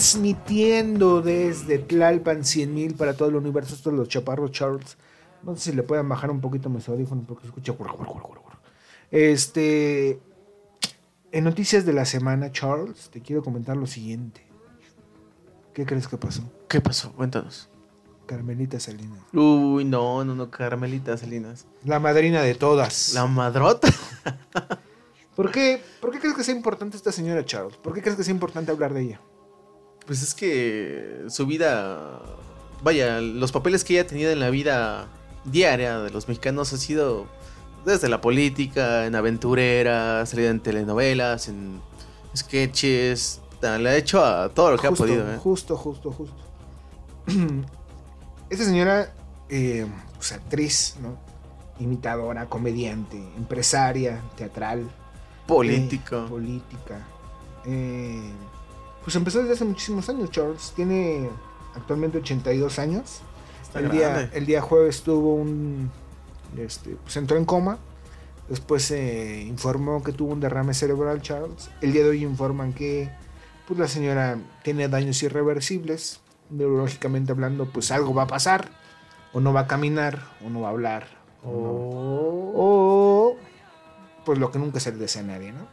Transmitiendo 0.00 1.20
desde 1.20 1.78
Tlalpan 1.78 2.38
100.000 2.38 2.96
para 2.96 3.12
todo 3.12 3.28
el 3.28 3.36
universo. 3.36 3.74
Estos 3.74 3.92
los 3.92 4.08
chaparros 4.08 4.50
Charles. 4.50 4.96
No 5.42 5.54
sé 5.54 5.72
si 5.72 5.76
le 5.76 5.82
pueden 5.82 6.08
bajar 6.08 6.30
un 6.30 6.40
poquito 6.40 6.70
mis 6.70 6.88
audífonos 6.88 7.26
porque 7.28 7.42
se 7.42 7.48
escucha. 7.48 7.74
Este. 9.10 10.18
En 11.32 11.44
noticias 11.44 11.84
de 11.84 11.92
la 11.92 12.06
semana, 12.06 12.50
Charles, 12.50 13.10
te 13.10 13.20
quiero 13.20 13.42
comentar 13.42 13.76
lo 13.76 13.86
siguiente. 13.86 14.42
¿Qué 15.74 15.84
crees 15.84 16.08
que 16.08 16.16
pasó? 16.16 16.50
¿Qué 16.66 16.80
pasó? 16.80 17.12
Cuéntanos. 17.12 17.68
Carmelita 18.24 18.80
Salinas. 18.80 19.20
Uy, 19.34 19.84
no, 19.84 20.24
no, 20.24 20.34
no, 20.34 20.50
Carmelita 20.50 21.18
Salinas. 21.18 21.66
La 21.84 22.00
madrina 22.00 22.40
de 22.40 22.54
todas. 22.54 23.12
La 23.12 23.26
madrota. 23.26 23.88
¿Por 25.36 25.50
qué, 25.50 25.82
¿Por 26.00 26.10
qué 26.10 26.20
crees 26.20 26.34
que 26.34 26.44
sea 26.44 26.56
importante 26.56 26.96
esta 26.96 27.12
señora 27.12 27.44
Charles? 27.44 27.76
¿Por 27.76 27.92
qué 27.92 28.00
crees 28.00 28.16
que 28.16 28.24
sea 28.24 28.32
importante 28.32 28.70
hablar 28.70 28.94
de 28.94 29.02
ella? 29.02 29.20
Pues 30.06 30.22
es 30.22 30.34
que 30.34 31.24
su 31.28 31.46
vida, 31.46 32.20
vaya, 32.82 33.20
los 33.20 33.52
papeles 33.52 33.84
que 33.84 33.94
ella 33.94 34.02
ha 34.02 34.06
tenido 34.06 34.30
en 34.30 34.40
la 34.40 34.50
vida 34.50 35.08
diaria 35.44 35.98
de 36.00 36.10
los 36.10 36.28
mexicanos 36.28 36.72
ha 36.72 36.76
sido 36.76 37.26
desde 37.84 38.08
la 38.08 38.20
política, 38.20 39.06
en 39.06 39.14
aventurera, 39.14 40.26
salida 40.26 40.50
en 40.50 40.60
telenovelas, 40.60 41.48
en 41.48 41.80
sketches, 42.36 43.40
le 43.62 43.88
ha 43.88 43.96
hecho 43.96 44.24
a 44.24 44.48
todo 44.50 44.72
lo 44.72 44.78
que 44.78 44.88
justo, 44.88 45.04
ha 45.04 45.06
podido. 45.06 45.32
¿eh? 45.32 45.36
Justo, 45.38 45.76
justo, 45.76 46.12
justo. 46.12 46.36
Esta 48.50 48.64
señora, 48.64 49.14
eh, 49.48 49.86
pues 50.16 50.32
actriz, 50.32 50.96
¿no? 51.00 51.18
Imitadora, 51.78 52.46
comediante, 52.46 53.16
empresaria, 53.36 54.20
teatral. 54.36 54.90
Política. 55.46 56.24
eh, 56.24 56.28
política. 56.28 57.06
Eh, 57.64 58.32
pues 59.04 59.16
empezó 59.16 59.40
desde 59.40 59.54
hace 59.54 59.64
muchísimos 59.64 60.08
años, 60.08 60.30
Charles. 60.30 60.72
Tiene 60.76 61.28
actualmente 61.74 62.18
82 62.18 62.78
años. 62.78 63.20
Está 63.62 63.80
el, 63.80 63.90
día, 63.90 64.30
el 64.32 64.46
día 64.46 64.60
jueves 64.60 65.02
tuvo 65.02 65.34
un... 65.34 65.90
Este, 66.56 66.96
pues 67.02 67.16
entró 67.16 67.36
en 67.36 67.44
coma. 67.44 67.78
Después 68.48 68.82
se 68.84 69.42
informó 69.42 70.02
que 70.02 70.12
tuvo 70.12 70.32
un 70.32 70.40
derrame 70.40 70.74
cerebral, 70.74 71.22
Charles. 71.22 71.70
El 71.80 71.92
día 71.92 72.02
de 72.02 72.10
hoy 72.10 72.24
informan 72.24 72.72
que 72.72 73.10
pues 73.66 73.78
la 73.78 73.86
señora 73.86 74.38
tiene 74.64 74.88
daños 74.88 75.22
irreversibles. 75.22 76.20
Neurológicamente 76.50 77.30
hablando, 77.30 77.66
pues 77.70 77.92
algo 77.92 78.12
va 78.12 78.24
a 78.24 78.26
pasar. 78.26 78.70
O 79.32 79.38
no 79.40 79.52
va 79.52 79.60
a 79.60 79.66
caminar, 79.68 80.24
o 80.44 80.50
no 80.50 80.62
va 80.62 80.68
a 80.68 80.70
hablar. 80.72 81.06
O, 81.44 81.52
no- 81.52 82.52
o, 82.62 83.36
pues 84.24 84.38
lo 84.40 84.50
que 84.50 84.58
nunca 84.58 84.80
se 84.80 84.90
le 84.90 84.98
desea 84.98 85.22
a 85.22 85.26
nadie, 85.26 85.52
¿no? 85.52 85.68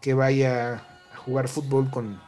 Que 0.00 0.14
vaya 0.14 0.74
a 1.12 1.16
jugar 1.16 1.48
fútbol 1.48 1.90
con 1.90 2.20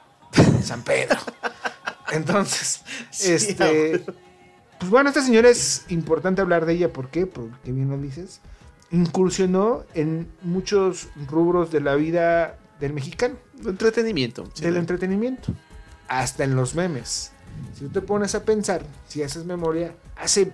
San 0.62 0.82
Pedro. 0.82 1.18
Entonces, 2.12 2.82
Sí, 3.10 3.32
este... 3.32 4.04
Pues 4.78 4.90
bueno, 4.90 5.10
esta 5.10 5.22
señora 5.22 5.50
es 5.50 5.84
importante 5.90 6.40
hablar 6.40 6.64
de 6.64 6.72
ella. 6.72 6.90
¿Por 6.92 7.10
qué? 7.10 7.26
Porque 7.26 7.70
bien 7.70 7.90
lo 7.90 7.98
dices. 7.98 8.40
Incursionó 8.90 9.84
en 9.94 10.26
muchos 10.42 11.08
rubros 11.28 11.70
de 11.70 11.80
la 11.80 11.94
vida 11.96 12.58
del 12.80 12.94
mexicano 12.94 13.36
Entretenimiento. 13.64 14.48
del 14.60 14.76
entretenimiento. 14.78 15.52
Hasta 16.08 16.44
en 16.44 16.56
los 16.56 16.74
memes. 16.74 17.30
Si 17.74 17.84
tú 17.84 17.90
te 17.90 18.00
pones 18.00 18.34
a 18.34 18.42
pensar, 18.44 18.82
si 19.06 19.22
haces 19.22 19.44
memoria, 19.44 19.94
hace 20.16 20.52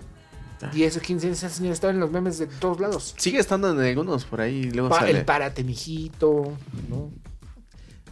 Ah. 0.63 0.71
10 0.73 0.97
o 0.97 1.01
15 1.01 1.27
años 1.27 1.39
esa 1.39 1.51
señora 1.51 1.75
estaba 1.75 1.93
en 1.93 2.01
los 2.01 2.11
memes 2.11 2.39
de 2.39 2.47
todos 2.47 2.81
lados. 2.81 3.15
Sigue 3.19 3.39
estando 3.39 3.71
en 3.71 3.79
algunos 3.79 4.25
por 4.25 4.41
ahí. 4.41 4.71
Luego 4.71 4.89
Pa- 4.89 5.01
sale. 5.01 5.11
el 5.19 5.25
párate, 5.27 5.63
mijito, 5.63 6.51
¿no? 6.89 7.11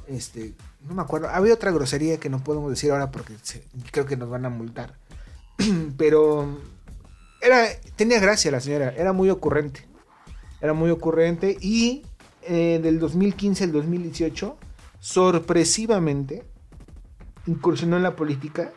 Este, 0.08 0.54
no 0.82 0.94
me 0.94 1.02
acuerdo. 1.02 1.28
Había 1.28 1.54
otra 1.54 1.70
grosería 1.70 2.18
que 2.18 2.28
no 2.28 2.42
podemos 2.42 2.70
decir 2.70 2.90
ahora 2.90 3.10
porque 3.10 3.34
se- 3.42 3.64
creo 3.90 4.06
que 4.06 4.16
nos 4.16 4.28
van 4.28 4.44
a 4.44 4.50
multar. 4.50 4.94
Pero 5.96 6.58
era, 7.40 7.66
tenía 7.96 8.20
gracia 8.20 8.50
la 8.50 8.60
señora, 8.60 8.90
era 8.96 9.12
muy 9.12 9.30
ocurrente. 9.30 9.86
Era 10.60 10.72
muy 10.72 10.90
ocurrente 10.90 11.56
y 11.60 12.04
eh, 12.42 12.80
del 12.82 12.98
2015 12.98 13.64
al 13.64 13.72
2018, 13.72 14.56
sorpresivamente, 15.00 16.44
incursionó 17.46 17.96
en 17.98 18.02
la 18.02 18.16
política 18.16 18.72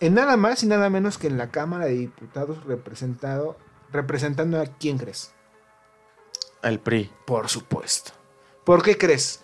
en 0.00 0.14
nada 0.14 0.36
más 0.36 0.62
y 0.62 0.66
nada 0.66 0.90
menos 0.90 1.16
que 1.16 1.26
en 1.28 1.38
la 1.38 1.50
Cámara 1.50 1.86
de 1.86 1.94
Diputados 1.94 2.64
representado, 2.64 3.56
representando 3.92 4.60
a 4.60 4.66
quién 4.66 4.98
crees. 4.98 5.30
Al 6.62 6.80
PRI. 6.80 7.10
Por 7.24 7.48
supuesto. 7.48 8.12
¿Por 8.64 8.82
qué 8.82 8.98
crees? 8.98 9.40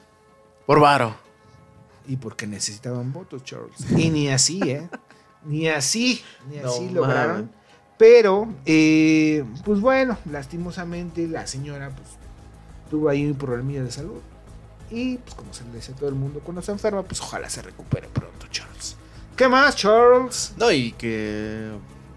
Por 0.67 0.81
varo. 0.81 1.15
Y 2.07 2.17
porque 2.17 2.47
necesitaban 2.47 3.13
votos, 3.13 3.45
Charles. 3.45 3.77
Y 3.97 4.11
ni 4.11 4.29
así, 4.29 4.61
¿eh? 4.63 4.89
Ni 5.45 5.69
así, 5.69 6.23
ni 6.49 6.57
No 6.59 6.71
así 6.71 6.91
lograron. 6.91 7.51
Pero, 7.99 8.49
eh, 8.67 9.45
pues 9.65 9.81
bueno, 9.81 10.19
lastimosamente 10.31 11.29
la 11.29 11.47
señora 11.47 11.91
pues 11.91 12.09
tuvo 12.91 13.09
ahí 13.09 13.25
un 13.27 13.35
problemilla 13.35 13.85
de 13.85 13.93
salud. 13.93 14.21
Y 14.91 15.19
pues 15.19 15.35
como 15.35 15.53
se 15.55 15.65
le 15.65 15.73
dice 15.75 15.93
a 15.93 15.95
todo 15.95 16.09
el 16.09 16.15
mundo 16.15 16.41
cuando 16.43 16.63
se 16.63 16.73
enferma, 16.73 17.03
pues 17.03 17.21
ojalá 17.21 17.49
se 17.49 17.63
recupere 17.63 18.09
pronto, 18.09 18.47
Charles. 18.51 18.97
¿Qué 19.37 19.49
más, 19.49 19.77
Charles? 19.77 20.53
No, 20.59 20.71
y 20.71 20.93
que 20.93 21.71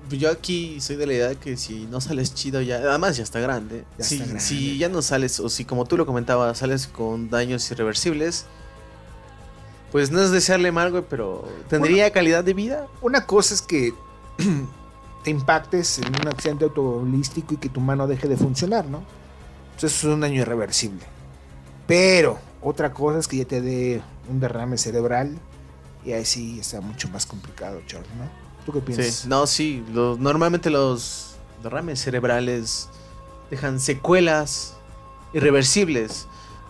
yo 0.10 0.30
aquí 0.30 0.80
soy 0.82 0.96
de 0.96 1.08
la 1.08 1.14
idea 1.14 1.28
de 1.30 1.36
que 1.36 1.58
si 1.58 1.88
no 1.88 2.02
sales 2.02 2.34
chido 2.34 2.62
ya, 2.62 2.78
además 2.78 3.18
ya 3.18 3.24
está 3.24 3.40
grande. 3.40 3.86
Ya 3.98 4.06
si, 4.06 4.16
está 4.16 4.26
grande. 4.26 4.44
si 4.44 4.78
ya 4.78 4.90
no 4.90 5.02
sales, 5.02 5.40
o 5.40 5.50
si 5.50 5.66
como 5.66 5.86
tú 5.86 5.98
lo 5.98 6.06
comentabas, 6.06 6.58
sales 6.58 6.88
con 6.88 7.30
daños 7.30 7.70
irreversibles, 7.72 8.46
pues 9.92 10.12
no 10.12 10.22
es 10.22 10.32
desearle 10.32 10.72
mal, 10.72 10.92
güey, 10.92 11.04
pero 11.10 11.48
¿tendría 11.70 12.12
calidad 12.12 12.44
de 12.44 12.54
vida? 12.54 12.88
Una 13.02 13.26
cosa 13.26 13.54
es 13.54 13.62
que 13.62 13.94
te 15.24 15.32
impactes 15.32 16.00
en 16.00 16.08
un 16.08 16.28
accidente 16.28 16.66
automovilístico 16.66 17.54
y 17.54 17.58
que 17.58 17.70
tu 17.70 17.80
mano 17.80 18.06
deje 18.06 18.28
de 18.28 18.38
funcionar, 18.38 18.86
¿no? 18.86 19.04
Pues 19.74 19.86
eso 19.86 20.08
es 20.08 20.14
un 20.14 20.22
daño 20.22 20.42
irreversible. 20.42 21.06
Pero 21.88 22.40
otra 22.62 22.94
cosa 22.94 23.20
es 23.20 23.28
que 23.28 23.38
ya 23.38 23.46
te 23.46 23.62
dé 23.62 24.02
un 24.30 24.40
derrame 24.40 24.78
cerebral 24.78 25.38
y 26.04 26.12
ahí 26.12 26.26
sí 26.26 26.60
está 26.60 26.82
mucho 26.82 27.10
más 27.10 27.26
complicado, 27.26 27.82
Charles, 27.88 28.10
¿no? 28.18 28.45
¿Tú 28.66 28.72
qué 28.74 28.80
piensas? 28.80 29.14
Sí, 29.16 29.28
no, 29.28 29.46
sí. 29.48 29.84
lo- 29.94 30.18
normalmente 30.18 30.70
los 30.70 31.36
derrames 31.64 32.00
cerebrales 32.02 32.90
dejan 33.52 33.80
secuelas 33.80 34.74
irreversibles. 35.34 36.28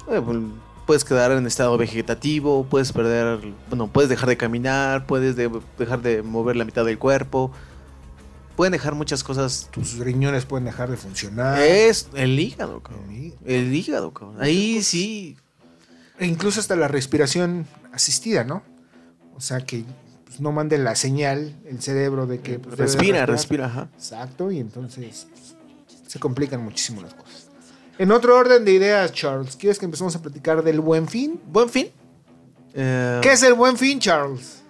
Eh, 0.10 0.22
pues, 0.24 0.38
puedes 0.86 1.04
quedar 1.06 1.32
en 1.32 1.46
estado 1.48 1.78
vegetativo, 1.78 2.66
puedes 2.70 2.92
perder, 2.92 3.40
bueno, 3.70 3.88
puedes 3.88 4.10
dejar 4.10 4.30
de 4.30 4.38
caminar, 4.38 5.06
puedes 5.08 5.36
de- 5.36 5.50
dejar 5.80 6.02
de 6.02 6.22
mover 6.22 6.56
la 6.56 6.66
mitad 6.66 6.86
del 6.86 6.98
cuerpo. 7.00 7.52
Pueden 8.56 8.72
dejar 8.72 8.94
muchas 8.96 9.24
cosas. 9.24 9.70
Tus 9.72 9.98
riñones 9.98 10.46
pueden 10.46 10.66
dejar 10.66 10.90
de 10.90 10.96
funcionar. 10.98 11.60
Es 11.62 12.08
el 12.14 12.40
hígado, 12.40 12.82
cabrón. 12.82 13.06
Sí. 13.10 13.34
El 13.46 13.74
hígado, 13.74 14.14
cabrón. 14.14 14.38
Ahí 14.42 14.82
sí. 14.82 15.38
E 16.20 16.26
incluso 16.26 16.60
hasta 16.62 16.76
la 16.78 16.88
respiración 16.88 17.68
asistida, 17.92 18.44
¿no? 18.46 18.64
O 19.36 19.42
sea 19.42 19.60
que 19.60 19.84
no 20.40 20.52
mande 20.52 20.78
la 20.78 20.96
señal 20.96 21.56
el 21.66 21.82
cerebro 21.82 22.28
de 22.28 22.40
que 22.40 22.60
pues, 22.60 22.78
Respira, 22.78 23.26
respira, 23.26 23.66
ajá. 23.66 23.90
Exacto, 23.96 24.52
y 24.52 24.60
entonces 24.60 25.28
pues, 25.32 25.56
se 26.08 26.20
complican 26.20 26.64
muchísimo 26.64 27.02
las 27.02 27.14
cosas. 27.14 27.50
En 27.98 28.12
otro 28.12 28.36
orden 28.36 28.66
de 28.66 28.74
ideas, 28.74 29.14
Charles, 29.14 29.56
¿quieres 29.56 29.80
que 29.80 29.86
empecemos 29.86 30.16
a 30.16 30.22
platicar 30.22 30.64
del 30.64 30.82
buen 30.82 31.08
fin? 31.08 31.40
Buen 31.48 31.70
fin. 31.70 31.90
Eh, 32.74 33.20
¿Qué 33.22 33.32
es 33.32 33.44
el 33.44 33.54
buen 33.54 33.78
fin, 33.78 34.00
Charles? 34.00 34.62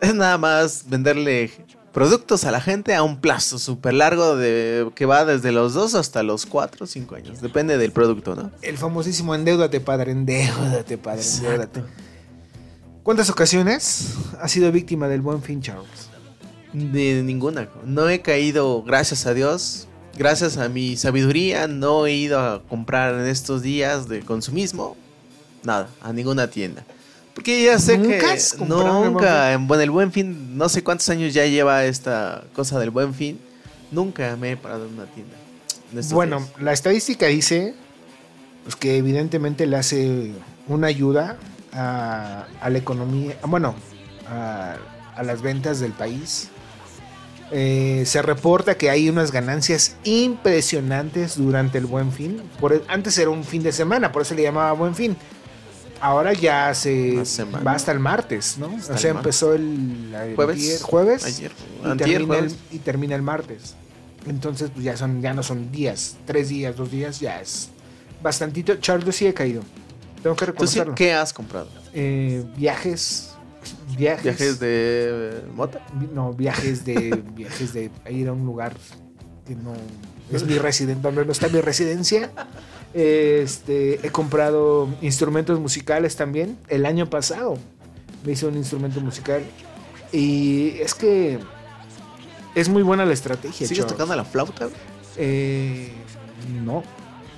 Es 0.00 0.14
nada 0.14 0.36
más 0.36 0.84
venderle 0.88 1.50
productos 1.92 2.44
a 2.44 2.50
la 2.50 2.60
gente 2.60 2.94
a 2.94 3.02
un 3.02 3.20
plazo 3.20 3.58
súper 3.58 3.94
largo 3.94 4.36
de 4.36 4.90
que 4.94 5.06
va 5.06 5.24
desde 5.24 5.52
los 5.52 5.72
2 5.72 5.94
hasta 5.94 6.22
los 6.22 6.44
4 6.44 6.84
o 6.84 6.86
5 6.86 7.14
años. 7.14 7.40
Depende 7.40 7.78
del 7.78 7.92
producto, 7.92 8.34
¿no? 8.34 8.50
El 8.60 8.76
famosísimo 8.76 9.34
endeudate, 9.34 9.80
padre, 9.80 10.12
endeudate, 10.12 10.98
padre, 10.98 11.22
endeudate. 11.22 11.82
¿Cuántas 13.06 13.30
ocasiones 13.30 14.14
has 14.40 14.50
sido 14.50 14.72
víctima 14.72 15.06
del 15.06 15.20
buen 15.20 15.40
fin, 15.40 15.62
Charles? 15.62 16.08
De 16.72 17.22
ninguna. 17.22 17.68
No 17.84 18.08
he 18.08 18.20
caído, 18.20 18.82
gracias 18.82 19.26
a 19.26 19.32
Dios, 19.32 19.86
gracias 20.18 20.56
a 20.56 20.68
mi 20.68 20.96
sabiduría, 20.96 21.68
no 21.68 22.06
he 22.06 22.14
ido 22.14 22.40
a 22.40 22.64
comprar 22.64 23.14
en 23.14 23.28
estos 23.28 23.62
días 23.62 24.08
de 24.08 24.22
consumismo. 24.22 24.96
Nada, 25.62 25.88
a 26.02 26.12
ninguna 26.12 26.50
tienda. 26.50 26.84
Porque 27.32 27.62
ya 27.62 27.78
sé 27.78 27.96
¿Nunca 27.96 28.18
que 28.18 28.26
has 28.26 28.58
nunca, 28.58 29.52
en, 29.52 29.68
bueno, 29.68 29.84
el 29.84 29.90
buen 29.92 30.10
fin, 30.10 30.58
no 30.58 30.68
sé 30.68 30.82
cuántos 30.82 31.08
años 31.08 31.32
ya 31.32 31.46
lleva 31.46 31.84
esta 31.84 32.42
cosa 32.56 32.80
del 32.80 32.90
buen 32.90 33.14
fin. 33.14 33.38
Nunca 33.92 34.34
me 34.34 34.50
he 34.50 34.56
parado 34.56 34.88
en 34.88 34.94
una 34.94 35.06
tienda. 35.06 35.36
en 35.94 36.08
Bueno, 36.08 36.40
días. 36.40 36.60
la 36.60 36.72
estadística 36.72 37.26
dice 37.26 37.72
pues, 38.64 38.74
que 38.74 38.96
evidentemente 38.96 39.64
le 39.64 39.76
hace 39.76 40.32
una 40.66 40.88
ayuda 40.88 41.38
a, 41.76 42.46
a 42.60 42.70
la 42.70 42.78
economía, 42.78 43.36
bueno, 43.44 43.74
a, 44.28 44.76
a 45.14 45.22
las 45.22 45.42
ventas 45.42 45.78
del 45.78 45.92
país. 45.92 46.48
Eh, 47.52 48.02
se 48.06 48.22
reporta 48.22 48.76
que 48.76 48.90
hay 48.90 49.08
unas 49.08 49.30
ganancias 49.30 49.94
impresionantes 50.02 51.36
durante 51.36 51.78
el 51.78 51.86
buen 51.86 52.10
fin. 52.10 52.42
Por, 52.60 52.72
e, 52.72 52.82
antes 52.88 53.16
era 53.18 53.30
un 53.30 53.44
fin 53.44 53.62
de 53.62 53.70
semana, 53.72 54.10
por 54.10 54.22
eso 54.22 54.34
le 54.34 54.42
llamaba 54.42 54.72
buen 54.72 54.94
fin. 54.96 55.16
Ahora 56.00 56.32
ya 56.32 56.74
se 56.74 57.22
va 57.64 57.72
hasta 57.72 57.92
el 57.92 58.00
martes, 58.00 58.58
¿no? 58.58 58.66
Hasta 58.76 58.94
o 58.94 58.98
sea, 58.98 59.10
el 59.12 59.16
empezó 59.18 59.54
el, 59.54 60.12
el 60.14 60.34
Jueves. 60.36 60.58
antier- 60.58 60.82
jueves 60.82 61.24
Ayer. 61.24 61.52
y, 61.84 61.88
antier, 61.88 62.08
termina 62.10 62.18
el, 62.18 62.26
jueves. 62.48 62.56
y 62.72 62.78
termina 62.80 63.14
el 63.14 63.22
martes. 63.22 63.74
Entonces, 64.26 64.70
pues 64.74 64.84
ya 64.84 64.96
son, 64.96 65.22
ya 65.22 65.32
no 65.32 65.42
son 65.44 65.70
días, 65.70 66.16
tres 66.26 66.48
días, 66.48 66.74
dos 66.76 66.90
días, 66.90 67.20
ya 67.20 67.40
es 67.40 67.68
bastantito. 68.22 68.74
Charles 68.76 69.14
sí 69.16 69.26
he 69.26 69.32
caído. 69.32 69.62
Tengo 70.22 70.34
que 70.36 70.44
¿Tú 70.46 70.50
sí, 70.66 70.78
reconocerlo. 70.78 70.94
qué 70.94 71.12
has 71.12 71.32
comprado? 71.32 71.68
Eh, 71.94 72.44
viajes, 72.56 73.34
viajes, 73.96 74.24
¿Viajes 74.24 74.60
de 74.60 74.68
eh, 74.68 75.42
mota? 75.54 75.80
no, 76.12 76.32
viajes 76.32 76.84
de, 76.84 77.22
viajes 77.34 77.72
de 77.72 77.90
ir 78.10 78.28
a 78.28 78.32
un 78.32 78.44
lugar 78.44 78.74
que 79.46 79.54
no 79.54 79.74
es 80.32 80.44
mi 80.44 80.58
residencia, 80.58 81.02
donde 81.02 81.24
no 81.24 81.32
está 81.32 81.48
mi 81.48 81.60
residencia. 81.60 82.30
Este, 82.94 84.04
he 84.06 84.10
comprado 84.10 84.88
instrumentos 85.02 85.60
musicales 85.60 86.16
también. 86.16 86.58
El 86.68 86.86
año 86.86 87.08
pasado 87.08 87.58
me 88.24 88.32
hice 88.32 88.46
un 88.46 88.56
instrumento 88.56 89.00
musical 89.00 89.42
y 90.12 90.78
es 90.80 90.94
que 90.94 91.38
es 92.54 92.68
muy 92.68 92.82
buena 92.82 93.04
la 93.04 93.12
estrategia. 93.12 93.68
¿Sigues 93.68 93.86
tocando 93.86 94.16
la 94.16 94.24
flauta? 94.24 94.68
Eh, 95.16 95.90
no, 96.64 96.82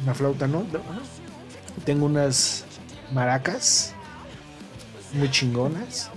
una 0.02 0.14
flauta 0.14 0.46
no. 0.46 0.64
Tengo 1.84 2.06
unas 2.06 2.64
maracas 3.12 3.92
muy 5.12 5.30
chingonas. 5.30 6.10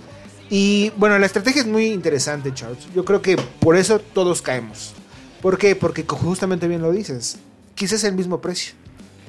Y 0.50 0.90
bueno, 0.96 1.18
la 1.18 1.26
estrategia 1.26 1.62
es 1.62 1.66
muy 1.68 1.86
interesante, 1.86 2.52
Charles. 2.52 2.86
Yo 2.94 3.04
creo 3.04 3.22
que 3.22 3.36
por 3.36 3.76
eso 3.76 3.98
todos 3.98 4.42
caemos. 4.42 4.92
¿Por 5.40 5.56
qué? 5.58 5.74
Porque 5.74 6.04
justamente 6.06 6.68
bien 6.68 6.82
lo 6.82 6.92
dices. 6.92 7.38
Quizás 7.74 8.04
el 8.04 8.14
mismo 8.14 8.40
precio. 8.40 8.74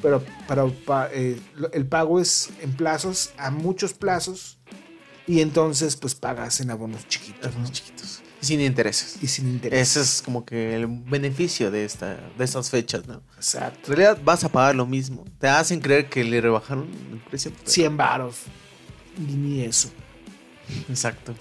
Pero 0.01 0.21
para 0.47 0.65
pa- 0.67 1.07
eh, 1.13 1.39
el 1.71 1.85
pago 1.85 2.19
es 2.19 2.49
en 2.61 2.73
plazos, 2.73 3.31
a 3.37 3.51
muchos 3.51 3.93
plazos. 3.93 4.57
Y 5.25 5.39
entonces 5.39 5.95
pues 5.95 6.13
pagas 6.15 6.59
en 6.59 6.69
abonos 6.71 7.07
chiquitos. 7.07 7.53
¿no? 7.55 7.61
Los 7.61 7.71
Sin 8.43 8.61
intereses. 8.61 9.17
Y 9.21 9.27
sin 9.27 9.47
interés. 9.47 9.89
Ese 9.89 10.01
es 10.01 10.21
como 10.23 10.45
que 10.45 10.75
el 10.75 10.85
beneficio 10.87 11.71
de, 11.71 11.85
esta, 11.85 12.17
de 12.37 12.43
estas 12.43 12.69
fechas, 12.69 13.07
¿no? 13.07 13.21
Exacto. 13.37 13.91
En 13.91 13.97
realidad 13.97 14.21
vas 14.23 14.43
a 14.43 14.49
pagar 14.49 14.75
lo 14.75 14.85
mismo. 14.85 15.25
Te 15.39 15.47
hacen 15.47 15.79
creer 15.79 16.09
que 16.09 16.23
le 16.23 16.41
rebajaron 16.41 16.87
el 17.11 17.19
precio. 17.19 17.51
pero- 17.57 17.71
100 17.71 17.97
varos. 17.97 18.35
Y 19.17 19.33
ni 19.33 19.61
eso. 19.61 19.89
Exacto. 20.89 21.33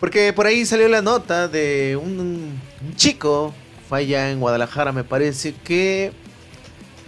Porque 0.00 0.32
por 0.32 0.46
ahí 0.46 0.66
salió 0.66 0.88
la 0.88 1.00
nota 1.02 1.48
de 1.48 1.98
un, 2.00 2.18
un 2.20 2.96
chico, 2.96 3.54
fue 3.88 4.00
allá 4.00 4.30
en 4.30 4.40
Guadalajara, 4.40 4.92
me 4.92 5.04
parece, 5.04 5.54
que 5.54 6.12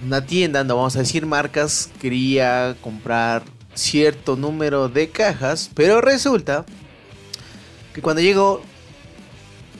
una 0.04 0.24
tienda, 0.24 0.64
no 0.64 0.76
vamos 0.76 0.96
a 0.96 1.00
decir 1.00 1.26
marcas, 1.26 1.90
quería 2.00 2.76
comprar 2.80 3.42
cierto 3.74 4.36
número 4.36 4.88
de 4.88 5.10
cajas, 5.10 5.70
pero 5.74 6.00
resulta 6.00 6.64
que 7.92 8.00
cuando 8.00 8.22
llegó 8.22 8.62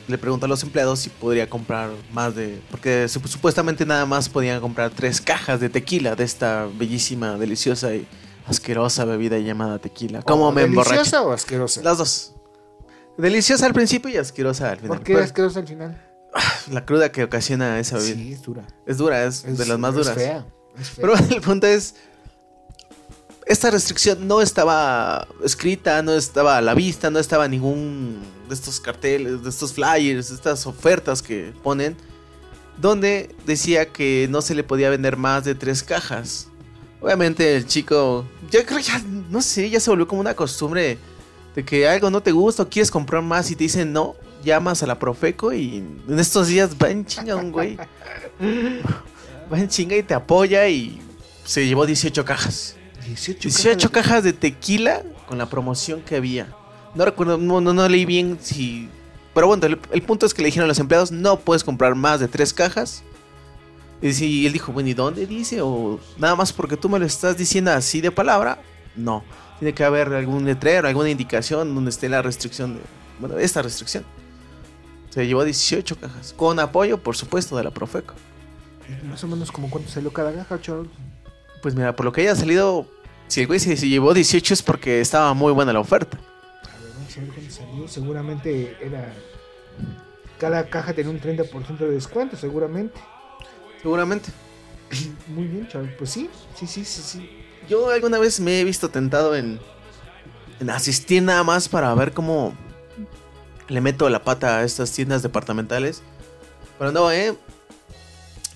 le 0.09 0.19
preguntó 0.19 0.47
a 0.47 0.49
los 0.49 0.63
empleados 0.63 0.99
si 1.01 1.11
podría 1.11 1.49
comprar 1.49 1.91
más 2.13 2.35
de... 2.35 2.61
Porque 2.71 3.05
sup- 3.07 3.27
supuestamente 3.29 3.85
nada 3.87 4.07
más 4.07 4.29
podían 4.29 4.61
comprar 4.61 4.91
tres 4.91 5.21
cajas 5.21 5.61
de 5.61 5.69
tequila 5.69 6.17
de 6.17 6.25
esta 6.25 6.67
bellísima, 6.79 7.37
deliciosa 7.37 7.95
y 7.95 8.07
asquerosa 8.47 9.05
bebida 9.05 9.39
llamada 9.39 9.79
tequila. 9.79 10.23
¿Cómo 10.23 10.49
¿O 10.49 10.53
me 10.53 10.63
emborracho? 10.63 10.95
¿Deliciosa 10.97 11.23
o 11.23 11.33
asquerosa? 11.33 11.83
Las 11.83 11.99
dos. 11.99 12.33
Deliciosa 13.19 13.67
al 13.67 13.75
principio 13.75 14.11
y 14.11 14.17
asquerosa 14.17 14.71
al 14.71 14.79
final. 14.79 14.97
¿Por 14.97 15.05
qué 15.05 15.13
Pero 15.13 15.25
asquerosa 15.25 15.61
al 15.61 15.69
final? 15.69 16.03
La 16.71 16.85
cruda 16.87 17.11
que 17.13 17.25
ocasiona 17.25 17.79
esa 17.79 17.97
bebida. 17.99 18.15
Sí, 18.17 18.33
es 18.33 18.43
dura. 18.43 18.67
Es 18.87 18.97
dura, 18.97 19.25
es, 19.25 19.45
Es, 19.45 19.59
de 19.59 19.67
las 19.67 19.79
más 19.79 19.91
es 19.91 19.97
duras. 19.97 20.15
fea. 20.15 20.47
es 20.81 20.91
fea. 20.91 21.03
Pero 21.07 21.15
el 21.37 21.41
punto 21.43 21.67
es. 21.67 21.97
esta 23.47 23.71
restricción 23.71 24.27
no 24.29 24.41
estaba 24.41 25.27
escrita, 25.45 26.01
no 26.03 26.13
estaba 26.13 26.57
a 26.59 26.61
la 26.63 26.75
vista, 26.75 27.11
no 27.11 27.19
estaba 27.19 27.49
ningún 27.49 28.21
de 28.49 28.55
estos 28.55 28.81
carteles, 28.81 29.43
de 29.43 29.51
estos 29.51 29.73
flyers, 29.73 30.29
de 30.29 30.35
estas 30.35 30.67
ofertas 30.67 31.23
que 31.23 31.53
ponen, 31.63 31.97
donde 32.77 33.35
decía 33.47 33.87
que 33.87 34.27
no 34.31 34.43
se 34.43 34.55
le 34.55 34.65
podía 34.65 34.91
vender 34.91 35.17
más 35.17 35.45
de 35.45 35.55
tres 35.55 35.83
cajas. 35.83 36.49
Obviamente 37.01 37.57
el 37.57 37.67
chico, 37.67 38.27
ya 38.51 38.65
creo 38.65 38.79
ya, 38.81 39.01
no 39.31 39.41
sé, 39.43 39.71
ya 39.71 39.81
se 39.81 39.91
volvió 39.91 40.09
como 40.09 40.21
una 40.21 40.35
costumbre 40.35 40.99
de 41.55 41.65
que 41.65 41.89
algo 41.89 42.11
no 42.11 42.23
te 42.23 42.33
gusta 42.33 42.65
o 42.65 42.69
quieres 42.69 42.91
comprar 42.91 43.23
más 43.23 43.51
y 43.51 43.57
te 43.57 43.65
dicen 43.65 43.93
no, 43.93 44.17
llamas 44.45 44.83
a 44.83 44.87
la 44.87 44.99
Profeco 44.99 45.53
y 45.53 45.79
en 46.09 46.19
estos 46.19 46.49
días 46.49 46.71
va 46.83 46.91
en 46.91 47.05
chinga 47.05 47.37
un 47.37 47.53
güey. 47.53 47.77
va 49.53 49.59
en 49.59 49.69
chinga 49.69 49.97
y 49.97 50.03
te 50.03 50.15
apoya 50.15 50.69
y 50.69 51.01
se 51.45 51.67
llevó 51.67 51.87
18 51.87 52.25
cajas. 52.25 52.77
18, 53.07 53.41
18 53.49 53.91
cajas 53.91 54.23
de 54.23 54.33
tequila 54.33 55.03
con 55.27 55.39
la 55.39 55.47
promoción 55.47 56.03
que 56.03 56.17
había. 56.17 56.55
No 56.95 57.05
recuerdo, 57.05 57.39
no, 57.39 57.61
no, 57.61 57.73
no 57.73 57.89
leí 57.89 58.05
bien 58.05 58.39
si... 58.41 58.89
Pero 59.35 59.47
bueno, 59.47 59.67
el, 59.67 59.79
el 59.93 60.03
punto 60.03 60.27
es 60.27 60.35
que 60.35 60.43
le 60.43 60.47
dijeron 60.47 60.65
a 60.65 60.69
los 60.69 60.79
empleados, 60.79 61.13
no 61.13 61.39
puedes 61.39 61.63
comprar 61.63 61.95
más 61.95 62.19
de 62.21 62.29
tres 62.29 62.53
cajas. 62.53 63.03
Y, 64.03 64.13
si- 64.13 64.47
él 64.47 64.53
dijo, 64.53 64.73
bueno, 64.73 64.89
¿y 64.89 64.95
dónde 64.95 65.27
dice? 65.27 65.61
O 65.61 66.01
nada 66.19 66.35
más 66.35 66.53
porque 66.53 66.77
tú 66.77 66.89
me 66.89 66.99
lo 66.99 67.07
estás 67.07 67.37
diciendo 67.37 67.71
así 67.71 68.01
de 68.01 68.11
palabra. 68.11 68.61
No, 68.97 69.23
tiene 69.59 69.75
que 69.75 69.85
haber 69.85 70.13
algún 70.13 70.45
letrero, 70.45 70.89
alguna 70.89 71.11
indicación 71.11 71.75
donde 71.75 71.91
esté 71.91 72.09
la 72.09 72.23
restricción 72.23 72.75
de... 72.75 72.81
Bueno, 73.21 73.39
esta 73.39 73.63
restricción. 73.63 74.05
Se 75.11 75.27
llevó 75.27 75.45
18 75.45 75.97
cajas. 76.01 76.33
Con 76.37 76.59
apoyo, 76.59 76.99
por 76.99 77.17
supuesto, 77.17 77.57
de 77.57 77.65
la 77.65 77.71
Profeco. 77.71 78.15
Más 79.09 79.23
o 79.23 79.29
menos 79.29 79.53
como 79.53 79.69
cuánto 79.71 79.91
salió 79.91 80.13
cada 80.13 80.33
caja, 80.33 80.61
Charles. 80.61 80.89
Pues 81.63 81.75
mira, 81.75 81.95
por 81.95 82.07
lo 82.07 82.13
que 82.13 82.23
haya 82.23 82.35
salido, 82.37 82.87
si 83.27 83.41
el 83.43 83.47
güey 83.47 83.61
se, 83.61 83.77
se 83.77 83.89
llevó 83.89 84.15
18 84.15 84.55
es 84.55 84.63
porque 84.63 85.01
estaba 85.01 85.33
muy 85.35 85.53
buena 85.53 85.73
la 85.73 85.81
oferta. 85.81 86.19
Salió. 87.09 87.89
Seguramente 87.89 88.77
era. 88.81 89.13
Cada 90.39 90.69
caja 90.69 90.93
tenía 90.93 91.11
un 91.11 91.21
30% 91.21 91.79
de 91.79 91.91
descuento, 91.91 92.37
seguramente. 92.37 93.01
Seguramente. 93.83 94.31
Muy 95.29 95.45
bien, 95.45 95.69
Charles. 95.69 95.95
Pues 95.99 96.11
sí, 96.11 96.31
sí, 96.55 96.67
sí, 96.67 96.85
sí, 96.85 97.03
sí. 97.03 97.45
Yo 97.69 97.91
alguna 97.91 98.19
vez 98.19 98.41
me 98.41 98.61
he 98.61 98.65
visto 98.65 98.89
tentado 98.89 99.35
en, 99.37 99.59
en 100.61 100.71
asistir 100.71 101.23
nada 101.23 101.43
más 101.45 101.69
para 101.69 101.95
ver 101.95 102.13
cómo 102.13 102.55
le 103.69 103.81
meto 103.81 104.09
la 104.09 104.25
pata 104.25 104.59
a 104.59 104.65
estas 104.65 104.93
tiendas 104.93 105.23
departamentales. 105.23 106.03
Pero 106.79 106.93
no, 106.93 107.11
eh. 107.11 107.37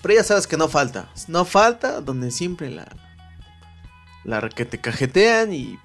Pero 0.01 0.13
ya 0.15 0.23
sabes 0.23 0.47
que 0.47 0.57
no 0.57 0.67
falta. 0.67 1.09
No 1.27 1.45
falta 1.45 2.01
donde 2.01 2.31
siempre 2.31 2.69
la. 2.69 2.87
La 4.23 4.47
que 4.49 4.65
te 4.65 4.79
cajetean 4.79 5.53
y. 5.53 5.77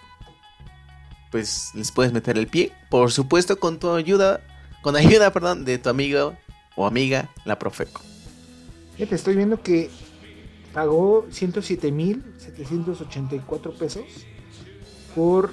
Pues 1.31 1.71
les 1.75 1.93
puedes 1.93 2.13
meter 2.13 2.37
el 2.39 2.47
pie. 2.47 2.73
Por 2.91 3.11
supuesto, 3.13 3.59
con 3.59 3.79
tu 3.79 3.91
ayuda. 3.91 4.41
Con 4.83 4.97
ayuda, 4.97 5.33
perdón, 5.37 5.65
de 5.65 5.79
tu 5.79 5.89
amigo 5.89 6.37
o 6.77 6.87
amiga, 6.87 7.31
la 7.45 7.59
Profeco. 7.59 8.03
Fíjate, 8.97 9.15
estoy 9.15 9.37
viendo 9.37 9.63
que 9.63 9.91
pagó 10.73 11.27
107.784 11.29 13.77
pesos 13.77 14.05
por 15.15 15.53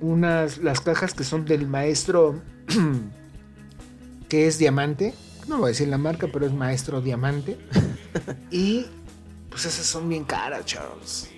unas 0.00 0.58
las 0.58 0.80
cajas 0.80 1.14
que 1.14 1.24
son 1.24 1.44
del 1.44 1.66
maestro 1.66 2.40
que 4.28 4.46
es 4.46 4.58
diamante. 4.58 5.14
No 5.48 5.58
voy 5.58 5.66
a 5.66 5.68
decir 5.68 5.88
la 5.88 5.98
marca, 5.98 6.28
pero 6.32 6.46
es 6.46 6.52
maestro 6.52 7.00
diamante. 7.00 7.58
y 8.50 8.86
pues 9.50 9.66
esas 9.66 9.86
son 9.86 10.08
bien 10.08 10.24
caras, 10.24 10.64
Charles. 10.64 11.28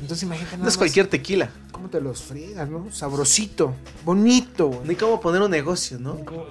Entonces 0.00 0.22
imagínate 0.24 0.56
No 0.58 0.68
es 0.68 0.76
cualquier 0.76 1.06
tequila. 1.08 1.50
cómo 1.72 1.88
te 1.88 2.00
los 2.00 2.22
friegas, 2.22 2.68
¿no? 2.68 2.90
Sabrosito, 2.92 3.74
bonito. 4.04 4.68
güey. 4.68 4.80
Ni 4.88 4.94
cómo 4.96 5.20
poner 5.20 5.42
un 5.42 5.50
negocio, 5.50 5.98
¿no? 5.98 6.24
Cómo- 6.24 6.46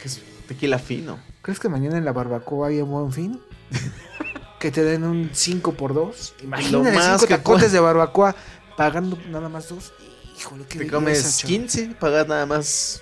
Que 0.00 0.08
es 0.08 0.20
tequila 0.46 0.78
fino. 0.78 1.18
¿Crees 1.42 1.58
que 1.60 1.68
mañana 1.68 1.98
en 1.98 2.04
la 2.04 2.12
barbacoa 2.12 2.68
haya 2.68 2.84
un 2.84 2.90
buen 2.90 3.12
fin? 3.12 3.40
que 4.60 4.70
te 4.70 4.82
den 4.82 5.04
un 5.04 5.30
5 5.32 5.72
por 5.74 5.94
2 5.94 6.34
Imagínate 6.42 6.92
más 6.92 7.04
5 7.20 7.26
que 7.28 7.34
tacotes 7.36 7.62
pueda. 7.64 7.72
de 7.72 7.80
barbacoa 7.80 8.34
pagando 8.76 9.18
nada 9.30 9.48
más 9.48 9.68
dos. 9.68 9.92
Híjole, 10.38 10.64
qué 10.68 10.78
Te 10.80 10.86
comes 10.90 11.38
chavo. 11.38 11.48
15, 11.48 11.96
pagas 12.00 12.26
nada 12.28 12.46
más 12.46 13.00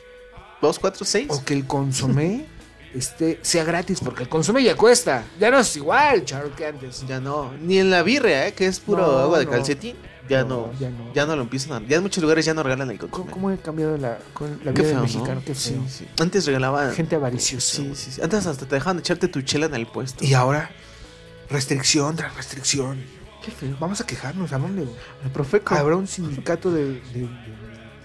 2, 0.62 0.78
4, 0.78 1.05
6. 1.05 1.26
O 1.30 1.45
que 1.45 1.55
el 1.55 1.66
consomé 1.66 2.47
este, 2.97 3.38
sea 3.42 3.64
gratis, 3.64 4.01
porque 4.03 4.22
el 4.24 4.28
consomé 4.28 4.62
ya 4.64 4.74
cuesta. 4.76 5.24
Ya 5.38 5.51
no 5.51 5.59
es 5.59 5.76
igual, 5.76 6.24
charo, 6.24 6.55
que 6.55 6.66
antes. 6.66 7.05
Ya 7.07 7.20
no, 7.20 7.53
ni 7.61 7.78
en 7.78 7.90
la 7.90 8.03
birria, 8.03 8.49
¿eh? 8.49 8.55
que 8.55 8.66
es 8.66 8.80
puro 8.80 9.07
No, 9.07 9.18
agua 9.18 9.38
de 9.38 9.44
no. 9.44 9.51
calcetín. 9.53 9.97
Ya 10.28 10.42
No, 10.42 10.66
no, 10.72 10.72
ya 10.80 10.90
no. 10.90 11.12
ya 11.14 11.24
no 11.24 11.36
lo 11.36 11.42
empiezan 11.42 11.72
a. 11.84 11.86
Ya 11.86 11.99
en 11.99 12.03
muchos 12.03 12.20
lugares 12.20 12.44
ya 12.44 12.53
no 12.53 12.62
regalan 12.64 12.90
el 12.90 12.99
¿Cómo, 12.99 13.11
consomé. 13.12 13.30
cómo 13.32 13.51
he 13.53 13.59
cambiado 13.59 13.97
la, 13.97 14.18
con 14.34 14.59
la 14.64 14.72
Qué 14.74 14.82
vida 14.82 14.90
feo, 14.94 15.03
mexicano? 15.03 15.42
Qué 15.47 15.55
Sí, 15.55 15.70
feo. 15.74 15.82
sí. 15.88 16.09
Antes 16.18 16.47
regalaban. 16.47 16.92
Gente 16.94 17.14
avariciosa. 17.14 17.76
Sí, 17.76 17.92
sí, 17.94 18.11
sí. 18.11 18.20
Antes 18.20 18.44
hasta 18.47 18.66
te 18.66 18.74
dejaban 18.74 18.99
echarte 18.99 19.28
tu 19.28 19.40
chela 19.42 19.66
en 19.66 19.74
el 19.76 19.86
puesto. 19.86 20.24
Y 20.24 20.34
ahora, 20.34 20.70
restricción 21.49 22.16
tras 22.16 22.34
restricción. 22.36 23.01
Qué 23.44 23.53
feo. 23.53 23.76
Vamos 23.78 24.01
a 24.01 24.07
quejarnos, 24.07 24.53
¿a 24.53 24.59
dónde? 24.59 24.82
El 25.24 25.30
profeco. 25.30 25.74
¿Habrá 25.76 25.94
un 25.94 26.09
sindicato 26.09 26.72
de, 26.72 26.86
de, 26.86 27.01
de, 27.20 27.28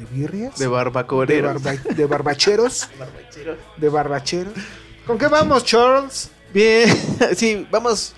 de 0.05 0.15
birrias? 0.15 0.57
De 0.57 0.65
de, 0.65 0.67
barbacoreros. 0.71 1.61
barba- 1.63 1.93
de 1.95 2.05
barbacheros. 2.07 2.87
de 3.77 3.89
barbacheros. 3.89 4.53
¿Con 5.05 5.17
qué 5.17 5.27
vamos, 5.27 5.63
Charles? 5.65 6.29
Bien, 6.53 6.89
sí, 7.35 7.67
vamos. 7.71 8.13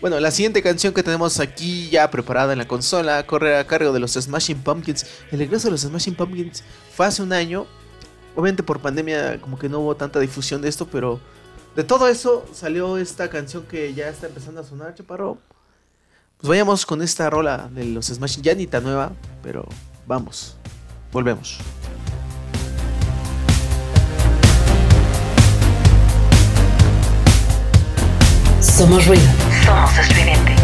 Bueno, 0.00 0.20
la 0.20 0.30
siguiente 0.30 0.62
canción 0.62 0.92
que 0.92 1.02
tenemos 1.02 1.40
aquí 1.40 1.88
ya 1.88 2.10
preparada 2.10 2.52
en 2.52 2.58
la 2.58 2.68
consola 2.68 3.24
corre 3.26 3.56
a 3.56 3.66
cargo 3.66 3.92
de 3.92 4.00
los 4.00 4.12
Smashing 4.12 4.62
Pumpkins. 4.62 5.06
El 5.30 5.38
regreso 5.38 5.68
de 5.68 5.72
los 5.72 5.80
Smashing 5.82 6.14
Pumpkins 6.14 6.62
fue 6.94 7.06
hace 7.06 7.22
un 7.22 7.32
año. 7.32 7.66
Obviamente 8.36 8.62
por 8.62 8.80
pandemia 8.80 9.40
como 9.40 9.58
que 9.58 9.68
no 9.68 9.78
hubo 9.80 9.94
tanta 9.96 10.18
difusión 10.18 10.60
de 10.60 10.68
esto, 10.68 10.86
pero 10.86 11.20
de 11.76 11.84
todo 11.84 12.08
eso 12.08 12.44
salió 12.52 12.98
esta 12.98 13.30
canción 13.30 13.64
que 13.64 13.94
ya 13.94 14.08
está 14.08 14.26
empezando 14.26 14.60
a 14.60 14.64
sonar, 14.64 14.94
chaparro. 14.94 15.38
Pues 16.38 16.48
vayamos 16.48 16.84
con 16.84 17.00
esta 17.00 17.30
rola 17.30 17.70
de 17.72 17.84
los 17.86 18.06
Smashing, 18.06 18.42
ya 18.42 18.54
ni 18.54 18.66
tan 18.66 18.82
nueva, 18.82 19.12
pero 19.42 19.66
vamos, 20.06 20.56
volvemos. 21.14 21.58
Somos 28.60 29.06
ruido. 29.06 29.22
Somos 29.64 29.96
estridente. 29.98 30.63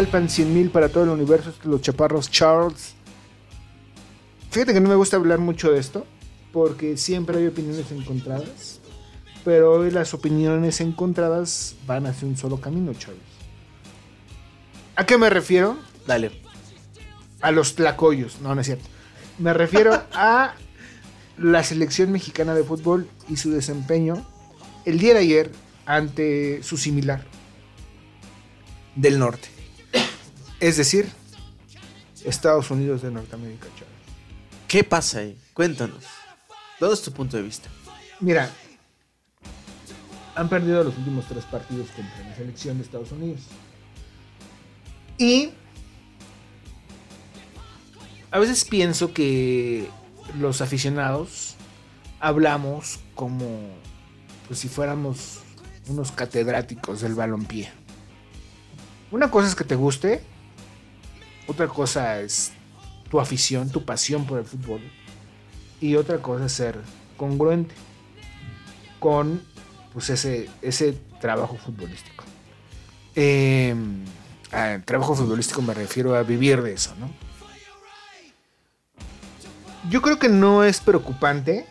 Tlalpan 0.00 0.28
100.000 0.28 0.70
para 0.70 0.88
todo 0.88 1.04
el 1.04 1.10
universo, 1.10 1.52
los 1.64 1.82
chaparros 1.82 2.30
Charles. 2.30 2.94
Fíjate 4.50 4.72
que 4.72 4.80
no 4.80 4.88
me 4.88 4.94
gusta 4.94 5.18
hablar 5.18 5.40
mucho 5.40 5.70
de 5.70 5.78
esto, 5.78 6.06
porque 6.54 6.96
siempre 6.96 7.36
hay 7.36 7.48
opiniones 7.48 7.92
encontradas. 7.92 8.80
Pero 9.44 9.72
hoy 9.72 9.90
las 9.90 10.14
opiniones 10.14 10.80
encontradas 10.80 11.76
van 11.86 12.06
hacia 12.06 12.26
un 12.26 12.38
solo 12.38 12.58
camino, 12.58 12.94
Charles. 12.94 13.20
¿A 14.96 15.04
qué 15.04 15.18
me 15.18 15.28
refiero? 15.28 15.76
Dale. 16.06 16.30
A 17.42 17.50
los 17.50 17.74
tlacoyos, 17.74 18.40
no, 18.40 18.54
no 18.54 18.62
es 18.62 18.68
cierto. 18.68 18.88
Me 19.38 19.52
refiero 19.52 20.02
a 20.14 20.54
la 21.36 21.62
selección 21.62 22.10
mexicana 22.10 22.54
de 22.54 22.64
fútbol 22.64 23.06
y 23.28 23.36
su 23.36 23.50
desempeño 23.50 24.26
el 24.86 24.98
día 24.98 25.12
de 25.12 25.20
ayer 25.20 25.52
ante 25.84 26.62
su 26.62 26.78
similar 26.78 27.26
del 28.96 29.18
norte. 29.18 29.59
Es 30.60 30.76
decir, 30.76 31.10
Estados 32.24 32.70
Unidos 32.70 33.00
de 33.02 33.10
Norteamérica, 33.10 33.66
Charles. 33.68 33.88
¿Qué 34.68 34.84
pasa 34.84 35.20
ahí? 35.20 35.38
Cuéntanos. 35.54 36.04
¿Dónde 36.78 36.94
es 36.94 37.02
tu 37.02 37.12
punto 37.12 37.36
de 37.38 37.42
vista? 37.42 37.68
Mira, 38.20 38.50
han 40.34 40.48
perdido 40.48 40.84
los 40.84 40.96
últimos 40.98 41.26
tres 41.26 41.44
partidos 41.44 41.88
contra 41.90 42.28
la 42.28 42.36
selección 42.36 42.76
de 42.76 42.84
Estados 42.84 43.10
Unidos. 43.12 43.40
Y 45.16 45.50
a 48.30 48.38
veces 48.38 48.64
pienso 48.64 49.12
que 49.12 49.88
los 50.38 50.60
aficionados 50.60 51.56
hablamos 52.20 53.00
como 53.14 53.48
pues 54.46 54.60
si 54.60 54.68
fuéramos 54.68 55.40
unos 55.88 56.12
catedráticos 56.12 57.00
del 57.00 57.14
balompié. 57.14 57.70
Una 59.10 59.30
cosa 59.30 59.48
es 59.48 59.54
que 59.54 59.64
te 59.64 59.74
guste, 59.74 60.22
otra 61.46 61.68
cosa 61.68 62.20
es 62.20 62.52
tu 63.10 63.20
afición, 63.20 63.70
tu 63.70 63.84
pasión 63.84 64.26
por 64.26 64.38
el 64.38 64.44
fútbol, 64.44 64.80
y 65.80 65.96
otra 65.96 66.18
cosa 66.18 66.46
es 66.46 66.52
ser 66.52 66.78
congruente 67.16 67.74
con 68.98 69.42
pues 69.92 70.10
ese, 70.10 70.48
ese 70.62 70.96
trabajo 71.20 71.56
futbolístico. 71.56 72.24
Eh, 73.16 73.74
trabajo 74.84 75.14
futbolístico 75.14 75.62
me 75.62 75.74
refiero 75.74 76.14
a 76.14 76.22
vivir 76.22 76.62
de 76.62 76.72
eso, 76.72 76.94
¿no? 76.96 77.10
Yo 79.88 80.02
creo 80.02 80.18
que 80.18 80.28
no 80.28 80.62
es 80.62 80.80
preocupante 80.80 81.64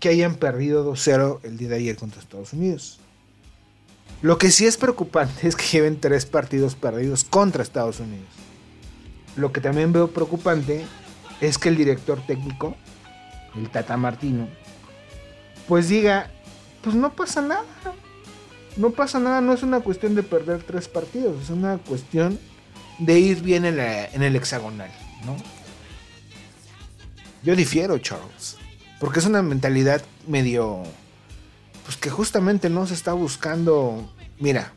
que 0.00 0.08
hayan 0.08 0.36
perdido 0.36 0.90
2-0 0.90 1.40
el 1.44 1.58
día 1.58 1.68
de 1.68 1.76
ayer 1.76 1.96
contra 1.96 2.20
Estados 2.20 2.52
Unidos. 2.52 2.98
Lo 4.22 4.38
que 4.38 4.50
sí 4.50 4.66
es 4.66 4.76
preocupante 4.76 5.46
es 5.48 5.56
que 5.56 5.64
lleven 5.64 6.00
tres 6.00 6.26
partidos 6.26 6.74
perdidos 6.74 7.24
contra 7.24 7.62
Estados 7.62 8.00
Unidos. 8.00 8.33
Lo 9.36 9.52
que 9.52 9.60
también 9.60 9.92
veo 9.92 10.08
preocupante 10.08 10.84
es 11.40 11.58
que 11.58 11.68
el 11.68 11.76
director 11.76 12.20
técnico, 12.26 12.76
el 13.56 13.68
Tata 13.70 13.96
Martino, 13.96 14.48
pues 15.68 15.88
diga, 15.88 16.30
pues 16.82 16.94
no 16.94 17.14
pasa 17.14 17.42
nada. 17.42 17.64
No 18.76 18.90
pasa 18.90 19.20
nada, 19.20 19.40
no 19.40 19.52
es 19.52 19.62
una 19.62 19.80
cuestión 19.80 20.16
de 20.16 20.24
perder 20.24 20.64
tres 20.64 20.88
partidos, 20.88 21.44
es 21.44 21.50
una 21.50 21.78
cuestión 21.78 22.40
de 22.98 23.20
ir 23.20 23.40
bien 23.40 23.64
en, 23.64 23.78
el 23.78 24.36
hexagonal, 24.36 24.90
¿no? 25.24 25.36
Yo 27.44 27.54
difiero, 27.54 27.98
Charles, 27.98 28.56
porque 28.98 29.20
es 29.20 29.26
una 29.26 29.42
mentalidad 29.42 30.02
medio, 30.26 30.82
pues 31.84 31.96
que 31.96 32.10
justamente 32.10 32.68
no 32.68 32.86
se 32.86 32.94
está 32.94 33.12
buscando. 33.12 34.10
Mira, 34.40 34.72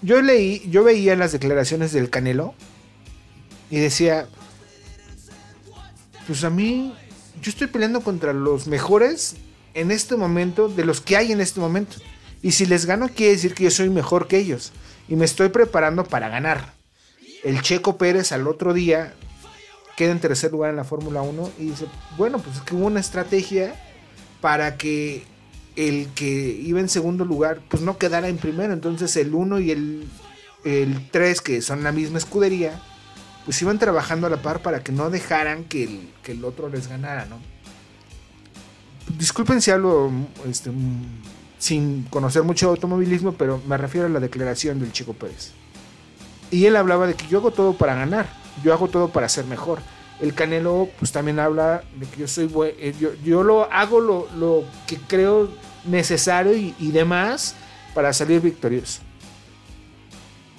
yo 0.00 0.20
leí, 0.20 0.68
yo 0.68 0.82
veía 0.82 1.14
las 1.14 1.30
declaraciones 1.30 1.92
del 1.92 2.10
Canelo 2.10 2.54
y 3.72 3.78
decía, 3.78 4.28
pues 6.26 6.44
a 6.44 6.50
mí, 6.50 6.94
yo 7.40 7.48
estoy 7.48 7.68
peleando 7.68 8.02
contra 8.02 8.34
los 8.34 8.66
mejores 8.66 9.36
en 9.72 9.90
este 9.90 10.14
momento, 10.14 10.68
de 10.68 10.84
los 10.84 11.00
que 11.00 11.16
hay 11.16 11.32
en 11.32 11.40
este 11.40 11.58
momento. 11.58 11.96
Y 12.42 12.52
si 12.52 12.66
les 12.66 12.84
gano, 12.84 13.08
quiere 13.08 13.32
decir 13.32 13.54
que 13.54 13.64
yo 13.64 13.70
soy 13.70 13.88
mejor 13.88 14.28
que 14.28 14.36
ellos. 14.36 14.72
Y 15.08 15.16
me 15.16 15.24
estoy 15.24 15.48
preparando 15.48 16.04
para 16.04 16.28
ganar. 16.28 16.74
El 17.44 17.62
Checo 17.62 17.96
Pérez 17.96 18.30
al 18.32 18.46
otro 18.46 18.74
día 18.74 19.14
queda 19.96 20.12
en 20.12 20.20
tercer 20.20 20.52
lugar 20.52 20.68
en 20.68 20.76
la 20.76 20.84
Fórmula 20.84 21.22
1 21.22 21.52
y 21.58 21.64
dice, 21.70 21.86
bueno, 22.18 22.40
pues 22.40 22.56
es 22.56 22.62
que 22.64 22.74
hubo 22.74 22.84
una 22.84 23.00
estrategia 23.00 23.74
para 24.42 24.76
que 24.76 25.24
el 25.76 26.08
que 26.14 26.26
iba 26.28 26.78
en 26.78 26.90
segundo 26.90 27.24
lugar, 27.24 27.62
pues 27.70 27.82
no 27.82 27.96
quedara 27.96 28.28
en 28.28 28.36
primero. 28.36 28.74
Entonces 28.74 29.16
el 29.16 29.34
1 29.34 29.60
y 29.60 29.70
el, 29.70 30.08
el 30.62 31.08
3, 31.10 31.40
que 31.40 31.62
son 31.62 31.82
la 31.82 31.92
misma 31.92 32.18
escudería, 32.18 32.78
pues 33.44 33.60
iban 33.62 33.78
trabajando 33.78 34.26
a 34.26 34.30
la 34.30 34.42
par 34.42 34.60
para 34.60 34.82
que 34.82 34.92
no 34.92 35.10
dejaran 35.10 35.64
que 35.64 35.84
el, 35.84 36.12
que 36.22 36.32
el 36.32 36.44
otro 36.44 36.68
les 36.68 36.88
ganara, 36.88 37.26
¿no? 37.26 37.38
Disculpen 39.18 39.60
si 39.60 39.70
hablo 39.70 40.10
este, 40.48 40.70
sin 41.58 42.04
conocer 42.04 42.42
mucho 42.42 42.68
automovilismo, 42.68 43.32
pero 43.32 43.60
me 43.66 43.76
refiero 43.76 44.06
a 44.06 44.10
la 44.10 44.20
declaración 44.20 44.78
del 44.80 44.92
Chico 44.92 45.12
Pérez. 45.12 45.52
Y 46.50 46.66
él 46.66 46.76
hablaba 46.76 47.06
de 47.06 47.14
que 47.14 47.26
yo 47.26 47.38
hago 47.38 47.50
todo 47.50 47.72
para 47.72 47.94
ganar, 47.94 48.26
yo 48.62 48.72
hago 48.72 48.88
todo 48.88 49.08
para 49.08 49.28
ser 49.28 49.44
mejor. 49.46 49.80
El 50.20 50.34
Canelo 50.34 50.88
pues 50.98 51.10
también 51.10 51.40
habla 51.40 51.82
de 51.96 52.06
que 52.06 52.20
yo 52.20 52.28
soy 52.28 52.46
buen, 52.46 52.72
eh, 52.78 52.94
yo, 52.98 53.14
yo 53.24 53.42
lo 53.42 53.70
hago 53.72 54.00
lo, 54.00 54.28
lo 54.36 54.64
que 54.86 54.96
creo 54.96 55.50
necesario 55.84 56.54
y, 56.56 56.74
y 56.78 56.92
demás 56.92 57.56
para 57.94 58.12
salir 58.12 58.40
victorioso. 58.40 59.02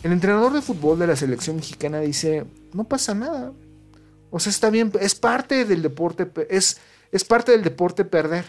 El 0.04 0.12
entrenador 0.12 0.52
de 0.52 0.62
fútbol 0.62 1.00
de 1.00 1.08
la 1.08 1.16
selección 1.16 1.56
mexicana 1.56 2.02
dice, 2.02 2.46
no 2.74 2.84
pasa 2.84 3.16
nada. 3.16 3.54
O 4.32 4.40
sea, 4.40 4.50
está 4.50 4.70
bien, 4.70 4.92
es 5.00 5.16
parte 5.16 5.64
del 5.64 5.82
deporte, 5.82 6.30
es, 6.50 6.82
es 7.12 7.24
parte 7.24 7.54
del 7.54 7.64
deporte 7.64 8.04
perder. 8.04 8.46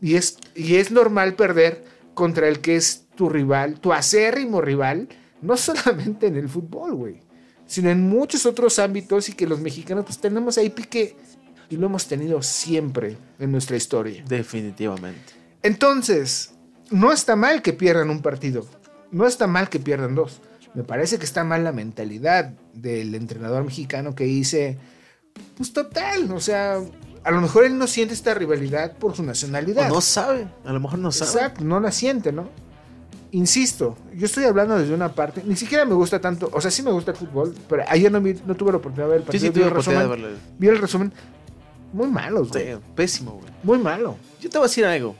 Y 0.00 0.16
es, 0.16 0.38
y 0.56 0.76
es 0.76 0.90
normal 0.90 1.34
perder 1.34 1.84
contra 2.14 2.48
el 2.48 2.60
que 2.60 2.74
es 2.74 3.06
tu 3.14 3.28
rival, 3.28 3.78
tu 3.78 3.92
acérrimo 3.92 4.60
rival, 4.60 5.08
no 5.42 5.56
solamente 5.56 6.26
en 6.26 6.36
el 6.36 6.48
fútbol, 6.48 6.94
güey, 6.94 7.20
sino 7.66 7.90
en 7.90 8.08
muchos 8.08 8.44
otros 8.44 8.80
ámbitos 8.80 9.28
y 9.28 9.34
que 9.34 9.46
los 9.46 9.60
mexicanos 9.60 10.04
pues 10.06 10.18
tenemos 10.18 10.58
ahí 10.58 10.70
pique 10.70 11.16
y 11.70 11.76
lo 11.76 11.86
hemos 11.86 12.06
tenido 12.06 12.42
siempre 12.42 13.16
en 13.38 13.52
nuestra 13.52 13.76
historia. 13.76 14.24
Definitivamente. 14.26 15.34
Entonces, 15.62 16.54
no 16.90 17.12
está 17.12 17.36
mal 17.36 17.62
que 17.62 17.72
pierdan 17.72 18.10
un 18.10 18.22
partido. 18.22 18.66
No 19.10 19.26
está 19.26 19.46
mal 19.46 19.68
que 19.68 19.78
pierdan 19.78 20.14
dos. 20.14 20.40
Me 20.78 20.84
parece 20.84 21.18
que 21.18 21.24
está 21.24 21.42
mal 21.42 21.64
la 21.64 21.72
mentalidad 21.72 22.52
del 22.72 23.16
entrenador 23.16 23.64
mexicano 23.64 24.14
que 24.14 24.22
dice, 24.22 24.78
pues 25.56 25.72
total, 25.72 26.30
o 26.30 26.38
sea, 26.38 26.78
a 27.24 27.30
lo 27.32 27.40
mejor 27.40 27.64
él 27.64 27.76
no 27.76 27.88
siente 27.88 28.14
esta 28.14 28.32
rivalidad 28.32 28.92
por 28.96 29.16
su 29.16 29.22
O 29.22 29.24
nacionalidad. 29.24 29.88
no 29.88 30.00
sabe. 30.00 30.46
A 30.64 30.72
lo 30.72 30.78
mejor 30.78 31.00
no 31.00 31.10
sabe. 31.10 31.32
Exacto, 31.32 31.64
no 31.64 31.80
la 31.80 31.90
siente, 31.90 32.30
¿no? 32.30 32.48
Insisto, 33.32 33.98
yo 34.14 34.26
estoy 34.26 34.44
hablando 34.44 34.78
desde 34.78 34.94
una 34.94 35.12
parte, 35.16 35.42
ni 35.44 35.56
siquiera 35.56 35.84
me 35.84 35.94
gusta 35.94 36.20
tanto, 36.20 36.48
o 36.52 36.60
sea, 36.60 36.70
sí 36.70 36.84
me 36.84 36.92
gusta 36.92 37.10
el 37.10 37.16
fútbol, 37.16 37.52
pero 37.68 37.82
ayer 37.88 38.12
no, 38.12 38.20
vi- 38.20 38.40
no 38.46 38.54
tuve 38.54 38.70
la 38.70 38.78
oportunidad 38.78 39.06
de 39.08 39.10
ver 39.10 39.16
el 39.18 39.22
Sí, 39.24 39.26
partido. 39.26 39.40
sí, 39.42 39.48
vi 39.48 39.52
tuve 39.54 39.64
el 39.64 39.72
oportunidad 39.72 40.00
de 40.02 40.08
resumen, 40.08 40.30
verlo. 40.30 40.38
vi 40.60 40.68
el 40.68 40.78
resumen, 40.78 41.12
muy 41.92 42.06
malos, 42.06 42.48
güey, 42.50 42.72
Sí, 42.74 42.80
pésimo, 42.94 43.32
güey. 43.32 43.52
muy 43.64 43.78
malo. 43.78 44.16
Yo 44.40 44.48
te 44.48 44.58
voy 44.58 44.66
a 44.66 44.68
decir 44.68 44.84
algo 44.86 45.16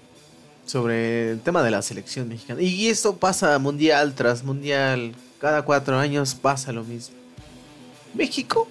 sobre 0.66 1.32
el 1.32 1.40
tema 1.40 1.64
de 1.64 1.70
la 1.72 1.82
selección 1.82 2.28
mexicana. 2.28 2.62
Y 2.62 2.88
esto 2.88 3.16
pasa 3.16 3.58
mundial 3.58 4.14
tras 4.14 4.44
mundial. 4.44 5.14
Cada 5.40 5.62
cuatro 5.62 5.98
años 5.98 6.34
pasa 6.34 6.72
lo 6.72 6.82
mismo. 6.84 7.14
México, 8.14 8.68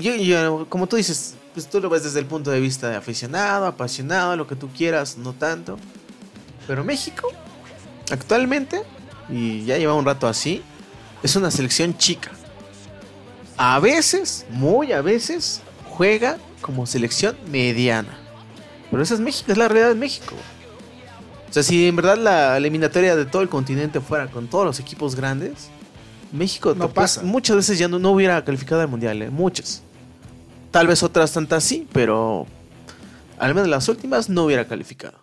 yo- 0.00 0.66
como 0.68 0.86
tú 0.86 0.96
dices, 0.96 1.34
pues 1.54 1.68
tú 1.68 1.80
lo 1.80 1.88
ves 1.88 2.02
desde 2.02 2.18
el 2.18 2.26
punto 2.26 2.50
de 2.50 2.60
vista 2.60 2.88
de 2.88 2.96
aficionado, 2.96 3.66
apasionado, 3.66 4.36
lo 4.36 4.46
que 4.46 4.56
tú 4.56 4.68
quieras, 4.76 5.16
no 5.18 5.32
tanto. 5.32 5.78
Pero 6.66 6.82
México, 6.84 7.28
actualmente, 8.10 8.82
y 9.28 9.64
ya 9.64 9.78
lleva 9.78 9.94
un 9.94 10.04
rato 10.04 10.26
así, 10.26 10.62
es 11.22 11.36
una 11.36 11.50
selección 11.50 11.96
chica. 11.96 12.30
A 13.56 13.78
veces, 13.78 14.46
muy 14.50 14.92
a 14.92 15.02
veces, 15.02 15.60
juega 15.90 16.38
como 16.60 16.86
selección 16.86 17.36
mediana. 17.50 18.18
Pero 18.90 19.02
esa 19.02 19.14
es 19.14 19.20
México, 19.20 19.52
es 19.52 19.58
la 19.58 19.68
realidad 19.68 19.90
de 19.90 19.94
México. 19.94 20.34
O 21.48 21.52
sea, 21.52 21.62
si 21.62 21.86
en 21.86 21.94
verdad 21.96 22.16
la 22.16 22.56
eliminatoria 22.56 23.14
de 23.14 23.26
todo 23.26 23.42
el 23.42 23.48
continente 23.48 24.00
fuera 24.00 24.26
con 24.28 24.48
todos 24.48 24.64
los 24.64 24.80
equipos 24.80 25.14
grandes, 25.14 25.68
México 26.32 26.74
No 26.74 26.88
pasa. 26.88 27.22
muchas 27.22 27.56
veces 27.56 27.78
ya 27.78 27.88
no, 27.88 27.98
no 27.98 28.10
hubiera 28.12 28.44
calificado 28.44 28.80
al 28.80 28.88
mundial, 28.88 29.20
¿eh? 29.22 29.30
muchas. 29.30 29.82
Tal 30.70 30.86
vez 30.86 31.02
otras 31.02 31.32
tantas 31.32 31.62
sí, 31.64 31.86
pero 31.92 32.46
al 33.38 33.54
menos 33.54 33.68
las 33.68 33.88
últimas 33.88 34.28
no 34.28 34.44
hubiera 34.44 34.66
calificado. 34.66 35.18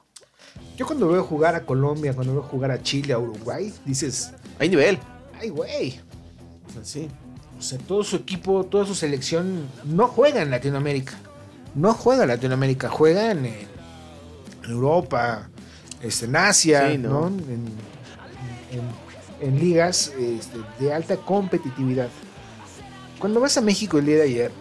Yo 0.77 0.85
cuando 0.85 1.07
veo 1.09 1.23
jugar 1.23 1.55
a 1.55 1.65
Colombia, 1.65 2.13
cuando 2.13 2.33
veo 2.33 2.43
jugar 2.43 2.71
a 2.71 2.81
Chile, 2.81 3.13
a 3.13 3.19
Uruguay, 3.19 3.73
dices, 3.85 4.31
Hay 4.59 4.69
nivel. 4.69 4.97
ay, 5.41 5.49
güey, 5.49 5.99
O 6.69 6.73
sea, 6.73 6.85
sí. 6.85 7.07
o 7.57 7.61
sea, 7.61 7.77
todo 7.79 8.03
su 8.03 8.15
equipo, 8.15 8.63
toda 8.65 8.85
su 8.85 8.95
selección 8.95 9.63
no 9.85 10.07
juega 10.07 10.41
en 10.41 10.51
Latinoamérica. 10.51 11.13
No 11.75 11.93
juega 11.93 12.23
en 12.23 12.29
Latinoamérica, 12.29 12.89
juegan 12.89 13.45
en 13.45 13.67
Europa, 14.69 15.49
este, 16.01 16.25
en 16.25 16.35
Asia, 16.35 16.91
Sí, 16.91 16.97
¿no? 16.97 17.09
¿no? 17.09 17.27
En 17.27 17.65
en, 18.71 18.81
en 19.41 19.59
ligas 19.59 20.13
este, 20.17 20.57
de 20.79 20.93
alta 20.93 21.17
competitividad. 21.17 22.09
Cuando 23.19 23.39
vas 23.39 23.57
a 23.57 23.61
México 23.61 23.97
el 23.97 24.05
día 24.05 24.15
de 24.17 24.23
ayer, 24.23 24.51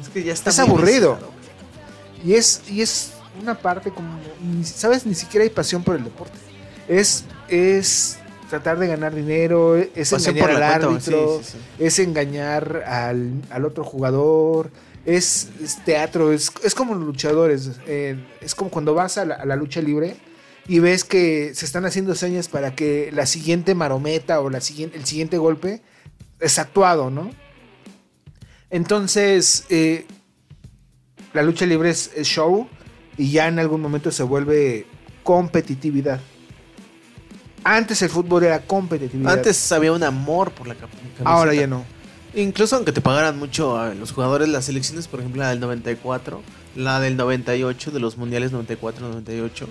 Es 0.00 0.08
que 0.08 0.22
ya 0.22 0.32
está 0.32 0.50
es 0.50 0.58
muy 0.58 0.68
aburrido. 0.68 1.18
Y 2.24 2.34
es, 2.34 2.62
y 2.68 2.82
es 2.82 3.12
una 3.40 3.54
parte 3.54 3.90
como, 3.90 4.18
¿sabes? 4.64 5.06
Ni 5.06 5.14
siquiera 5.14 5.44
hay 5.44 5.50
pasión 5.50 5.82
por 5.82 5.96
el 5.96 6.04
deporte. 6.04 6.36
Es, 6.88 7.24
es 7.48 8.18
tratar 8.50 8.78
de 8.78 8.88
ganar 8.88 9.14
dinero, 9.14 9.76
es 9.76 10.10
Pasión 10.10 10.36
engañar 10.36 10.50
al 10.50 10.56
cuenta, 10.56 10.88
árbitro, 10.88 11.38
sí, 11.38 11.44
sí, 11.44 11.58
sí. 11.78 11.84
es 11.84 11.98
engañar 12.00 12.82
al, 12.86 13.42
al 13.48 13.64
otro 13.64 13.84
jugador, 13.84 14.70
es, 15.06 15.48
es 15.62 15.82
teatro, 15.84 16.32
es, 16.32 16.50
es 16.64 16.74
como 16.74 16.94
los 16.94 17.04
luchadores, 17.04 17.70
eh, 17.86 18.18
es 18.40 18.54
como 18.54 18.70
cuando 18.70 18.92
vas 18.92 19.18
a 19.18 19.24
la, 19.24 19.36
a 19.36 19.46
la 19.46 19.54
lucha 19.56 19.80
libre 19.80 20.16
y 20.70 20.78
ves 20.78 21.02
que 21.02 21.52
se 21.54 21.64
están 21.64 21.84
haciendo 21.84 22.14
señas 22.14 22.46
para 22.46 22.76
que 22.76 23.10
la 23.12 23.26
siguiente 23.26 23.74
marometa 23.74 24.40
o 24.40 24.50
la 24.50 24.60
siguiente, 24.60 24.96
el 24.98 25.04
siguiente 25.04 25.36
golpe 25.36 25.82
es 26.38 26.60
actuado, 26.60 27.10
¿no? 27.10 27.30
Entonces, 28.70 29.64
eh, 29.68 30.06
la 31.32 31.42
lucha 31.42 31.66
libre 31.66 31.90
es, 31.90 32.10
es 32.14 32.26
show 32.28 32.68
y 33.18 33.30
ya 33.32 33.48
en 33.48 33.58
algún 33.58 33.80
momento 33.80 34.10
se 34.12 34.22
vuelve 34.22 34.86
competitividad. 35.24 36.20
Antes 37.64 38.00
el 38.02 38.08
fútbol 38.10 38.44
era 38.44 38.60
competitividad. 38.60 39.32
Antes 39.32 39.72
había 39.72 39.92
un 39.92 40.02
amor 40.02 40.52
por 40.52 40.66
la 40.68 40.74
cam- 40.74 40.88
camiseta. 40.88 41.24
ahora 41.28 41.52
ya 41.52 41.66
no. 41.66 41.84
Incluso 42.34 42.76
aunque 42.76 42.92
te 42.92 43.00
pagaran 43.00 43.36
mucho 43.38 43.76
a 43.76 43.92
los 43.94 44.12
jugadores, 44.12 44.48
las 44.48 44.66
selecciones, 44.66 45.08
por 45.08 45.18
ejemplo, 45.18 45.42
la 45.42 45.50
del 45.50 45.58
94, 45.58 46.42
la 46.76 47.00
del 47.00 47.16
98, 47.16 47.90
de 47.90 47.98
los 47.98 48.16
mundiales 48.16 48.52
94-98, 48.52 49.66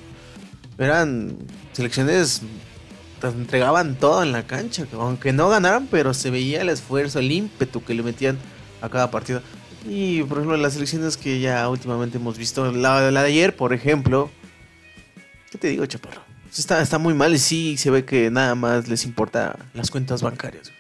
eran 0.80 1.38
selecciones 1.74 2.42
te 3.20 3.28
entregaban 3.28 3.96
todo 3.96 4.24
en 4.24 4.32
la 4.32 4.48
cancha, 4.48 4.86
aunque 4.94 5.34
no 5.34 5.50
ganaran, 5.50 5.88
pero 5.92 6.14
se 6.14 6.30
veía 6.30 6.62
el 6.62 6.70
esfuerzo, 6.70 7.20
el 7.20 7.32
ímpetu 7.32 7.84
que 7.84 7.94
le 7.94 8.02
metían 8.02 8.38
a 8.82 8.90
cada 8.90 9.12
partido. 9.12 9.42
Y 9.88 10.24
por 10.24 10.38
ejemplo, 10.38 10.58
las 10.58 10.74
selecciones 10.74 11.18
que 11.18 11.40
ya 11.40 11.68
últimamente 11.70 12.18
hemos 12.18 12.38
visto, 12.38 12.72
la, 12.72 13.12
la 13.12 13.24
de 13.24 13.28
ayer, 13.28 13.56
por 13.56 13.74
ejemplo, 13.74 14.30
¿qué 15.52 15.58
te 15.58 15.68
digo, 15.68 15.86
chaparro? 15.86 16.22
Está, 16.58 16.82
está 16.82 16.98
muy 16.98 17.14
mal 17.14 17.34
y 17.34 17.40
sí 17.40 17.78
se 17.78 17.92
ve 17.92 18.06
que 18.06 18.32
nada 18.32 18.56
más 18.56 18.88
les 18.88 19.06
importa 19.06 19.58
las 19.74 19.92
cuentas 19.92 20.22
bancarias. 20.22 20.72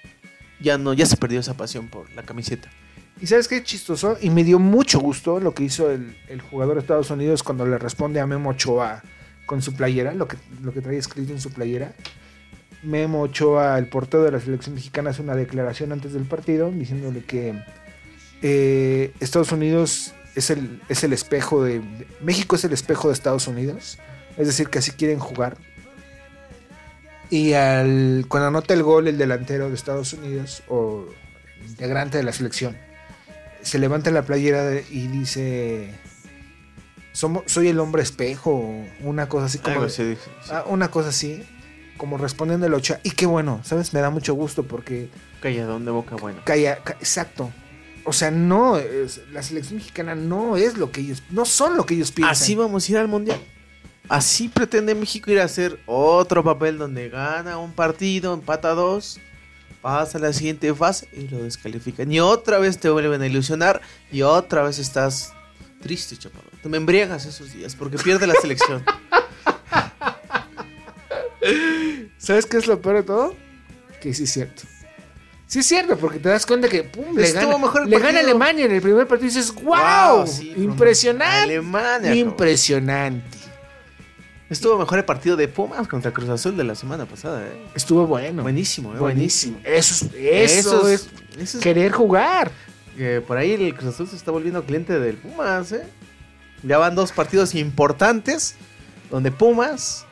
Ya 0.60 0.78
no, 0.78 0.93
ya 0.93 1.06
se 1.06 1.16
perdió 1.16 1.39
esa 1.39 1.56
pasión 1.56 1.88
por 1.88 2.10
la 2.14 2.24
camiseta. 2.24 2.70
¿Y 3.22 3.28
sabes 3.28 3.47
qué 3.47 3.64
chistoso? 3.64 4.18
Y 4.22 4.30
me 4.30 4.43
dio 4.43 4.60
mucho 4.60 5.00
gusto 5.00 5.39
lo 5.39 5.54
que 5.54 5.64
hizo 5.64 5.91
el, 5.91 6.18
el 6.28 6.41
jugador 6.41 6.76
de 6.76 6.82
Estados 6.82 7.12
Unidos 7.12 7.43
cuando 7.43 7.66
le 7.66 7.78
responde 7.78 8.20
a 8.20 8.28
Memo 8.28 8.52
Ochoa 8.52 9.04
con 9.50 9.64
su 9.64 9.74
playera, 9.74 10.14
lo 10.14 10.28
que, 10.28 10.38
lo 10.62 10.72
que 10.72 10.80
trae 10.80 10.97
escrito 10.97 11.34
en 11.34 11.41
su 11.41 11.50
playera. 11.50 11.95
Memo 12.84 13.22
Ochoa, 13.22 13.80
el 13.80 13.88
portero 13.88 14.22
de 14.22 14.32
la 14.32 14.39
selección 14.39 14.76
mexicana, 14.76 15.10
hace 15.10 15.24
una 15.24 15.36
declaración 15.36 15.91
antes 15.91 16.14
del 16.14 16.26
partido 16.26 16.70
diciéndole 16.70 17.24
que 17.24 17.60
eh, 18.43 19.12
Estados 19.20 19.52
Unidos 19.52 20.14
es 20.36 20.52
el, 20.52 20.80
es 20.88 21.04
el 21.04 21.14
espejo 21.14 21.64
de, 21.64 21.82
México 22.22 22.58
es 22.58 22.64
el 22.64 22.74
espejo 22.74 23.08
de 23.08 23.16
Estados 23.16 23.47
Unidos. 23.47 23.97
Es 24.38 24.45
decir, 24.45 24.70
que 24.70 24.78
así 24.78 24.91
quieren 24.91 25.18
jugar. 25.18 25.58
Y 27.32 27.54
al, 27.54 28.26
cuando 28.28 28.50
anota 28.50 28.76
el 28.76 28.84
gol 28.84 29.08
el 29.08 29.18
delantero 29.18 29.68
de 29.70 29.74
Estados 29.74 30.14
Unidos 30.14 30.62
o 30.68 31.08
integrante 31.68 32.20
de 32.20 32.24
la 32.24 32.34
selección, 32.34 32.78
se 33.64 33.80
levanta 33.80 34.12
la 34.12 34.22
playera 34.22 34.76
y 34.91 35.08
dice, 35.08 35.89
Soy 37.45 37.67
el 37.67 37.80
hombre 37.80 38.01
espejo, 38.03 38.51
o 38.51 38.86
una 39.01 39.28
cosa 39.28 39.45
así 39.45 39.57
como... 39.59 39.76
Algo 39.76 39.89
sí. 39.89 40.15
ah, 40.51 40.63
una 40.67 40.89
cosa 40.89 41.09
así, 41.09 41.43
como 41.97 42.17
respondiendo 42.17 42.65
el 42.65 42.74
Ochoa. 42.74 42.99
Y 43.03 43.11
qué 43.11 43.26
bueno, 43.26 43.59
¿sabes? 43.63 43.93
Me 43.93 43.99
da 43.99 44.09
mucho 44.09 44.34
gusto 44.34 44.63
porque 44.63 45.09
Calladón 45.41 45.86
de 45.86 45.91
boca 45.91 46.15
buena. 46.15 46.43
calla, 46.43 46.78
ca- 46.84 46.93
exacto. 46.99 47.51
O 48.05 48.13
sea, 48.13 48.32
no, 48.32 48.78
es- 48.78 49.22
la 49.32 49.43
selección 49.43 49.78
mexicana 49.78 50.15
no 50.15 50.55
es 50.57 50.78
lo 50.78 50.91
que 50.91 51.01
ellos, 51.01 51.22
no 51.30 51.45
son 51.45 51.76
lo 51.78 51.86
que 51.86 51.95
ellos 51.95 52.11
piensan. 52.11 52.32
Así 52.32 52.55
vamos 52.55 52.88
a 52.88 52.91
ir 52.91 52.97
al 52.97 53.07
mundial. 53.07 53.39
Así 54.07 54.47
pretende 54.47 54.95
México 54.95 55.30
ir 55.30 55.39
a 55.39 55.43
hacer 55.43 55.80
otro 55.86 56.43
papel 56.43 56.78
donde 56.78 57.09
gana 57.09 57.57
un 57.59 57.74
partido, 57.74 58.34
empata 58.34 58.74
dos, 58.74 59.20
pasa 59.82 60.17
a 60.17 60.22
la 60.22 60.34
siguiente 60.34 60.74
fase 60.74 61.07
y 61.13 61.28
lo 61.28 61.43
descalifican. 61.43 62.11
Y 62.11 62.20
otra 62.20 62.57
vez 62.59 62.80
te 62.80 62.89
vuelven 62.89 63.22
a 63.22 63.28
ilusionar 63.28 63.82
y 64.11 64.24
otra 64.24 64.63
vez 64.63 64.80
estás 64.80 65.34
triste, 65.82 66.18
chaparro. 66.18 66.50
Te 66.62 66.70
me 66.70 66.78
embriagas 66.78 67.26
esos 67.26 67.54
días 67.54 67.76
porque 67.76 67.98
pierde 67.98 68.28
la 68.28 68.34
selección. 68.36 68.84
¿Sabes 72.18 72.46
qué 72.46 72.58
es 72.58 72.68
lo 72.68 72.82
peor 72.82 72.98
de 72.98 73.04
todo? 73.04 73.36
Que 74.02 74.14
sí 74.14 74.24
es 74.24 74.32
cierto. 74.32 74.64
Sí 75.48 75.60
es 75.60 75.66
cierto, 75.66 75.98
porque 75.98 76.20
te 76.20 76.30
das 76.30 76.46
cuenta 76.46 76.70
que 76.70 76.84
pum, 76.84 77.16
le, 77.18 77.32
gana, 77.32 77.58
mejor 77.58 77.88
le 77.88 77.98
gana. 78.00 78.20
Alemania 78.20 78.66
en 78.66 78.72
el 78.72 78.82
primer 78.82 79.08
partido 79.08 79.32
y 79.32 79.34
dices, 79.36 79.52
¡wow! 79.64 80.28
sí, 80.28 80.54
impresionante. 80.58 81.44
Alemania. 81.44 82.14
Impresionante. 82.14 83.38
Estuvo 84.50 84.78
mejor 84.78 85.00
el 85.00 85.06
partido 85.06 85.36
de 85.36 85.48
Pumas 85.48 85.88
contra 85.88 86.12
Cruz 86.12 86.30
Azul 86.30 86.56
de 86.58 86.64
la 86.64 86.76
semana 86.76 87.06
pasada. 87.06 87.46
¿eh? 87.48 87.68
Estuvo 87.76 88.06
bueno. 88.06 88.44
Buenísimo, 88.44 88.94
eh, 88.96 89.00
Buenísimo. 89.00 89.60
buenísimo. 89.60 89.78
Eso 89.78 90.06
es, 90.16 90.58
eso 90.58 90.88
es 90.88 91.08
eso 91.40 91.58
es- 91.58 91.64
querer 91.64 91.92
jugar. 91.92 92.52
Que 93.00 93.22
por 93.22 93.38
ahí 93.38 93.54
el 93.54 93.74
Cruz 93.76 93.95
Azul 93.95 94.08
se 94.08 94.16
está 94.16 94.30
volviendo 94.32 94.64
cliente 94.66 95.00
del 95.00 95.18
Pumas, 95.18 95.72
¿eh? 95.72 95.84
Ya 96.64 96.78
van 96.78 96.93
dos 96.95 97.12
partidos 97.14 97.56
importantes 97.56 98.56
donde 99.10 99.32
Pumas 99.32 100.06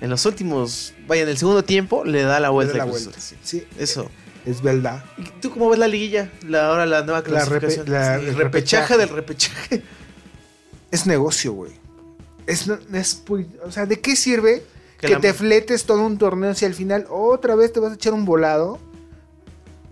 en 0.00 0.10
los 0.10 0.24
últimos, 0.26 0.94
vaya, 1.06 1.22
en 1.22 1.28
el 1.28 1.38
segundo 1.38 1.62
tiempo 1.62 2.04
le 2.04 2.22
da 2.22 2.40
la 2.40 2.48
vuelta. 2.50 2.72
Da 2.78 2.84
la 2.86 2.90
vuelta. 2.90 3.18
Sí, 3.42 3.64
Eso. 3.78 4.10
es 4.46 4.62
verdad. 4.62 5.04
¿Y 5.18 5.24
tú 5.40 5.50
cómo 5.50 5.68
ves 5.70 5.78
la 5.78 5.86
liguilla? 5.86 6.30
La, 6.48 6.66
ahora 6.68 6.86
la 6.86 7.02
nueva 7.02 7.20
La 7.20 7.44
repe- 7.44 7.60
clasificación. 7.60 7.90
la- 7.92 8.14
el 8.16 8.34
repechaje 8.34 8.96
repechaje. 8.96 8.98
del 8.98 9.08
repechaje. 9.10 9.82
Es 10.90 11.06
negocio, 11.06 11.52
güey. 11.52 11.72
Es, 12.46 12.66
es 12.92 13.22
o 13.64 13.70
sea, 13.70 13.86
¿de 13.86 14.00
qué 14.00 14.16
sirve 14.16 14.64
Que 14.98 15.16
te 15.16 15.32
fletes 15.34 15.84
todo 15.84 16.04
un 16.06 16.16
torneo 16.18 16.54
si 16.54 16.64
al 16.64 16.74
final 16.74 17.06
otra 17.10 17.54
vez 17.54 17.72
te 17.72 17.78
vas 17.80 17.92
a 17.92 17.94
echar 17.94 18.12
un 18.14 18.24
volado? 18.24 18.78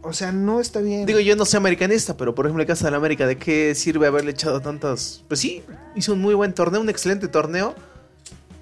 O 0.02 0.12
sea, 0.12 0.32
no 0.32 0.60
está 0.60 0.80
bien. 0.80 1.04
Digo, 1.04 1.20
yo 1.20 1.36
no 1.36 1.44
soy 1.44 1.58
americanista, 1.58 2.16
pero 2.16 2.34
por 2.34 2.46
ejemplo, 2.46 2.62
el 2.62 2.66
caso 2.66 2.86
de 2.86 2.90
la 2.90 2.96
América, 2.96 3.26
¿de 3.26 3.36
qué 3.36 3.74
sirve 3.74 4.06
haberle 4.06 4.30
echado 4.30 4.60
tantas? 4.60 5.22
Pues 5.28 5.40
sí, 5.40 5.62
hizo 5.94 6.14
un 6.14 6.20
muy 6.20 6.34
buen 6.34 6.54
torneo, 6.54 6.80
un 6.80 6.88
excelente 6.88 7.28
torneo. 7.28 7.74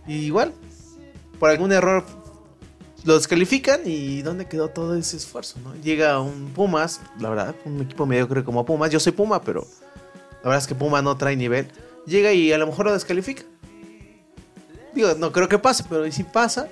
Y 0.07 0.17
igual, 0.17 0.53
por 1.39 1.51
algún 1.51 1.73
error 1.73 2.05
lo 3.05 3.15
descalifican 3.15 3.83
y 3.85 4.23
¿dónde 4.23 4.47
quedó 4.47 4.69
todo 4.69 4.97
ese 4.97 5.17
esfuerzo? 5.17 5.59
¿no? 5.63 5.75
Llega 5.77 6.21
un 6.21 6.51
Pumas, 6.51 7.01
la 7.21 7.31
verdad, 7.31 7.55
un 7.65 7.81
equipo 7.81 8.05
mediocre 8.07 8.43
como 8.43 8.65
Pumas. 8.67 8.91
Yo 8.91 8.99
soy 8.99 9.13
Puma, 9.13 9.41
pero 9.43 9.67
la 10.43 10.51
verdad 10.51 10.59
es 10.59 10.67
que 10.67 10.75
Puma 10.75 11.03
no 11.03 11.17
trae 11.17 11.37
nivel. 11.37 11.69
Llega 12.07 12.33
y 12.33 12.53
a 12.53 12.59
lo 12.59 12.67
mejor 12.67 12.87
lo 12.87 12.93
descalifica. 12.93 13.45
Digo, 14.95 15.15
no 15.15 15.31
creo 15.31 15.49
que 15.49 15.59
pase, 15.59 15.85
pero 15.89 16.07
¿y 16.07 16.13
si 16.13 16.25
pasa? 16.25 16.69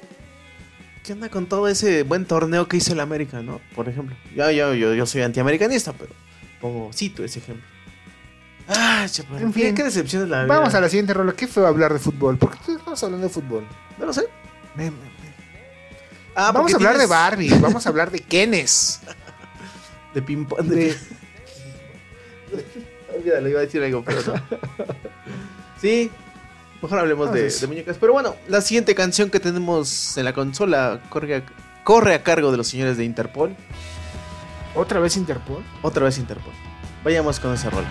¿Qué 1.06 1.12
onda 1.12 1.28
con 1.28 1.46
todo 1.46 1.68
ese 1.68 2.02
buen 2.02 2.24
torneo 2.24 2.66
que 2.66 2.78
hizo 2.78 2.92
el 2.92 3.00
América, 3.00 3.40
no? 3.40 3.60
Por 3.76 3.88
ejemplo. 3.88 4.16
Ya, 4.34 4.50
ya, 4.50 4.74
yo, 4.74 4.92
yo 4.94 5.06
soy 5.06 5.22
antiamericanista, 5.22 5.92
pero 5.92 6.10
pongo, 6.60 6.92
cito 6.92 7.22
ese 7.24 7.38
ejemplo. 7.38 7.64
Ah, 8.68 9.06
chaparro. 9.08 9.38
En 9.38 9.52
¿qué- 9.52 9.66
fin. 9.66 9.74
¿Qué 9.76 9.84
decepción 9.84 10.24
es 10.24 10.28
la 10.28 10.42
vida? 10.44 10.56
Vamos 10.56 10.74
a 10.74 10.80
la 10.80 10.88
siguiente 10.88 11.14
rola. 11.14 11.32
¿Qué 11.34 11.46
fue 11.46 11.64
hablar 11.66 11.92
de 11.92 12.00
fútbol? 12.00 12.36
¿Por 12.38 12.50
qué 12.50 12.72
estamos 12.72 13.00
hablando 13.04 13.28
de 13.28 13.32
fútbol? 13.32 13.64
No 13.98 14.06
lo 14.06 14.12
sé. 14.12 14.22
Me- 14.74 14.90
me- 14.90 15.16
Ah, 16.34 16.50
vamos 16.52 16.72
a 16.72 16.76
hablar 16.76 16.98
de 16.98 17.06
Barbie. 17.06 17.48
Vamos 17.60 17.86
a 17.86 17.88
hablar 17.88 18.10
de 18.10 18.18
Kenes. 18.20 19.00
De 20.12 20.22
ping-pong. 20.22 20.62
De... 20.62 20.76
De- 20.76 20.96
Olvídalo, 23.16 23.48
iba 23.48 23.60
a 23.60 23.62
decir 23.62 23.82
algo, 23.82 24.02
pero 24.04 24.20
no. 24.22 24.34
Sí, 25.80 26.10
mejor 26.82 26.98
hablemos 26.98 27.32
de, 27.32 27.52
muñecas. 27.66 27.96
Pero 27.98 28.12
bueno, 28.12 28.34
la 28.48 28.60
siguiente 28.60 28.94
canción 28.94 29.30
que 29.30 29.40
tenemos 29.40 30.16
en 30.16 30.24
la 30.24 30.32
consola 30.32 31.00
corre 31.08 31.36
a, 31.36 31.42
corre 31.84 32.14
a 32.14 32.22
cargo 32.22 32.50
de 32.50 32.56
los 32.56 32.68
señores 32.68 32.96
de 32.96 33.04
Interpol. 33.04 33.56
¿Otra 34.74 35.00
vez 35.00 35.16
Interpol? 35.16 35.62
Otra 35.82 36.04
vez 36.04 36.18
Interpol. 36.18 36.52
Vayamos 37.02 37.40
con 37.40 37.54
esa 37.54 37.70
rola. 37.70 37.88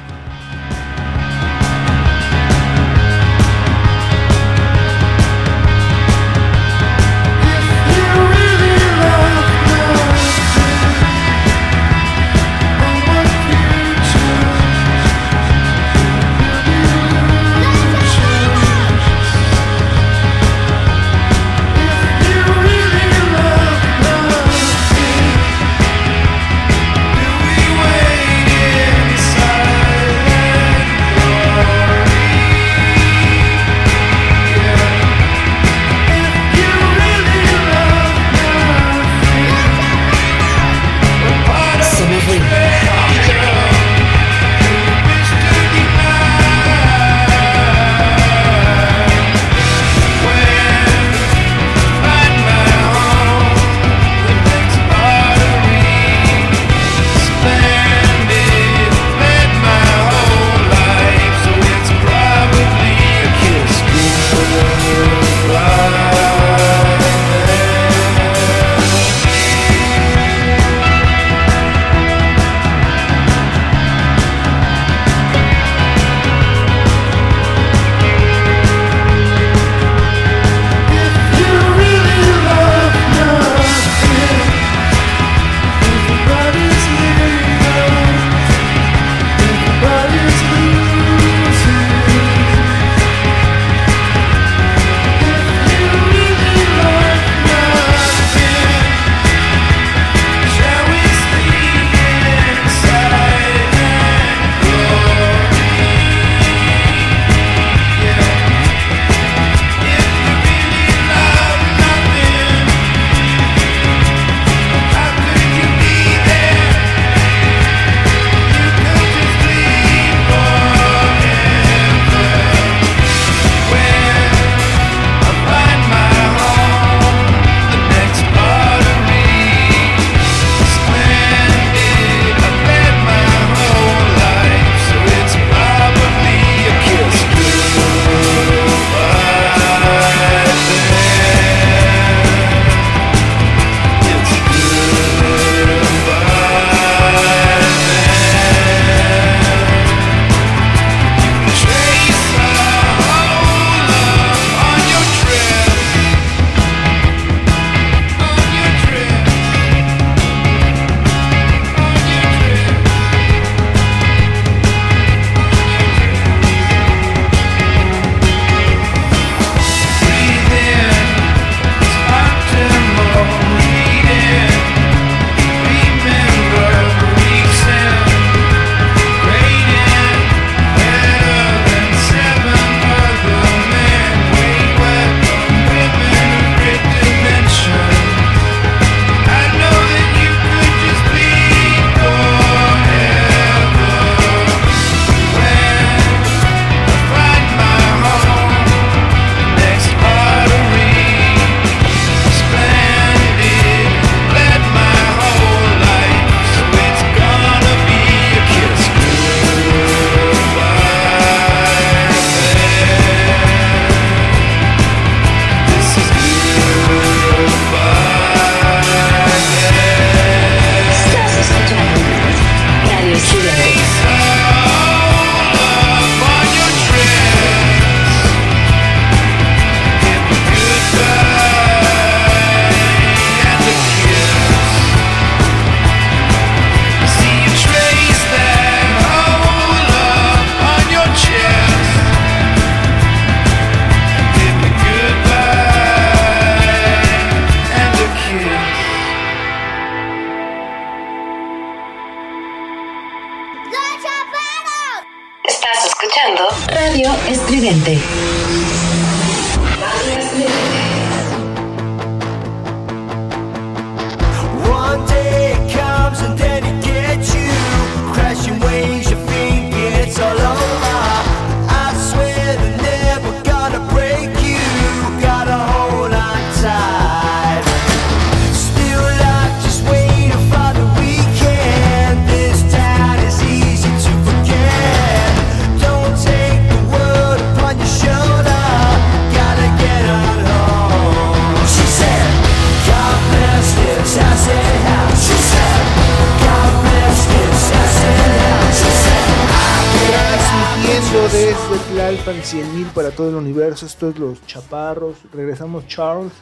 Desde 301.56 301.84
Tlalpan 301.94 302.42
100.000 302.42 302.92
para 302.92 303.12
todo 303.12 303.30
el 303.30 303.36
universo. 303.36 303.86
Esto 303.86 304.10
es 304.10 304.20
Los 304.20 304.46
Chaparros. 304.46 305.16
Regresamos, 305.34 305.88
Charles. 305.88 306.34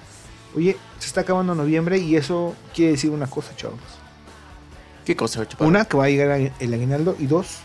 Oye, 0.55 0.75
se 0.97 1.07
está 1.07 1.21
acabando 1.21 1.53
noviembre 1.53 1.99
y 1.99 2.15
eso 2.15 2.55
quiere 2.73 2.93
decir 2.93 3.11
una 3.11 3.27
cosa, 3.27 3.55
Charles. 3.55 3.79
¿Qué 5.05 5.15
cosa, 5.15 5.47
chaparro? 5.47 5.69
Una, 5.69 5.85
que 5.85 5.97
va 5.97 6.05
a 6.05 6.09
llegar 6.09 6.53
el 6.59 6.73
aguinaldo. 6.73 7.15
Y 7.19 7.27
dos, 7.27 7.57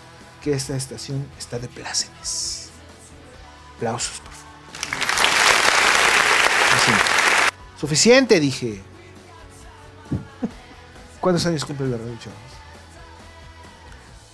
que 0.43 0.53
esta 0.53 0.77
estación 0.77 1.27
está 1.39 1.59
de 1.59 1.69
plácemes. 1.69 2.71
Aplausos, 3.77 4.21
por 4.21 4.33
favor. 4.33 4.49
Así. 6.75 6.93
Suficiente, 7.81 8.41
dije. 8.41 8.83
¿Cuántos 11.21 11.47
años 11.47 11.65
cumple 11.65 11.89
la 11.89 11.97
radio, 11.97 12.17
Charles? 12.19 12.49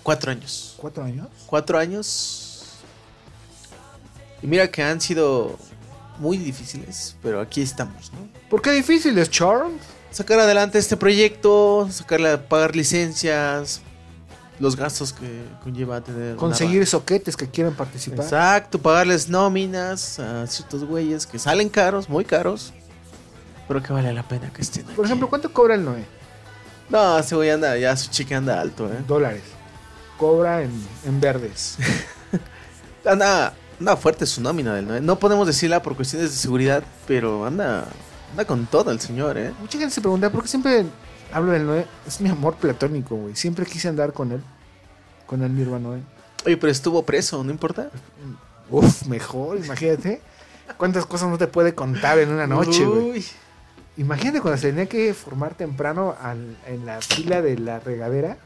Cuatro 0.03 0.31
años. 0.33 0.75
¿Cuatro 0.77 1.05
años? 1.05 1.29
Cuatro 1.47 1.79
años. 1.79 2.44
Y 4.45 4.47
mira 4.47 4.71
que 4.71 4.83
han 4.83 5.01
sido 5.01 5.57
muy 6.19 6.37
difíciles, 6.37 7.17
pero 7.23 7.41
aquí 7.41 7.63
estamos, 7.63 8.13
¿no? 8.13 8.29
¿Por 8.51 8.61
qué 8.61 8.73
difícil 8.73 9.17
es, 9.17 9.31
Charles? 9.31 9.81
Sacar 10.11 10.39
adelante 10.39 10.79
este 10.79 10.99
proyecto, 10.99 11.89
sacarle, 11.91 12.37
pagar 12.37 12.77
licencias, 12.77 13.81
los 14.61 14.77
gastos 14.77 15.15
que 15.15 15.45
conlleva 15.63 16.03
tener. 16.03 16.37
Conseguir 16.37 16.87
soquetes 16.87 17.39
que 17.39 17.49
quieran 17.49 17.73
participar. 17.73 18.23
Exacto, 18.23 18.79
pagarles 18.79 19.31
nóminas 19.31 20.19
a 20.19 20.47
ciertos 20.47 20.85
güeyes 20.85 21.27
que 21.27 21.39
salen 21.39 21.71
caros, 21.71 22.11
muy 22.11 22.27
caros, 22.27 22.75
pero 23.67 23.83
que 23.83 23.95
vale 23.95 24.13
la 24.13 24.29
pena 24.29 24.53
que 24.53 24.61
estén 24.61 24.85
aquí. 24.85 24.95
Por 24.95 25.07
ejemplo, 25.07 25.31
¿cuánto 25.31 25.51
cobra 25.55 25.75
el 25.75 25.87
Noé? 25.87 26.05
No, 26.91 27.19
ese 27.19 27.35
güey 27.35 27.49
anda, 27.49 27.79
ya 27.79 27.97
su 27.97 28.11
chica 28.11 28.37
anda 28.37 28.61
alto, 28.61 28.93
eh. 28.93 29.03
Dólares. 29.09 29.45
Cobra 30.19 30.61
en, 30.61 30.71
en 31.07 31.19
verdes. 31.19 31.79
Anda, 33.07 33.53
anda 33.85 33.97
fuerte 33.99 34.25
su 34.25 34.41
nómina 34.41 34.75
del 34.75 34.87
Noé. 34.89 35.01
No 35.03 35.19
podemos 35.19 35.47
decirla 35.47 35.83
por 35.83 35.95
cuestiones 35.95 36.31
de 36.31 36.37
seguridad, 36.39 36.83
pero 37.07 37.45
anda, 37.45 37.87
anda 38.31 38.45
con 38.47 38.65
todo 38.67 38.91
el 38.91 38.99
señor, 39.01 39.37
eh. 39.37 39.53
Mucha 39.61 39.79
gente 39.79 39.95
se 39.95 40.01
pregunta 40.01 40.31
por 40.31 40.41
qué 40.43 40.49
siempre 40.49 40.87
hablo 41.33 41.53
del 41.53 41.67
Noé. 41.67 41.87
Es 42.07 42.19
mi 42.21 42.31
amor 42.31 42.55
platónico, 42.57 43.15
güey. 43.15 43.37
Siempre 43.37 43.67
quise 43.67 43.89
andar 43.89 44.13
con 44.15 44.33
él. 44.33 44.43
Con 45.27 45.43
el 45.43 45.51
mi 45.51 45.63
hermano 45.63 45.91
Noé. 45.91 46.01
Oye, 46.47 46.57
pero 46.57 46.71
estuvo 46.73 47.03
preso, 47.05 47.45
¿no 47.45 47.51
importa? 47.51 47.91
Uf, 48.71 49.05
mejor, 49.07 49.59
imagínate. 49.59 50.23
¿Cuántas 50.79 51.05
cosas 51.05 51.29
no 51.29 51.37
te 51.37 51.47
puede 51.47 51.75
contar 51.75 52.19
en 52.19 52.31
una 52.31 52.47
noche, 52.47 52.87
güey? 52.87 53.23
Imagínate 53.99 54.41
cuando 54.41 54.59
se 54.59 54.69
tenía 54.71 54.87
que 54.87 55.13
formar 55.15 55.55
temprano 55.55 56.17
al- 56.21 56.57
en 56.67 56.87
la 56.87 57.01
fila 57.03 57.43
de 57.43 57.59
la 57.59 57.81
regadera. 57.81 58.39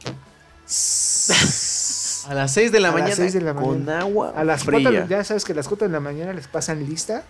A 2.27 2.35
las 2.35 2.53
6 2.53 2.73
de 2.73 2.81
la 2.81 2.89
A 2.89 2.93
las 2.93 3.01
mañana, 3.01 3.16
seis 3.16 3.33
de 3.33 3.41
la 3.41 3.55
con 3.55 3.89
agua 3.89 4.33
A 4.37 4.45
las 4.45 4.64
fría. 4.64 4.91
4, 4.91 5.07
ya 5.09 5.23
sabes 5.25 5.45
que 5.45 5.53
a 5.53 5.57
las 5.57 5.69
4 5.69 5.87
de 5.89 5.93
la 5.93 6.01
mañana 6.01 6.33
les 6.33 6.49
pasan 6.49 6.85
lista. 6.89 7.23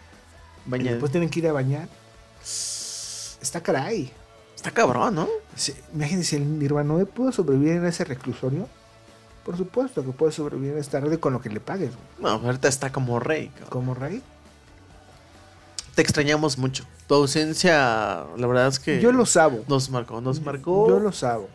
Y 0.67 0.71
Baña- 0.71 0.91
después 0.93 1.11
tienen 1.13 1.29
que 1.31 1.41
ir 1.41 1.49
a 1.49 1.53
bañar. 1.53 1.89
Está 3.41 3.61
caray. 3.63 4.11
Está 4.57 4.71
cabrón, 4.71 5.15
¿no? 5.15 5.29
Imagínense, 5.95 6.37
el 6.37 6.59
Nirvanoe 6.59 7.07
pudo 7.07 7.31
sobrevivir 7.33 7.75
en 7.75 7.87
ese 7.87 8.05
reclusorio. 8.05 8.69
Por 9.45 9.57
supuesto 9.57 10.05
que 10.05 10.11
puede 10.13 10.33
sobrevivir 10.33 10.73
en 10.73 10.79
esta 10.79 11.01
red 11.01 11.19
con 11.21 11.33
lo 11.33 11.41
que 11.41 11.49
le 11.49 11.61
pagues. 11.61 11.91
No, 12.19 12.29
ahorita 12.31 12.69
está 12.69 12.91
como 12.93 13.19
rey. 13.21 13.49
cabrón. 13.49 13.69
Como 13.71 13.95
rey. 13.95 14.23
Te 15.95 16.03
extrañamos 16.03 16.59
mucho. 16.59 16.85
Tu 17.07 17.15
ausencia, 17.15 18.25
la 18.37 18.47
verdad 18.47 18.69
es 18.69 18.79
que 18.79 19.01
Yo 19.01 19.11
lo 19.13 19.25
sabo. 19.27 19.65
nos 19.69 19.91
marcó, 19.91 20.21
nos 20.21 20.41
marcó. 20.43 20.89
Yo 20.89 20.99
lo 21.01 21.13
sabo. 21.13 21.49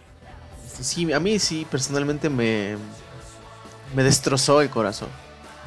Sí, 0.81 1.11
a 1.13 1.19
mí 1.19 1.37
sí, 1.39 1.67
personalmente 1.69 2.29
me, 2.29 2.75
me 3.95 4.03
destrozó 4.03 4.61
el 4.61 4.69
corazón. 4.69 5.09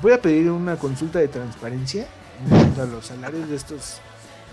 Voy 0.02 0.12
a 0.12 0.20
pedir 0.20 0.50
una 0.50 0.76
consulta 0.76 1.18
de 1.18 1.28
transparencia 1.28 2.06
en 2.44 2.50
cuanto 2.50 2.82
a 2.82 2.86
los 2.86 3.06
salarios 3.06 3.48
de 3.48 3.56
estos 3.56 4.00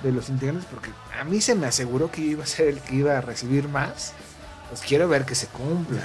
de 0.02 0.12
los 0.12 0.30
integrantes 0.30 0.66
porque 0.70 0.90
a 1.18 1.24
mí 1.24 1.40
se 1.40 1.56
me 1.56 1.66
aseguró 1.66 2.12
que 2.12 2.22
yo 2.22 2.32
iba 2.32 2.44
a 2.44 2.48
ser 2.48 2.68
el 2.68 2.80
que 2.80 2.96
iba 2.96 3.18
a 3.18 3.22
recibir 3.22 3.68
más. 3.70 4.14
Pues 4.70 4.82
quiero 4.82 5.08
ver 5.08 5.24
que 5.26 5.36
se 5.36 5.48
cumpla. 5.48 6.02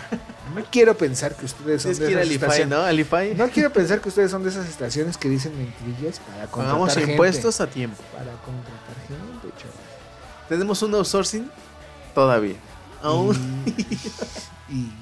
No 0.55 0.63
quiero 0.71 0.97
pensar 0.97 1.35
que 1.35 1.45
ustedes 1.47 1.83
son 1.83 1.91
Es 1.93 1.99
de 1.99 2.11
esas 2.11 2.31
estaciones. 2.31 2.69
¿no? 2.69 3.47
No 3.47 3.51
quiero 3.51 3.73
pensar 3.73 4.01
que 4.01 4.09
ustedes 4.09 4.31
son 4.31 4.43
de 4.43 4.51
esas 4.51 4.69
estaciones 4.69 5.17
que 5.17 5.29
dicen 5.29 5.57
mentirillas 5.57 6.21
para 6.21 6.47
contratar 6.47 6.67
Pagamos 6.67 6.95
gente. 6.95 7.11
impuestos 7.13 7.61
a 7.61 7.67
tiempo. 7.67 8.03
Para 8.13 8.33
contratar 8.33 8.97
gente, 9.07 9.59
chaval. 9.59 9.77
Tenemos 10.49 10.83
un 10.83 10.95
outsourcing 10.95 11.51
todavía. 12.15 12.57
Aún. 13.03 13.37
Y 14.71 14.85
eh, 14.85 14.93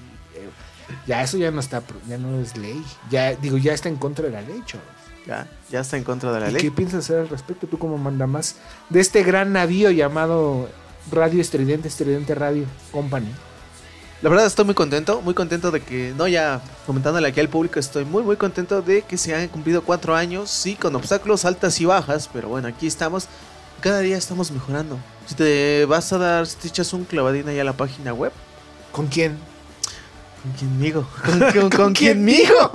ya 1.07 1.23
eso 1.23 1.37
ya 1.37 1.51
no 1.51 1.61
está, 1.61 1.83
ya 2.09 2.19
no 2.19 2.41
es 2.41 2.57
ley. 2.57 2.83
Ya 3.11 3.35
digo, 3.35 3.57
ya 3.59 3.73
está 3.73 3.89
en 3.89 3.97
contra 3.97 4.27
de 4.27 4.33
la 4.33 4.43
ley, 4.43 4.63
chaval. 4.65 4.87
Ya, 5.27 5.49
ya 5.71 5.81
está 5.81 5.97
en 5.97 6.05
contra 6.05 6.33
de 6.33 6.41
la 6.41 6.51
¿Y 6.51 6.53
ley. 6.53 6.63
qué 6.63 6.71
piensas 6.71 7.05
hacer 7.05 7.19
al 7.19 7.29
respecto? 7.29 7.67
¿Tú 7.67 7.79
cómo 7.79 7.99
manda 7.99 8.27
más 8.27 8.57
de 8.91 9.01
este 9.01 9.23
gran 9.25 9.53
navío 9.53 9.91
llamado 9.91 10.69
Radio 11.11 11.41
Estridente, 11.41 11.89
Estridente 11.89 12.35
Radio 12.35 12.65
Company? 12.93 13.31
La 14.23 14.31
verdad 14.31 14.47
estoy 14.47 14.65
muy 14.65 14.75
contento, 14.75 15.21
muy 15.21 15.35
contento 15.35 15.71
de 15.71 15.81
que, 15.81 16.15
no 16.17 16.27
ya 16.27 16.63
comentándole 16.87 17.29
aquí 17.29 17.41
al 17.41 17.49
público, 17.49 17.79
estoy 17.79 18.05
muy 18.05 18.23
muy 18.23 18.37
contento 18.37 18.81
de 18.81 19.03
que 19.03 19.19
se 19.19 19.35
han 19.35 19.49
cumplido 19.49 19.83
cuatro 19.83 20.17
años, 20.17 20.49
sí, 20.51 20.75
con 20.75 20.95
obstáculos 20.97 21.45
altas 21.45 21.79
y 21.81 21.85
bajas, 21.85 22.31
pero 22.33 22.49
bueno, 22.49 22.67
aquí 22.67 22.87
estamos, 22.87 23.27
cada 23.81 23.99
día 24.01 24.17
estamos 24.17 24.51
mejorando. 24.53 24.99
Si 25.27 25.35
te 25.35 25.85
vas 25.85 26.13
a 26.13 26.19
dar, 26.19 26.47
si 26.47 26.57
te 26.57 26.69
echas 26.69 26.93
un 26.95 27.05
clavadín 27.05 27.49
ahí 27.49 27.59
a 27.59 27.65
la 27.65 27.75
página 27.75 28.15
web, 28.15 28.33
¿Con 28.97 29.09
quién? 29.09 29.37
¿Con 30.47 30.55
quién 30.59 30.79
migo? 30.79 31.09
¿Con, 31.25 31.41
con, 31.53 31.71
con 31.71 31.93
quién 31.93 32.25
migo? 32.25 32.55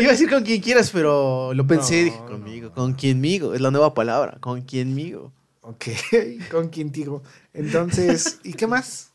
Iba 0.00 0.08
a 0.08 0.12
decir 0.12 0.30
con 0.30 0.44
quien 0.44 0.60
quieras, 0.62 0.90
pero 0.92 1.52
lo 1.52 1.66
pensé 1.66 2.02
y 2.02 2.04
No, 2.04 2.04
dije 2.04 2.24
conmigo, 2.26 2.72
con 2.72 2.94
quién 2.94 3.20
migo, 3.20 3.54
es 3.54 3.60
la 3.60 3.70
nueva 3.70 3.92
palabra, 3.94 4.38
con 4.40 4.62
quién 4.62 4.94
migo. 4.94 5.32
Ok, 5.60 5.84
con 6.50 6.68
quién 6.68 6.90
digo. 6.90 7.22
Entonces, 7.52 8.40
¿y 8.44 8.54
qué 8.54 8.66
más? 8.66 9.12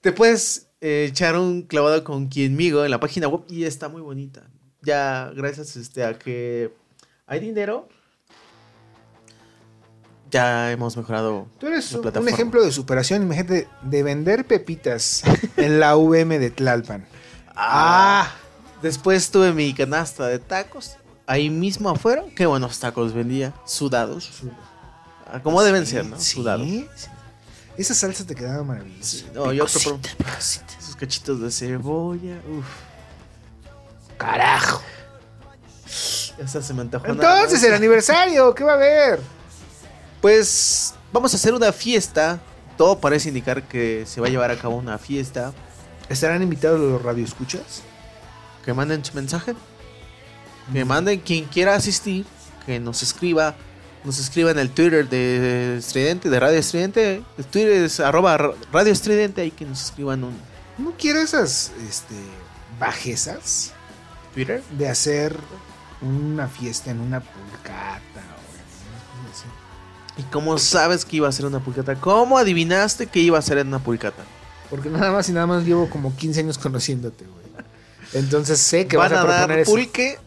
Te 0.00 0.12
puedes 0.12 0.68
eh, 0.80 1.06
echar 1.08 1.38
un 1.38 1.62
clavado 1.62 2.02
con 2.04 2.26
quien 2.28 2.56
migo 2.56 2.84
en 2.84 2.90
la 2.90 3.00
página 3.00 3.28
web 3.28 3.44
y 3.48 3.64
está 3.64 3.88
muy 3.88 4.02
bonita. 4.02 4.50
Ya 4.82 5.30
gracias 5.34 5.76
este, 5.76 6.04
a 6.04 6.18
que 6.18 6.72
hay 7.26 7.40
dinero, 7.40 7.88
ya 10.30 10.70
hemos 10.72 10.96
mejorado. 10.96 11.46
Tú 11.58 11.66
eres 11.66 11.90
la 11.92 11.98
un, 12.00 12.18
un 12.18 12.28
ejemplo 12.28 12.62
de 12.64 12.72
superación, 12.72 13.22
imagínate, 13.22 13.68
de 13.82 14.02
vender 14.02 14.46
pepitas 14.46 15.22
en 15.56 15.80
la 15.80 15.96
VM 15.96 16.38
de 16.38 16.50
Tlalpan. 16.50 17.06
Ah, 17.54 18.30
después 18.82 19.30
tuve 19.30 19.52
mi 19.52 19.74
canasta 19.74 20.26
de 20.28 20.38
tacos. 20.38 20.96
Ahí 21.26 21.50
mismo 21.50 21.90
afuera, 21.90 22.24
qué 22.34 22.46
buenos 22.46 22.78
tacos 22.80 23.12
vendía, 23.12 23.52
sudados. 23.64 24.30
Ah, 25.32 25.40
Como 25.42 25.62
deben 25.62 25.86
ser, 25.86 26.04
¿no? 26.06 26.18
Sí, 26.18 26.34
Sudados. 26.36 26.66
sí. 26.66 26.88
Esas 27.76 27.98
salsas 27.98 28.26
te 28.26 28.34
quedaban 28.34 28.66
maravillosas. 28.66 29.06
Sí, 29.06 29.26
no, 29.32 29.52
yo 29.52 29.64
otro 29.64 29.80
pro- 29.80 30.00
Esos 30.38 30.96
cachitos 30.98 31.40
de 31.40 31.50
cebolla, 31.50 32.34
uff. 32.50 32.66
Carajo. 34.18 34.82
Ya 36.38 36.46
se 36.48 36.74
me 36.74 36.82
antojó 36.82 37.06
nada 37.08 37.12
Entonces, 37.42 37.62
el 37.64 37.74
aniversario, 37.74 38.54
¿qué 38.54 38.64
va 38.64 38.72
a 38.72 38.76
haber? 38.76 39.20
Pues 40.20 40.94
vamos 41.12 41.32
a 41.32 41.36
hacer 41.36 41.54
una 41.54 41.72
fiesta. 41.72 42.40
Todo 42.76 42.98
parece 42.98 43.28
indicar 43.28 43.62
que 43.64 44.04
se 44.06 44.20
va 44.20 44.26
a 44.26 44.30
llevar 44.30 44.50
a 44.50 44.56
cabo 44.56 44.76
una 44.76 44.98
fiesta. 44.98 45.52
¿Estarán 46.08 46.42
invitados 46.42 46.80
los 46.80 47.02
radioescuchas? 47.02 47.82
Que 48.64 48.74
manden 48.74 49.04
su 49.04 49.14
mensaje. 49.14 49.54
Que 50.72 50.84
manden 50.84 51.20
quien 51.20 51.44
quiera 51.44 51.74
asistir. 51.74 52.24
Que 52.66 52.80
nos 52.80 53.02
escriba. 53.02 53.54
Nos 54.04 54.18
escriba 54.18 54.50
en 54.50 54.58
el 54.58 54.70
Twitter 54.70 55.06
de 55.08 55.76
Estridente, 55.78 56.30
de 56.30 56.40
Radio 56.40 56.58
Estridente. 56.58 57.22
El 57.36 57.44
Twitter 57.44 57.82
es 57.84 58.00
arroba 58.00 58.36
ra- 58.38 58.52
Radio 58.72 58.92
Estridente. 58.92 59.42
Ahí 59.42 59.50
que 59.50 59.66
nos 59.66 59.82
escriban 59.82 60.24
un. 60.24 60.34
No 60.78 60.94
quiero 60.98 61.20
esas 61.20 61.70
este, 61.86 62.14
bajezas 62.78 63.72
Peter. 64.34 64.62
de 64.78 64.88
hacer 64.88 65.36
una 66.00 66.48
fiesta 66.48 66.90
en 66.90 67.00
una 67.00 67.20
pulcata. 67.20 68.00
o 68.14 69.26
en- 69.26 69.30
así. 69.30 69.44
¿Y 70.20 70.22
cómo 70.24 70.58
sabes 70.58 71.06
que 71.06 71.16
iba 71.16 71.28
a 71.28 71.32
ser 71.32 71.46
una 71.46 71.60
pulcata? 71.60 71.94
¿Cómo 71.94 72.36
adivinaste 72.36 73.06
que 73.06 73.20
iba 73.20 73.38
a 73.38 73.42
ser 73.42 73.64
una 73.64 73.78
pulcata? 73.78 74.22
Porque 74.68 74.90
nada 74.90 75.10
más 75.12 75.26
y 75.30 75.32
nada 75.32 75.46
más 75.46 75.64
llevo 75.64 75.88
como 75.88 76.14
15 76.14 76.40
años 76.40 76.58
conociéndote, 76.58 77.24
güey. 77.24 77.40
Entonces 78.12 78.58
sé 78.60 78.86
que 78.86 78.98
Van 78.98 79.10
vas 79.10 79.18
a, 79.18 79.22
a 79.22 79.24
dar 79.24 79.36
proponer 79.36 79.58
eso. 79.60 79.70
pulque 79.70 80.18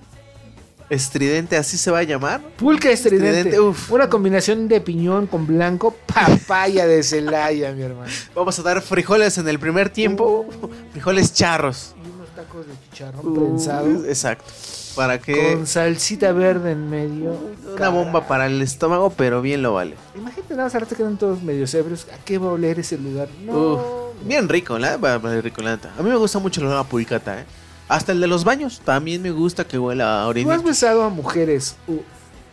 estridente, 0.89 1.57
así 1.57 1.77
se 1.77 1.91
va 1.91 1.99
a 1.99 2.03
llamar. 2.03 2.41
Pulque 2.57 2.91
estridente. 2.91 3.27
Estridente, 3.37 3.59
uf. 3.59 3.91
Una 3.91 4.09
combinación 4.09 4.67
de 4.67 4.81
piñón 4.81 5.27
con 5.27 5.45
blanco, 5.45 5.95
papaya 6.07 6.87
de 6.87 7.03
Celaya, 7.03 7.71
mi 7.73 7.83
hermano. 7.83 8.11
Vamos 8.33 8.57
a 8.57 8.63
dar 8.63 8.81
frijoles 8.81 9.37
en 9.37 9.47
el 9.47 9.59
primer 9.59 9.89
tiempo. 9.89 10.47
Frijoles 10.91 11.33
charros. 11.33 11.92
Tacos 12.43 12.67
de 12.67 12.73
chicharrón 12.91 13.27
Uh, 13.27 13.33
prensado. 13.33 14.05
Exacto. 14.05 14.45
Para 14.95 15.19
que 15.19 15.53
Con 15.55 15.65
salsita 15.67 16.31
verde 16.33 16.71
en 16.71 16.89
medio. 16.89 17.35
una 17.75 17.89
bomba 17.89 18.27
para 18.27 18.45
el 18.45 18.61
estómago, 18.61 19.09
pero 19.11 19.41
bien 19.41 19.61
lo 19.61 19.73
vale. 19.73 19.95
Imagínate 20.15 20.53
nada 20.53 20.65
más 20.65 20.73
ahora 20.75 20.85
te 20.85 20.95
quedan 20.95 21.17
todos 21.17 21.41
medios 21.41 21.73
ebrios. 21.73 22.05
¿A 22.13 22.17
qué 22.23 22.37
va 22.37 22.49
a 22.49 22.51
oler 22.53 22.79
ese 22.79 22.97
lugar? 22.97 23.27
No. 23.43 23.73
Uf, 23.73 23.81
bien 24.25 24.47
rico, 24.49 24.77
¿la? 24.77 24.97
Rico, 25.41 25.61
la 25.61 25.71
neta. 25.71 25.93
A 25.97 26.03
mí 26.03 26.09
me 26.09 26.15
gusta 26.17 26.39
mucho 26.39 26.61
el 26.61 26.67
olor 26.67 26.77
a 26.79 26.83
¿eh? 27.39 27.45
Hasta 27.89 28.11
el 28.11 28.21
de 28.21 28.27
los 28.27 28.43
baños. 28.43 28.81
También 28.85 29.21
me 29.21 29.31
gusta 29.31 29.65
que 29.65 29.79
huela 29.79 30.21
a 30.21 30.23
¿Tú 30.25 30.29
orina. 30.29 30.53
has 30.53 30.63
besado 30.63 31.03
a 31.03 31.09
mujeres 31.09 31.75
u, 31.87 31.93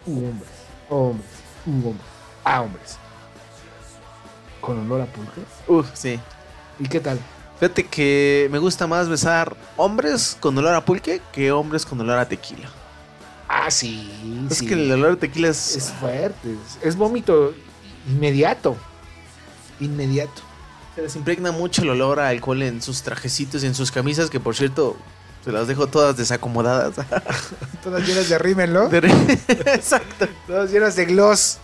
u 0.07 0.17
hombres? 0.17 0.51
Hombres. 0.89 1.29
U 1.67 1.71
hombres. 1.71 2.07
A 2.45 2.63
hombres. 2.63 2.97
¿Con 4.61 4.79
olor 4.81 5.03
a 5.03 5.07
pulque? 5.07 5.41
Uf, 5.69 5.87
sí. 5.95 6.19
¿Y 6.79 6.89
qué 6.89 7.01
tal? 7.01 7.19
Fíjate 7.61 7.85
que 7.85 8.49
me 8.51 8.59
gusta 8.59 8.87
más 8.87 9.11
besar 9.11 9.55
hombres 9.77 10.35
con 10.41 10.57
olor 10.57 10.75
a 10.75 10.83
pulque 10.83 11.21
que 11.31 11.53
hombres 11.53 11.85
con 11.85 12.01
olor 12.01 12.19
a 12.19 12.27
tequila. 12.27 12.71
Ah, 13.49 13.71
sí. 13.71 14.11
Es 14.51 14.57
sí. 14.57 14.67
que 14.67 14.73
el 14.73 14.91
olor 14.91 15.13
a 15.13 15.17
tequila 15.17 15.49
es... 15.49 15.77
Es 15.77 15.93
fuerte. 15.93 16.57
Es, 16.81 16.97
vómito 16.97 17.53
inmediato. 18.09 18.79
Inmediato. 19.79 20.41
Se 20.95 21.03
les 21.03 21.15
impregna 21.17 21.53
mucho 21.53 21.83
el 21.83 21.91
olor 21.91 22.19
a 22.19 22.29
alcohol 22.29 22.63
en 22.63 22.81
sus 22.81 23.03
trajecitos 23.03 23.63
y 23.63 23.67
en 23.67 23.75
sus 23.75 23.91
camisas, 23.91 24.31
que 24.31 24.41
por 24.41 24.57
cierto, 24.57 24.97
se 25.45 25.53
las 25.53 25.69
dejo 25.69 25.87
todas 25.87 26.17
desacomodadas. 26.17 26.95
Todas 27.85 28.09
llenas 28.09 28.31
de 28.31 28.39
rímel, 28.39 28.73
¿no? 28.73 28.91
Exacto. 28.93 30.29
Todas 30.47 30.71
llenas 30.71 30.97
de 30.97 31.05
gloss. 31.05 31.59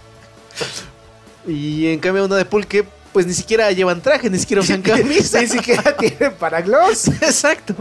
Y 1.47 1.87
en 1.87 2.01
cambio 2.01 2.27
uno 2.27 2.35
de 2.35 2.45
pulque, 2.45 2.87
pues 3.17 3.27
ni 3.27 3.33
siquiera 3.33 3.73
llevan 3.73 4.03
traje, 4.03 4.29
ni 4.29 4.39
siquiera 4.39 4.61
usan 4.61 4.83
camisa. 4.83 5.41
Ni 5.41 5.47
siquiera 5.47 5.97
tienen 5.97 6.35
para 6.35 6.61
gloss. 6.61 7.09
Exacto. 7.23 7.75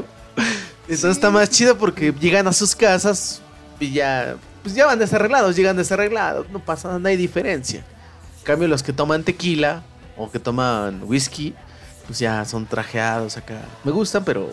Entonces 0.83 1.11
está 1.11 1.29
más 1.29 1.49
chido 1.49 1.77
porque 1.77 2.13
llegan 2.13 2.47
a 2.47 2.53
sus 2.53 2.73
casas 2.73 3.41
y 3.77 3.91
ya, 3.91 4.37
pues 4.63 4.73
ya 4.73 4.85
van 4.85 4.97
desarreglados, 4.97 5.57
llegan 5.57 5.75
desarreglados, 5.75 6.49
no 6.51 6.59
pasa 6.59 6.87
nada, 6.87 6.99
no 6.99 7.09
hay 7.09 7.17
diferencia. 7.17 7.83
En 8.37 8.43
cambio 8.45 8.69
los 8.69 8.81
que 8.81 8.93
toman 8.93 9.25
tequila 9.25 9.83
o 10.15 10.31
que 10.31 10.39
toman 10.39 11.03
whisky, 11.03 11.53
pues 12.07 12.17
ya 12.17 12.45
son 12.45 12.65
trajeados 12.65 13.35
acá. 13.35 13.59
Me 13.83 13.91
gustan, 13.91 14.23
pero 14.23 14.49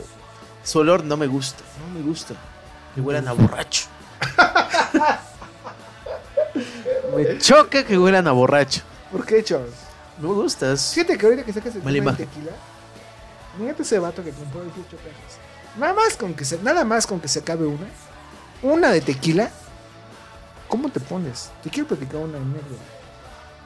su 0.64 0.80
olor 0.80 1.04
no 1.04 1.16
me 1.16 1.28
gusta, 1.28 1.62
no 1.86 1.96
me 1.96 2.04
gusta. 2.04 2.34
Que 2.96 3.00
huelan 3.00 3.28
a 3.28 3.32
borracho. 3.34 3.86
me 7.16 7.38
choca 7.38 7.84
que 7.84 7.96
huelan 7.96 8.26
a 8.26 8.32
borracho. 8.32 8.82
¿Por 9.12 9.24
qué, 9.24 9.44
chavos? 9.44 9.91
No 10.22 10.34
gustas. 10.34 10.92
Fíjate 10.94 11.18
que 11.18 11.26
ahorita 11.26 11.44
que 11.44 11.52
sacas 11.52 11.74
el 11.74 11.82
Mala 11.82 11.94
tema 11.98 12.12
de 12.12 12.24
tequila, 12.26 12.52
mírate 13.58 13.82
ese 13.82 13.98
vato 13.98 14.22
que 14.24 14.30
compró 14.30 14.62
18 14.62 14.96
pesos. 14.96 15.38
Nada 15.78 15.92
más 15.94 16.16
con 16.16 16.32
que 16.34 16.44
se, 16.44 16.58
nada 16.62 16.84
más 16.84 17.06
con 17.06 17.20
que 17.20 17.28
se 17.28 17.40
acabe 17.40 17.66
una, 17.66 17.86
una 18.62 18.90
de 18.90 19.00
tequila, 19.00 19.50
¿cómo 20.68 20.88
te 20.90 21.00
pones? 21.00 21.50
Te 21.62 21.70
quiero 21.70 21.88
platicar 21.88 22.16
una 22.16 22.38
anécdota. 22.38 22.82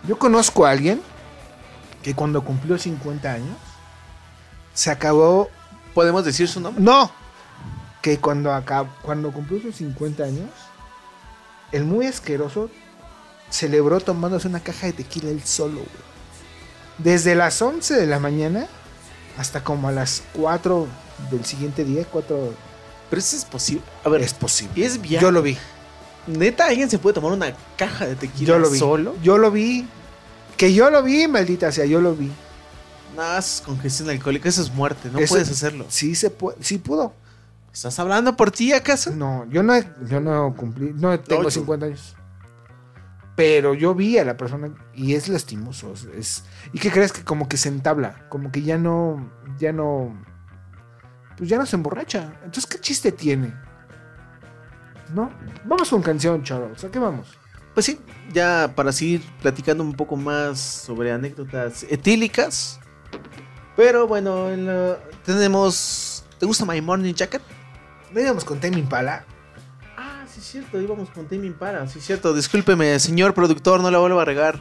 Yo 0.08 0.18
conozco 0.18 0.64
a 0.66 0.70
alguien 0.70 1.02
que 2.02 2.14
cuando 2.14 2.42
cumplió 2.44 2.78
50 2.78 3.30
años 3.32 3.56
se 4.72 4.90
acabó, 4.90 5.48
¿Podemos 5.94 6.24
decir 6.24 6.46
su 6.48 6.60
nombre? 6.60 6.82
no, 6.82 7.10
que 8.02 8.18
cuando 8.18 8.50
acab- 8.52 8.88
cuando 9.02 9.32
cumplió 9.32 9.60
sus 9.60 9.76
50 9.76 10.22
años, 10.24 10.50
el 11.72 11.84
muy 11.84 12.06
asqueroso 12.06 12.70
celebró 13.50 14.00
tomándose 14.00 14.46
una 14.46 14.60
caja 14.60 14.86
de 14.86 14.92
tequila 14.92 15.30
él 15.30 15.42
solo, 15.44 15.76
güey. 15.76 16.05
Desde 16.98 17.34
las 17.34 17.60
11 17.60 17.94
de 17.94 18.06
la 18.06 18.18
mañana 18.18 18.66
hasta 19.38 19.62
como 19.62 19.88
a 19.88 19.92
las 19.92 20.22
4 20.32 20.86
del 21.30 21.44
siguiente 21.44 21.84
día, 21.84 22.04
4 22.10 22.54
Pero 23.10 23.20
eso 23.20 23.36
es 23.36 23.44
posible. 23.44 23.82
A 24.04 24.08
ver, 24.08 24.22
es 24.22 24.34
posible. 24.34 24.84
es 24.84 25.00
viable. 25.00 25.20
Yo 25.26 25.30
lo 25.30 25.42
vi, 25.42 25.56
Neta, 26.26 26.66
alguien 26.66 26.90
se 26.90 26.98
puede 26.98 27.14
tomar 27.14 27.32
una 27.32 27.54
caja 27.76 28.06
de 28.06 28.16
tequila 28.16 28.48
yo 28.48 28.58
lo 28.58 28.70
vi. 28.70 28.78
solo. 28.78 29.14
Yo 29.22 29.38
lo 29.38 29.50
vi. 29.50 29.86
Que 30.56 30.72
yo 30.74 30.90
lo 30.90 31.02
vi, 31.02 31.28
maldita 31.28 31.70
sea, 31.70 31.84
yo 31.84 32.00
lo 32.00 32.14
vi. 32.16 32.30
Nada, 33.14 33.38
es 33.38 33.62
congestión 33.64 34.10
alcohólica, 34.10 34.48
eso 34.48 34.62
es 34.62 34.72
muerte, 34.74 35.08
no 35.12 35.18
Eso- 35.18 35.34
puedes 35.34 35.50
hacerlo. 35.50 35.86
Sí 35.88 36.14
se 36.14 36.30
puede, 36.30 36.56
sí 36.62 36.78
pudo. 36.78 37.12
¿Estás 37.72 37.98
hablando 37.98 38.36
por 38.36 38.50
ti 38.50 38.72
acaso? 38.72 39.10
No, 39.10 39.46
yo 39.50 39.62
no, 39.62 39.74
he- 39.74 39.86
yo 40.08 40.18
no 40.20 40.54
cumplí, 40.56 40.92
no 40.94 41.18
tengo 41.20 41.44
yo- 41.44 41.50
50 41.50 41.86
años. 41.86 42.16
Pero 43.36 43.74
yo 43.74 43.94
vi 43.94 44.16
a 44.18 44.24
la 44.24 44.36
persona 44.36 44.70
y 44.94 45.14
es 45.14 45.28
lastimoso. 45.28 45.92
es- 46.16 46.44
¿Y 46.72 46.78
qué 46.78 46.90
crees 46.90 47.12
que 47.12 47.22
como 47.22 47.48
que 47.48 47.56
se 47.58 47.68
entabla? 47.68 48.26
Como 48.30 48.50
que 48.50 48.62
ya 48.62 48.78
no, 48.78 49.30
ya 49.58 49.72
no, 49.72 50.16
pues 51.36 51.48
ya 51.48 51.58
no 51.58 51.66
se 51.66 51.76
emborracha. 51.76 52.32
Entonces, 52.44 52.66
¿qué 52.66 52.78
chiste 52.80 53.12
tiene? 53.12 53.52
¿No? 55.14 55.30
Vamos 55.64 55.90
con 55.90 56.02
canción, 56.02 56.42
Charles. 56.42 56.82
¿A 56.84 56.90
qué 56.90 56.98
vamos? 56.98 57.38
Pues 57.74 57.84
sí, 57.86 58.00
ya 58.32 58.72
para 58.74 58.90
seguir 58.90 59.22
platicando 59.42 59.84
un 59.84 59.92
poco 59.92 60.16
más 60.16 60.58
sobre 60.58 61.12
anécdotas 61.12 61.84
etílicas. 61.90 62.80
Pero 63.76 64.06
bueno, 64.08 64.48
en 64.50 64.66
la- 64.66 64.98
tenemos... 65.26 66.24
¿Te 66.38 66.46
gusta 66.46 66.64
My 66.64 66.80
Morning 66.80 67.12
Jacket? 67.14 67.42
¿No 68.12 68.20
íbamos 68.20 68.44
con 68.46 68.58
Tame 68.60 68.78
Impala? 68.78 69.26
Sí 70.36 70.42
es 70.42 70.48
cierto, 70.48 70.78
íbamos 70.78 71.08
con 71.08 71.26
Tame 71.26 71.46
Impala, 71.46 71.88
sí 71.88 71.98
es 71.98 72.04
cierto. 72.04 72.34
Discúlpeme, 72.34 72.98
señor 72.98 73.32
productor, 73.32 73.80
no 73.80 73.90
la 73.90 73.96
vuelva 73.96 74.20
a 74.20 74.24
regar. 74.26 74.60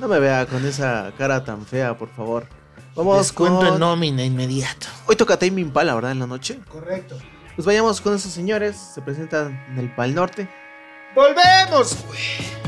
No 0.00 0.08
me 0.08 0.18
vea 0.18 0.46
con 0.46 0.66
esa 0.66 1.12
cara 1.16 1.44
tan 1.44 1.64
fea, 1.64 1.96
por 1.96 2.08
favor. 2.08 2.48
Vamos 2.96 3.30
con... 3.30 3.78
nómina 3.78 4.24
inmediato. 4.24 4.88
Hoy 5.06 5.14
toca 5.14 5.38
Tame 5.38 5.60
Impala, 5.60 5.94
¿verdad? 5.94 6.10
En 6.10 6.18
la 6.18 6.26
noche. 6.26 6.58
Correcto. 6.68 7.16
Pues 7.54 7.64
vayamos 7.64 8.00
con 8.00 8.16
esos 8.16 8.32
señores, 8.32 8.76
se 8.76 9.00
presentan 9.00 9.64
en 9.70 9.78
el 9.78 9.94
Pal 9.94 10.12
Norte. 10.12 10.48
¡Volvemos, 11.14 12.04
güey! 12.08 12.61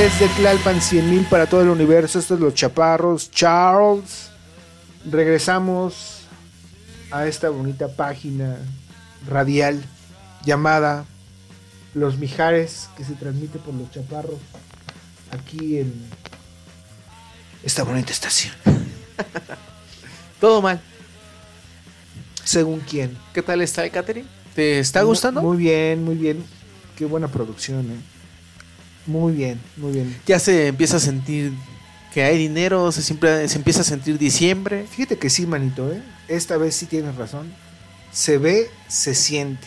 Desde 0.00 0.28
Tlalpan 0.28 0.80
100.000 0.80 1.28
para 1.28 1.46
todo 1.46 1.60
el 1.60 1.68
universo. 1.68 2.18
Estos 2.18 2.36
es 2.38 2.40
Los 2.42 2.54
Chaparros, 2.54 3.30
Charles. 3.30 4.30
Regresamos 5.04 6.22
a 7.10 7.26
esta 7.26 7.50
bonita 7.50 7.86
página 7.88 8.56
radial 9.28 9.82
llamada 10.42 11.04
Los 11.92 12.16
Mijares, 12.16 12.88
que 12.96 13.04
se 13.04 13.12
transmite 13.12 13.58
por 13.58 13.74
Los 13.74 13.90
Chaparros 13.90 14.38
aquí 15.32 15.78
en 15.78 15.92
esta 17.62 17.82
bonita 17.82 18.10
estación. 18.10 18.54
Todo 20.40 20.62
mal. 20.62 20.80
Según 22.42 22.80
quién. 22.80 23.18
¿Qué 23.34 23.42
tal 23.42 23.60
está 23.60 23.84
el 23.84 23.90
catering? 23.90 24.26
¿Te 24.54 24.78
está 24.78 25.00
Muy- 25.00 25.08
gustando? 25.10 25.42
Muy 25.42 25.58
bien, 25.58 26.02
muy 26.02 26.14
bien. 26.14 26.42
Qué 26.96 27.04
buena 27.04 27.28
producción, 27.28 27.80
eh. 27.90 28.19
Muy 29.10 29.32
bien, 29.32 29.60
muy 29.76 29.90
bien. 29.90 30.16
Ya 30.24 30.38
se 30.38 30.68
empieza 30.68 30.98
a 30.98 31.00
sentir 31.00 31.52
que 32.14 32.22
hay 32.22 32.38
dinero, 32.38 32.92
se, 32.92 33.02
siempre, 33.02 33.48
se 33.48 33.58
empieza 33.58 33.80
a 33.80 33.84
sentir 33.84 34.18
diciembre. 34.18 34.86
Fíjate 34.88 35.18
que 35.18 35.28
sí, 35.28 35.48
manito, 35.48 35.92
¿eh? 35.92 36.00
Esta 36.28 36.56
vez 36.56 36.76
sí 36.76 36.86
tienes 36.86 37.16
razón. 37.16 37.52
Se 38.12 38.38
ve, 38.38 38.70
se 38.86 39.16
siente. 39.16 39.66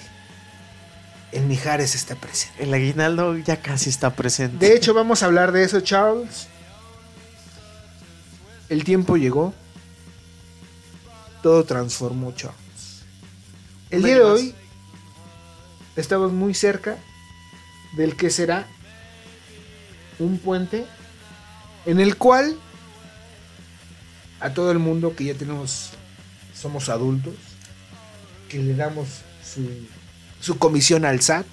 El 1.34 1.44
Mijares 1.48 1.94
está 1.94 2.15
presente. 2.15 2.64
El 2.64 2.74
aguinaldo 2.74 3.38
ya 3.38 3.61
casi 3.61 3.90
está 3.90 4.15
presente. 4.15 4.65
De 4.65 4.78
hecho, 4.78 4.94
vamos 4.94 5.24
a 5.24 5.26
hablar 5.26 5.52
de 5.52 5.65
eso, 5.65 5.82
Charles. 5.82 6.48
El 8.70 8.86
tiempo 8.86 9.18
llegó. 9.18 9.53
Todo 11.41 11.65
transformó, 11.65 12.32
Charles. 12.32 13.03
El 13.90 14.03
día 14.03 14.15
de 14.15 14.24
hoy 14.24 14.56
estamos 15.98 16.32
muy 16.32 16.53
cerca 16.53 16.98
del 17.98 18.15
que 18.15 18.30
será 18.30 18.68
un 20.19 20.38
puente 20.38 20.85
en 21.85 21.99
el 21.99 22.18
cual 22.18 22.56
a 24.40 24.53
todo 24.53 24.72
el 24.72 24.80
mundo 24.80 25.15
que 25.15 25.26
ya 25.26 25.34
tenemos, 25.35 25.91
somos 26.53 26.90
adultos, 26.90 27.34
que 28.49 28.60
le 28.60 28.76
damos 28.76 29.07
su, 29.44 29.68
su 30.41 30.57
comisión 30.57 31.06
al 31.06 31.22
SAT, 31.22 31.45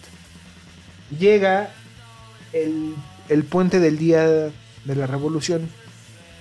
llega 1.18 1.72
el, 2.52 2.94
el 3.28 3.44
puente 3.44 3.78
del 3.80 3.96
día 3.98 4.26
de 4.26 4.52
la 4.96 5.06
revolución. 5.06 5.68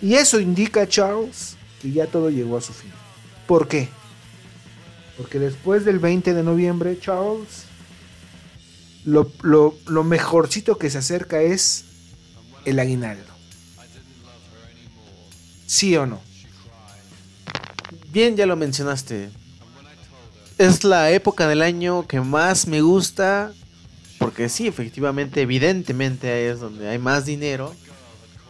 Y 0.02 0.16
eso 0.16 0.40
indica, 0.40 0.88
Charles, 0.88 1.56
que 1.82 1.92
ya 1.92 2.08
todo 2.08 2.30
llegó 2.30 2.58
a 2.58 2.62
su 2.62 2.74
fin. 2.74 2.92
¿Por 3.48 3.68
qué? 3.68 3.90
Porque 5.18 5.38
después 5.40 5.86
del 5.86 6.00
20 6.00 6.34
de 6.34 6.44
noviembre, 6.44 6.98
Charles, 7.00 7.66
lo, 9.06 9.32
lo- 9.42 9.76
lo 9.88 10.04
mejorcito 10.04 10.78
que 10.78 10.90
se 10.90 10.98
acerca 11.00 11.42
es 11.42 11.86
el 12.66 12.80
aguinaldo. 12.80 13.32
¿Sí 15.66 15.96
o 15.96 16.06
no? 16.06 16.20
Bien, 18.12 18.36
ya 18.36 18.48
lo 18.48 18.56
mencionaste. 18.56 19.30
Es 20.58 20.84
la 20.84 21.12
época 21.12 21.48
del 21.48 21.62
año 21.62 22.08
que 22.08 22.20
más 22.22 22.66
me 22.68 22.82
gusta. 22.82 23.54
Porque 24.18 24.50
sí, 24.50 24.66
efectivamente, 24.68 25.42
evidentemente 25.42 26.50
es 26.50 26.60
donde 26.60 26.90
hay 26.90 26.98
más 26.98 27.26
dinero. 27.26 27.76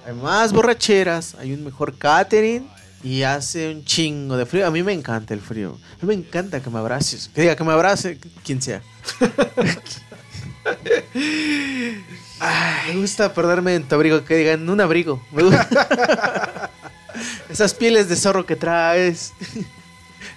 Hay 0.06 0.14
más 0.14 0.54
borracheras. 0.54 1.36
Hay 1.36 1.52
un 1.54 1.66
mejor 1.66 1.98
catering. 1.98 2.70
Y 3.04 3.24
hace 3.24 3.72
un 3.72 3.84
chingo 3.84 4.38
de 4.38 4.46
frío. 4.46 4.66
A 4.66 4.72
mí 4.72 4.82
me 4.82 4.94
encanta 4.94 5.34
el 5.34 5.42
frío. 5.42 5.78
A 6.02 6.06
mí 6.06 6.08
me 6.08 6.14
encanta 6.14 6.62
que 6.62 6.70
me 6.70 6.80
abraces. 6.80 7.30
Que 7.34 7.42
diga 7.42 7.58
que 7.58 7.66
me 7.66 7.74
abrace 7.74 8.18
quien 8.44 8.62
sea. 8.62 8.82
Ay, 12.40 12.94
me 12.94 13.02
gusta 13.02 13.34
perderme 13.34 13.76
en 13.76 13.84
tu 13.84 13.96
abrigo. 13.96 14.24
Que 14.24 14.36
digan 14.36 14.70
un 14.70 14.82
abrigo. 14.82 15.24
Me 15.32 15.44
gusta. 15.44 16.70
Esas 17.50 17.74
pieles 17.74 18.08
de 18.10 18.16
zorro 18.16 18.46
que 18.46 18.56
traes. 18.56 19.34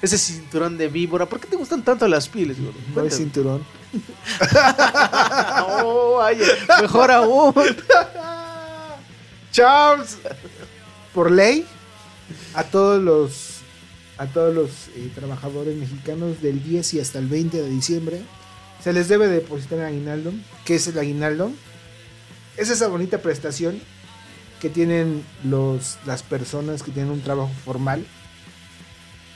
Ese 0.01 0.19
cinturón 0.19 0.79
de 0.79 0.89
víbora. 0.89 1.27
¿Por 1.27 1.41
qué 1.41 1.47
te 1.47 1.57
gustan 1.57 1.83
tanto 1.83 2.09
las 2.09 2.29
pieles, 2.29 2.59
gordo? 2.59 2.79
No 2.95 3.03
hay 3.03 3.11
cinturón. 3.11 3.65
Oh, 5.85 6.16
vaya, 6.19 6.47
mejor 6.81 7.11
aún. 7.11 7.55
Charles, 9.51 10.16
por 11.12 11.31
ley, 11.31 11.66
a 12.55 12.65
todos 12.65 13.03
los 13.03 13.53
a 14.19 14.27
todos 14.27 14.55
los 14.55 14.70
eh, 14.95 15.11
trabajadores 15.15 15.77
mexicanos 15.77 16.41
del 16.41 16.62
10 16.62 16.95
y 16.95 17.01
hasta 17.01 17.19
el 17.19 17.27
20 17.27 17.61
de 17.61 17.69
diciembre 17.69 18.23
se 18.83 18.93
les 18.93 19.09
debe 19.09 19.27
depositar 19.27 19.79
el 19.79 19.87
aguinaldo. 19.87 20.33
¿Qué 20.65 20.77
es 20.77 20.87
el 20.87 20.99
aguinaldo? 20.99 21.51
Es 22.57 22.69
esa 22.70 22.89
bonita 22.89 23.19
prestación 23.19 23.81
que 24.61 24.69
tienen 24.69 25.24
los, 25.45 25.99
las 26.07 26.23
personas 26.23 26.83
que 26.83 26.91
tienen 26.93 27.11
un 27.12 27.20
trabajo 27.23 27.51
formal 27.65 28.07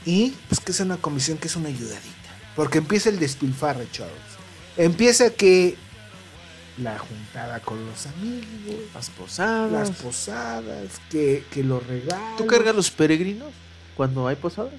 y 0.04 0.30
pues 0.48 0.60
que 0.60 0.72
es 0.72 0.80
una 0.80 0.96
comisión 0.98 1.38
que 1.38 1.48
es 1.48 1.56
una 1.56 1.68
ayudadita. 1.68 2.30
Porque 2.54 2.78
empieza 2.78 3.08
el 3.08 3.18
despilfarre, 3.18 3.88
Charles. 3.90 4.14
Empieza 4.76 5.30
que 5.30 5.76
la 6.78 6.98
juntada 6.98 7.60
con 7.60 7.84
los 7.86 8.06
amigos, 8.06 8.76
Las 8.94 9.10
posadas. 9.10 9.72
las 9.72 9.90
posadas, 9.90 11.00
que, 11.10 11.44
que 11.50 11.64
los 11.64 11.84
regalos. 11.86 12.36
¿Tú 12.36 12.46
cargas 12.46 12.74
los 12.74 12.90
peregrinos 12.90 13.48
cuando 13.96 14.28
hay 14.28 14.36
posadas? 14.36 14.74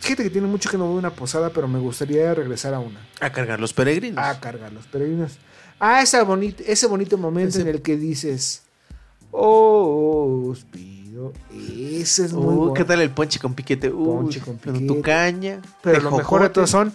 Fíjate 0.00 0.24
que 0.24 0.30
tiene 0.30 0.46
mucho 0.46 0.68
que 0.70 0.76
no 0.76 0.86
voy 0.86 0.96
a 0.96 0.98
una 0.98 1.10
posada, 1.10 1.50
pero 1.50 1.66
me 1.68 1.78
gustaría 1.78 2.34
regresar 2.34 2.74
a 2.74 2.80
una. 2.80 3.00
A 3.20 3.30
cargar 3.30 3.58
los 3.60 3.72
peregrinos. 3.72 4.22
A 4.22 4.38
cargar 4.40 4.72
los 4.72 4.86
peregrinos. 4.86 5.32
Ah, 5.78 6.02
esa 6.02 6.22
bonita, 6.24 6.62
ese 6.66 6.86
bonito 6.86 7.18
momento 7.18 7.50
Ese- 7.50 7.60
en 7.62 7.68
el 7.68 7.82
que 7.82 7.96
dices, 7.96 8.62
oh, 9.30 10.48
os 10.50 10.64
pido. 10.64 11.32
Ese 11.52 12.26
es 12.26 12.32
muy 12.32 12.44
Uh, 12.44 12.56
bueno. 12.58 12.74
¿Qué 12.74 12.84
tal 12.84 13.00
el 13.00 13.10
ponche 13.10 13.38
con 13.38 13.54
piquete? 13.54 13.90
Uh, 13.90 14.04
Ponche 14.22 14.40
con 14.40 14.56
piquete. 14.56 14.86
tu 14.86 15.00
caña. 15.02 15.60
Pero 15.82 16.00
lo 16.00 16.10
mejor 16.16 16.42
de 16.42 16.50
todo 16.50 16.66
son 16.66 16.92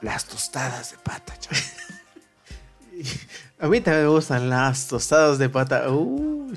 las 0.00 0.24
tostadas 0.26 0.92
de 0.92 0.96
pata. 0.98 1.34
A 3.58 3.68
mí 3.68 3.80
también 3.80 4.04
me 4.06 4.10
gustan 4.10 4.48
las 4.50 4.86
tostadas 4.88 5.38
de 5.38 5.48
pata. 5.48 5.88
Uh, 5.90 6.52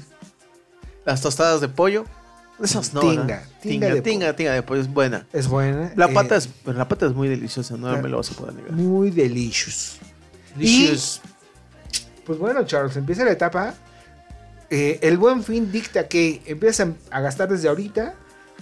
las 1.05 1.21
tostadas 1.21 1.61
de 1.61 1.69
pollo. 1.69 2.05
Esas 2.61 2.93
no. 2.93 3.01
Tinga, 3.01 3.25
tinga 3.25 3.43
tinga, 3.61 3.87
de 3.93 4.01
tinga, 4.01 4.35
tinga 4.35 4.51
de 4.53 4.63
pollo 4.63 4.81
es 4.81 4.91
buena. 4.91 5.25
Es 5.31 5.47
buena. 5.47 5.91
La 5.95 6.07
eh, 6.07 6.13
pata 6.13 6.35
es, 6.35 6.49
pero 6.65 6.77
la 6.77 6.87
pata 6.87 7.05
es 7.05 7.13
muy 7.13 7.27
deliciosa, 7.27 7.77
no 7.77 7.95
me 8.01 8.09
lo 8.09 8.17
vas 8.17 8.31
a 8.31 8.33
poder 8.33 8.55
negar. 8.55 8.71
Muy 8.71 9.11
delicious. 9.11 9.97
Delicious. 10.55 11.21
Pues 12.27 12.39
bueno, 12.39 12.65
Charles, 12.65 12.97
empieza 12.97 13.23
la 13.23 13.31
etapa. 13.31 13.73
Eh, 14.69 14.99
el 15.01 15.17
buen 15.17 15.43
fin 15.43 15.71
dicta 15.71 16.09
que 16.09 16.41
empiezas 16.45 16.89
a, 17.09 17.21
gastar 17.21 17.47
desde 17.47 17.69
ahorita 17.69 18.15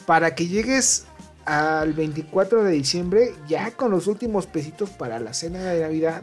para 0.06 0.36
que 0.36 0.48
llegues 0.48 1.06
al 1.46 1.94
24 1.94 2.64
de 2.64 2.72
diciembre 2.72 3.34
ya 3.48 3.72
con 3.72 3.90
los 3.90 4.06
últimos 4.06 4.46
pesitos 4.46 4.92
para 4.92 5.20
la 5.20 5.34
cena 5.34 5.64
de 5.64 5.82
Navidad. 5.82 6.22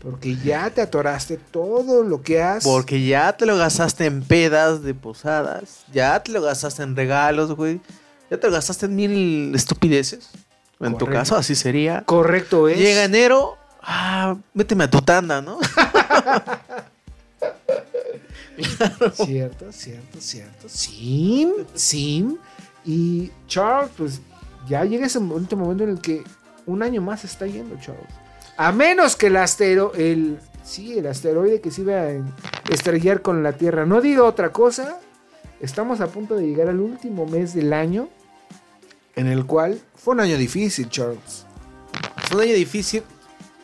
Porque 0.00 0.36
ya 0.36 0.70
te 0.70 0.80
atoraste 0.80 1.36
todo 1.36 2.04
lo 2.04 2.22
que 2.22 2.40
has. 2.40 2.64
Porque 2.64 3.04
ya 3.04 3.36
te 3.36 3.44
lo 3.44 3.58
gastaste 3.58 4.06
en 4.06 4.22
pedas 4.22 4.82
de 4.82 4.94
posadas. 4.94 5.84
Ya 5.92 6.22
te 6.22 6.32
lo 6.32 6.40
gastaste 6.40 6.84
en 6.84 6.96
regalos, 6.96 7.52
güey. 7.54 7.82
Ya 8.30 8.38
te 8.38 8.46
lo 8.46 8.54
gastaste 8.54 8.86
en 8.86 8.96
mil 8.96 9.54
estupideces. 9.54 10.30
En 10.80 10.96
tu 10.96 11.06
caso, 11.06 11.36
así 11.36 11.54
sería. 11.54 12.04
Correcto 12.06 12.68
es. 12.68 12.78
Llega 12.78 13.04
enero. 13.04 13.58
Ah, 13.82 14.36
méteme 14.54 14.84
a 14.84 14.90
tu 14.90 15.02
tanda, 15.02 15.42
¿no? 15.42 15.58
Cierto, 19.14 19.72
cierto, 19.72 20.20
cierto. 20.20 20.68
Sim, 20.68 21.52
sim. 21.74 22.36
Y 22.84 23.30
Charles, 23.46 23.90
pues 23.96 24.20
ya 24.68 24.84
llega 24.84 25.06
ese 25.06 25.18
bonito 25.18 25.56
momento 25.56 25.84
en 25.84 25.90
el 25.90 26.00
que 26.00 26.22
un 26.66 26.82
año 26.82 27.00
más 27.02 27.24
está 27.24 27.46
yendo, 27.46 27.78
Charles. 27.80 28.08
A 28.56 28.72
menos 28.72 29.16
que 29.16 29.28
el 29.28 29.36
astero, 29.36 29.92
el, 29.94 30.38
sí, 30.64 30.98
el 30.98 31.06
asteroide 31.06 31.60
que 31.60 31.70
se 31.70 31.82
iba 31.82 31.94
a 31.94 32.10
estrellar 32.70 33.22
con 33.22 33.42
la 33.42 33.52
Tierra 33.52 33.86
no 33.86 34.00
diga 34.00 34.24
otra 34.24 34.52
cosa, 34.52 35.00
estamos 35.60 36.00
a 36.00 36.08
punto 36.08 36.36
de 36.36 36.46
llegar 36.46 36.68
al 36.68 36.80
último 36.80 37.26
mes 37.26 37.54
del 37.54 37.72
año, 37.72 38.08
en 39.16 39.26
el 39.26 39.46
cual 39.46 39.80
fue 39.94 40.14
un 40.14 40.20
año 40.20 40.36
difícil, 40.36 40.88
Charles. 40.88 41.46
Fue 42.28 42.36
un 42.36 42.42
año 42.44 42.54
difícil 42.54 43.02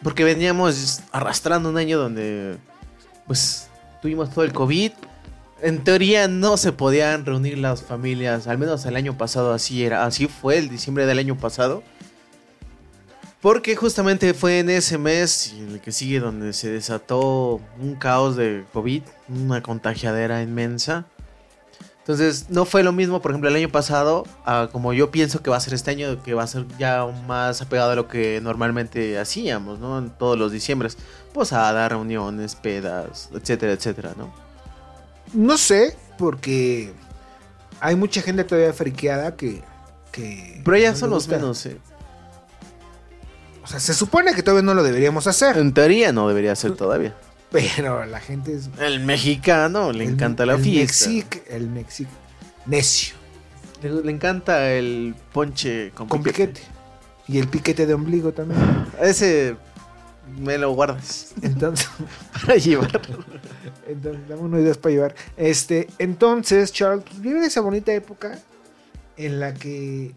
porque 0.03 0.25
veníamos 0.25 1.01
arrastrando 1.13 1.71
un 1.71 1.77
año 1.77 1.99
donde 1.99 2.57
pues 3.27 3.69
tuvimos 4.05 4.29
todo 4.29 4.45
el 4.45 4.53
COVID. 4.53 4.93
En 5.63 5.83
teoría 5.83 6.29
no 6.29 6.59
se 6.59 6.73
podían 6.73 7.25
reunir 7.25 7.57
las 7.57 7.83
familias, 7.83 8.47
al 8.47 8.59
menos 8.59 8.85
el 8.85 8.97
año 8.97 9.17
pasado 9.17 9.55
así 9.55 9.83
era, 9.83 10.05
así 10.05 10.27
fue 10.27 10.59
el 10.59 10.69
diciembre 10.69 11.07
del 11.07 11.19
año 11.19 11.39
pasado. 11.39 11.83
Porque 13.41 13.77
justamente 13.77 14.35
fue 14.35 14.59
en 14.59 14.69
ese 14.69 14.99
mes 14.99 15.55
y 15.55 15.61
el 15.61 15.81
que 15.81 15.91
sigue 15.91 16.21
donde 16.21 16.53
se 16.53 16.71
desató 16.71 17.63
un 17.81 17.95
caos 17.95 18.37
de 18.37 18.67
COVID, 18.75 19.05
una 19.31 19.63
contagiadera 19.63 20.43
inmensa. 20.43 21.07
Entonces, 22.01 22.51
no 22.51 22.67
fue 22.67 22.83
lo 22.83 22.93
mismo, 22.93 23.23
por 23.23 23.31
ejemplo, 23.31 23.49
el 23.49 23.57
año 23.57 23.71
pasado, 23.71 24.27
a 24.45 24.69
como 24.71 24.93
yo 24.93 25.11
pienso 25.11 25.43
que 25.43 25.49
va 25.49 25.57
a 25.57 25.61
ser 25.61 25.73
este 25.73 25.91
año, 25.91 26.23
que 26.23 26.35
va 26.35 26.43
a 26.43 26.47
ser 26.47 26.67
ya 26.79 27.07
más 27.27 27.63
apegado 27.63 27.93
a 27.93 27.95
lo 27.95 28.07
que 28.07 28.39
normalmente 28.43 29.19
hacíamos, 29.19 29.79
¿no? 29.79 29.97
En 29.99 30.11
todos 30.11 30.39
los 30.39 30.53
diciembres. 30.53 30.99
Posadas, 31.35 31.91
reuniones, 31.91 32.55
pedas, 32.55 33.29
etcétera, 33.35 33.73
etcétera, 33.73 34.15
¿no? 34.17 34.33
No 35.35 35.59
sé, 35.59 35.95
porque 36.17 36.93
hay 37.81 37.97
mucha 37.97 38.23
gente 38.23 38.45
todavía 38.45 38.73
friqueada 38.73 39.37
que. 39.37 39.63
que 40.13 40.63
Pero 40.65 40.77
ya 40.79 40.93
no 40.93 40.97
son 40.97 41.11
los 41.11 41.29
menos, 41.29 41.67
eh. 41.67 41.77
O 43.63 43.67
sea, 43.67 43.81
se 43.81 43.95
supone 43.95 44.35
que 44.35 44.43
todavía 44.43 44.63
no 44.65 44.75
lo 44.75 44.83
deberíamos 44.83 45.27
hacer. 45.27 45.57
En 45.59 45.73
teoría 45.75 46.13
no 46.13 46.29
debería 46.29 46.55
ser 46.55 46.77
todavía. 46.77 47.15
Pero 47.51 48.05
la 48.05 48.21
gente 48.21 48.55
es. 48.55 48.69
El 48.79 49.01
mexicano 49.01 49.93
le 49.93 50.05
el- 50.05 50.11
encanta 50.13 50.45
la 50.47 50.55
el 50.55 50.63
fiesta. 50.63 51.07
Mexic- 51.07 51.43
el 51.49 51.69
Mexic. 51.69 52.09
Necio. 52.67 53.15
Le, 53.83 53.91
le 53.91 54.11
encanta 54.13 54.71
el 54.71 55.15
ponche 55.33 55.91
con, 55.93 56.09
Con 56.09 56.23
piquete. 56.23 56.47
piquete. 56.61 56.69
Y 57.27 57.39
el 57.39 57.49
piquete 57.49 57.87
de 57.87 57.95
ombligo 57.95 58.33
también. 58.33 58.61
Ese 59.01 59.57
me 60.39 60.59
lo 60.59 60.73
guardas 60.73 61.35
Entonces. 61.43 61.89
para 62.33 62.57
llevar. 62.57 63.01
Entonces, 63.87 64.29
dame 64.29 64.43
unos 64.43 64.61
ideas 64.61 64.79
para 64.79 64.95
llevar. 64.95 65.15
Este, 65.37 65.89
entonces, 65.99 66.73
Charles, 66.73 67.05
pues, 67.05 67.21
vive 67.21 67.45
esa 67.47 67.61
bonita 67.61 67.93
época 67.93 68.39
en 69.17 69.41
la 69.41 69.55
que. 69.55 70.13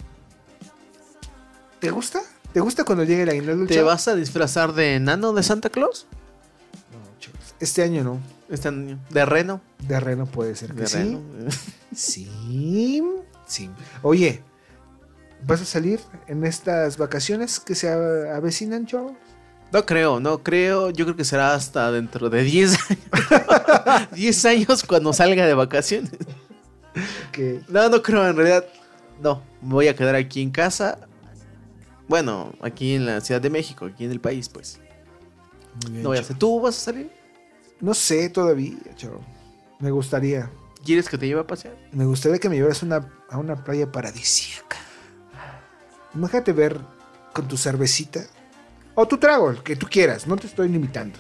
¿Te 1.80 1.92
gusta? 1.92 2.22
¿Te 2.54 2.60
gusta 2.60 2.84
cuando 2.84 3.04
llegue 3.04 3.26
la 3.26 3.34
aguinaldo? 3.34 3.66
¿Te 3.68 3.76
Charles? 3.76 3.86
vas 3.86 4.08
a 4.08 4.16
disfrazar 4.16 4.74
de 4.74 4.96
enano 4.96 5.34
de 5.34 5.44
Santa 5.44 5.70
Claus? 5.70 6.08
No, 6.92 7.20
Charles. 7.20 7.54
Este 7.60 7.84
año 7.84 8.04
no. 8.04 8.20
Este 8.50 8.70
año. 8.70 8.98
¿De 9.10 9.26
reno? 9.26 9.62
De 9.88 10.00
reno 10.00 10.26
puede 10.26 10.56
ser 10.56 10.74
que 10.74 10.82
De 10.82 10.88
sí. 10.88 10.98
reno. 10.98 11.22
Sí. 11.96 13.04
Sí. 13.46 13.70
Oye, 14.02 14.42
¿vas 15.46 15.62
a 15.62 15.66
salir 15.66 16.00
en 16.28 16.44
estas 16.46 16.98
vacaciones 16.98 17.60
que 17.60 17.76
se 17.76 17.90
avecinan, 17.90 18.86
Charles? 18.88 19.16
No 19.72 19.86
creo, 19.86 20.20
no 20.20 20.44
creo. 20.44 20.90
Yo 20.92 21.06
creo 21.06 21.16
que 21.18 21.26
será 21.26 21.54
hasta 21.54 21.92
dentro 21.92 22.30
de 22.30 22.44
10 22.44 22.78
años. 22.90 24.10
10 24.12 24.46
años 24.46 24.84
cuando 24.84 25.12
salga 25.14 25.46
de 25.46 25.54
vacaciones. 25.54 26.12
No, 27.68 27.90
no 27.90 28.02
creo, 28.02 28.28
en 28.28 28.36
realidad. 28.36 28.66
No, 29.22 29.42
me 29.62 29.74
voy 29.74 29.88
a 29.88 29.96
quedar 29.96 30.16
aquí 30.16 30.42
en 30.42 30.52
casa. 30.52 31.00
Bueno, 32.08 32.54
aquí 32.62 32.96
en 32.96 33.06
la 33.06 33.20
Ciudad 33.22 33.42
de 33.42 33.50
México, 33.50 33.86
aquí 33.86 34.06
en 34.06 34.12
el 34.12 34.22
país, 34.22 34.48
pues. 34.50 34.80
No 35.92 36.10
voy 36.10 36.18
a 36.18 36.22
hacer. 36.22 36.38
¿Tú 36.38 36.62
vas 36.62 36.78
a 36.78 36.80
salir? 36.80 37.12
No 37.82 37.94
sé 37.94 38.30
todavía, 38.30 38.78
Charles. 38.96 39.22
Me 39.80 39.92
gustaría. 39.92 40.50
¿Quieres 40.84 41.10
que 41.10 41.18
te 41.18 41.28
lleve 41.28 41.42
a 41.42 41.48
pasear? 41.48 41.76
Me 41.92 42.06
gustaría 42.06 42.40
que 42.40 42.48
me 42.50 42.56
llevaras 42.56 42.82
una- 42.82 43.08
a 43.30 43.38
una 43.38 43.64
playa 43.64 43.92
paradisíaca. 43.92 44.78
Imagínate 46.16 46.54
ver 46.54 46.80
con 47.34 47.48
tu 47.48 47.58
cervecita. 47.58 48.22
O 49.00 49.08
tu 49.08 49.18
trago, 49.20 49.52
el 49.52 49.62
que 49.62 49.76
tú 49.76 49.86
quieras. 49.90 50.26
No 50.26 50.36
te 50.38 50.48
estoy 50.48 50.70
limitando. 50.70 51.20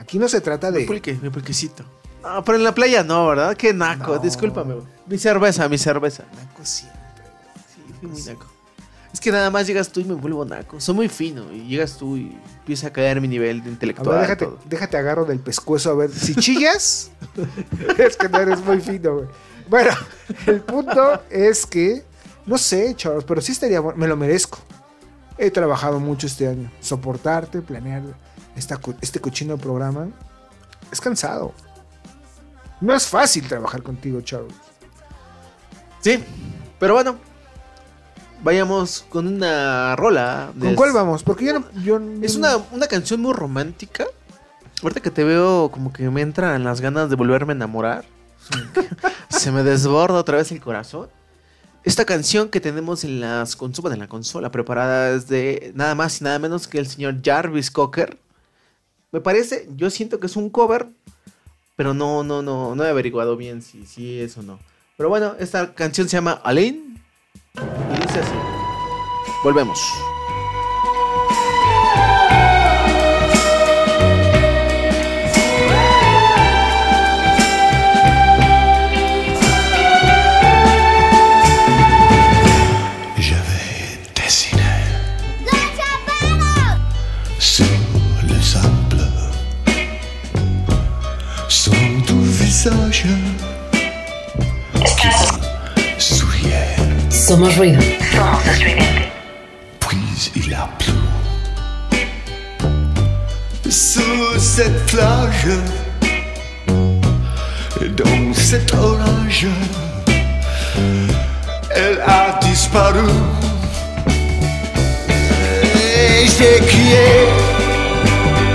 Aquí 0.00 0.18
no 0.18 0.28
se 0.28 0.40
trata 0.40 0.70
Mi 0.72 0.80
de. 0.80 0.84
pulque, 0.86 1.14
mi 1.22 1.30
pulquecito. 1.30 1.84
Ah, 2.24 2.42
pero 2.44 2.58
en 2.58 2.64
la 2.64 2.74
playa 2.74 3.04
no, 3.04 3.28
¿verdad? 3.28 3.56
Qué 3.56 3.72
naco, 3.72 4.14
No. 4.14 4.18
discúlpame. 4.18 4.74
güey. 4.74 4.86
Mi 5.06 5.16
cerveza, 5.18 5.68
mi 5.68 5.78
cerveza. 5.78 6.24
Naco 6.34 6.64
siempre. 6.64 6.98
Sí, 7.72 7.82
fui 8.00 8.08
muy 8.08 8.20
naco. 8.22 8.46
Es 9.12 9.20
que 9.20 9.30
nada 9.30 9.48
más 9.48 9.66
llegas 9.68 9.90
tú 9.90 10.00
y 10.00 10.04
me 10.04 10.14
vuelvo 10.14 10.44
naco. 10.44 10.80
Soy 10.80 10.92
muy 10.96 11.08
fino 11.08 11.52
y 11.52 11.68
llegas 11.68 11.96
tú 11.96 12.16
y 12.16 12.36
empieza 12.58 12.88
a 12.88 12.92
caer 12.92 13.20
mi 13.20 13.28
nivel 13.28 13.62
de 13.62 13.68
A 13.68 13.72
intelectual. 13.72 14.08
ver, 14.16 14.20
déjate, 14.22 14.44
todo. 14.46 14.58
déjate 14.64 14.96
agarro 14.96 15.24
del 15.24 15.38
pescuezo 15.38 15.92
a 15.92 15.94
ver. 15.94 16.10
Si 16.10 16.34
chillas, 16.34 17.12
es 17.98 18.16
que 18.16 18.28
no 18.28 18.38
eres 18.38 18.60
muy 18.64 18.80
fino, 18.80 19.14
güey. 19.14 19.26
Bueno, 19.68 19.92
el 20.46 20.60
punto 20.62 21.22
es 21.30 21.64
que. 21.64 22.02
No 22.46 22.58
sé, 22.58 22.92
Charles, 22.96 23.24
pero 23.24 23.40
sí 23.40 23.52
estaría 23.52 23.78
bueno. 23.78 23.96
Me 23.98 24.08
lo 24.08 24.16
merezco. 24.16 24.58
He 25.38 25.50
trabajado 25.50 25.98
mucho 26.00 26.26
este 26.26 26.48
año. 26.48 26.70
Soportarte, 26.80 27.60
planear 27.62 28.02
esta 28.56 28.78
este 29.00 29.20
cochino 29.20 29.56
programa. 29.58 30.08
Es 30.92 31.00
cansado. 31.00 31.52
No 32.80 32.94
es 32.94 33.06
fácil 33.06 33.46
trabajar 33.48 33.82
contigo, 33.82 34.20
Charles. 34.20 34.54
Sí, 36.00 36.22
pero 36.78 36.94
bueno. 36.94 37.16
Vayamos 38.42 39.06
con 39.08 39.26
una 39.26 39.96
rola. 39.96 40.50
de- 40.54 40.66
¿Con 40.66 40.74
cuál 40.76 40.92
vamos? 40.92 41.22
Porque 41.22 41.46
yo 41.46 41.58
no. 41.60 41.64
yo 41.82 41.98
Es 42.22 42.36
una, 42.36 42.56
una 42.72 42.86
canción 42.86 43.20
muy 43.22 43.32
romántica. 43.32 44.04
Ahorita 44.82 45.00
que 45.00 45.10
te 45.10 45.24
veo, 45.24 45.70
como 45.70 45.92
que 45.92 46.10
me 46.10 46.20
entran 46.20 46.62
las 46.62 46.80
ganas 46.82 47.08
de 47.08 47.16
volverme 47.16 47.52
a 47.54 47.56
enamorar. 47.56 48.04
Se 49.30 49.50
me 49.50 49.62
desborda 49.62 50.18
otra 50.18 50.36
vez 50.36 50.52
el 50.52 50.60
corazón. 50.60 51.08
Esta 51.84 52.06
canción 52.06 52.48
que 52.48 52.60
tenemos 52.60 53.04
en 53.04 53.20
las 53.20 53.56
consolas, 53.56 53.92
en 53.92 54.00
la 54.00 54.08
consola 54.08 54.48
de 54.48 55.72
nada 55.74 55.94
más 55.94 56.20
y 56.20 56.24
nada 56.24 56.38
menos 56.38 56.66
que 56.66 56.78
el 56.78 56.86
señor 56.86 57.16
Jarvis 57.22 57.70
Cocker. 57.70 58.16
Me 59.12 59.20
parece, 59.20 59.68
yo 59.76 59.90
siento 59.90 60.18
que 60.18 60.26
es 60.26 60.36
un 60.36 60.48
cover, 60.48 60.88
pero 61.76 61.92
no, 61.92 62.24
no, 62.24 62.40
no, 62.40 62.74
no 62.74 62.84
he 62.84 62.88
averiguado 62.88 63.36
bien 63.36 63.60
si, 63.60 63.84
si 63.84 64.18
es 64.18 64.36
o 64.38 64.42
no. 64.42 64.58
Pero 64.96 65.10
bueno, 65.10 65.34
esta 65.38 65.74
canción 65.74 66.08
se 66.08 66.16
llama 66.16 66.40
Aline 66.42 67.02
y 67.54 68.00
dice 68.00 68.18
así. 68.18 68.34
Volvemos. 69.42 69.78
Somos 97.26 97.56
ruido. 97.56 97.80
Puis 99.80 100.30
il 100.36 100.52
a 100.52 100.68
plu 100.78 100.92
sous 103.70 104.38
cette 104.38 104.86
plage, 104.86 105.48
dans 107.96 108.34
cet 108.34 108.74
orage, 108.74 109.46
elle 111.74 112.00
a 112.06 112.38
disparu. 112.40 113.08
Et 115.76 116.26
j'ai 116.26 116.60
crié, 116.66 117.08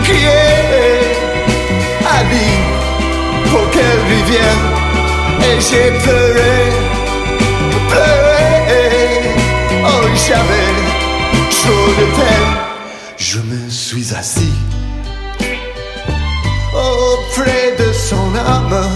crié, 0.04 0.42
Ali, 2.18 2.50
pour 3.50 3.70
qu'elle 3.72 4.02
revienne. 4.12 4.66
Et 5.42 5.60
j'ai 5.60 5.92
pleuré, 6.04 6.72
Je 13.18 13.40
me 13.40 13.70
suis 13.70 14.14
assis 14.16 14.54
auprès 16.74 17.76
de 17.78 17.92
son 17.94 18.36
âme. 18.36 18.88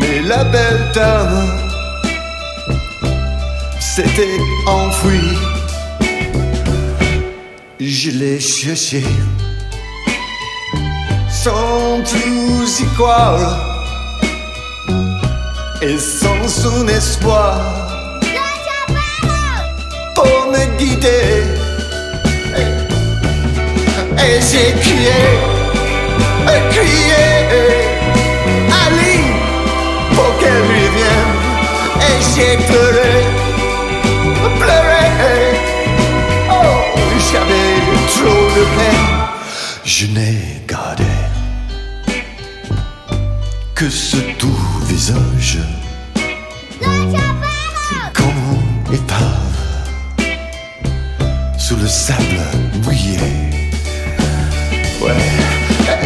Mais 0.00 0.20
la 0.22 0.44
belle 0.44 0.90
dame 0.94 1.60
s'était 3.80 4.38
enfuie. 4.66 5.36
Je 7.80 8.10
l'ai 8.10 8.40
cherché 8.40 9.04
sans 11.30 12.02
plus 12.02 12.80
y 12.80 12.86
croire 12.96 13.38
et 15.80 15.96
sans 15.98 16.48
son 16.48 16.88
espoir 16.88 17.97
pour 20.18 20.50
me 20.52 20.64
guider. 20.78 21.44
Et 24.24 24.40
j'ai 24.48 24.70
crié, 24.84 25.20
crié, 26.74 27.24
Ali, 28.82 29.16
pour 30.14 30.30
qu'elle 30.38 30.62
revienne. 30.72 31.34
Et 32.08 32.18
j'ai 32.30 32.54
pleuré, 32.68 33.12
pleuré. 34.60 35.38
Oh, 36.50 36.80
j'avais 37.30 37.72
trop 38.14 38.44
de 38.56 38.64
peine. 38.76 39.08
Je 39.84 40.06
n'ai 40.06 40.62
gardé 40.66 41.14
que 43.74 43.88
ce 43.88 44.16
doux 44.40 44.64
visage 44.88 45.58
comme 48.12 48.40
une 48.88 48.94
épave 48.94 49.47
sous 51.68 51.76
le 51.76 51.86
sable 51.86 52.40
mouillé. 52.82 53.18
Ouais. 55.02 55.12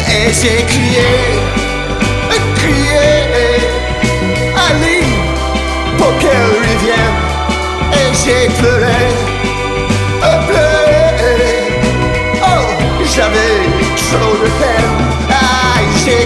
Et 0.09 0.33
j'ai 0.33 0.61
crié, 0.65 1.11
crié, 2.57 3.07
Ali, 4.67 5.03
pour 5.97 6.11
qu'elle 6.19 6.47
revienne. 6.59 7.17
Et 7.93 8.09
j'ai 8.21 8.49
pleuré, 8.59 9.03
pleuré. 10.47 11.43
Oh, 12.41 12.65
j'avais 13.15 13.55
trop 13.95 14.35
de 14.43 14.49
peine. 14.59 14.97
Ah, 15.29 15.79
j'ai 16.03 16.25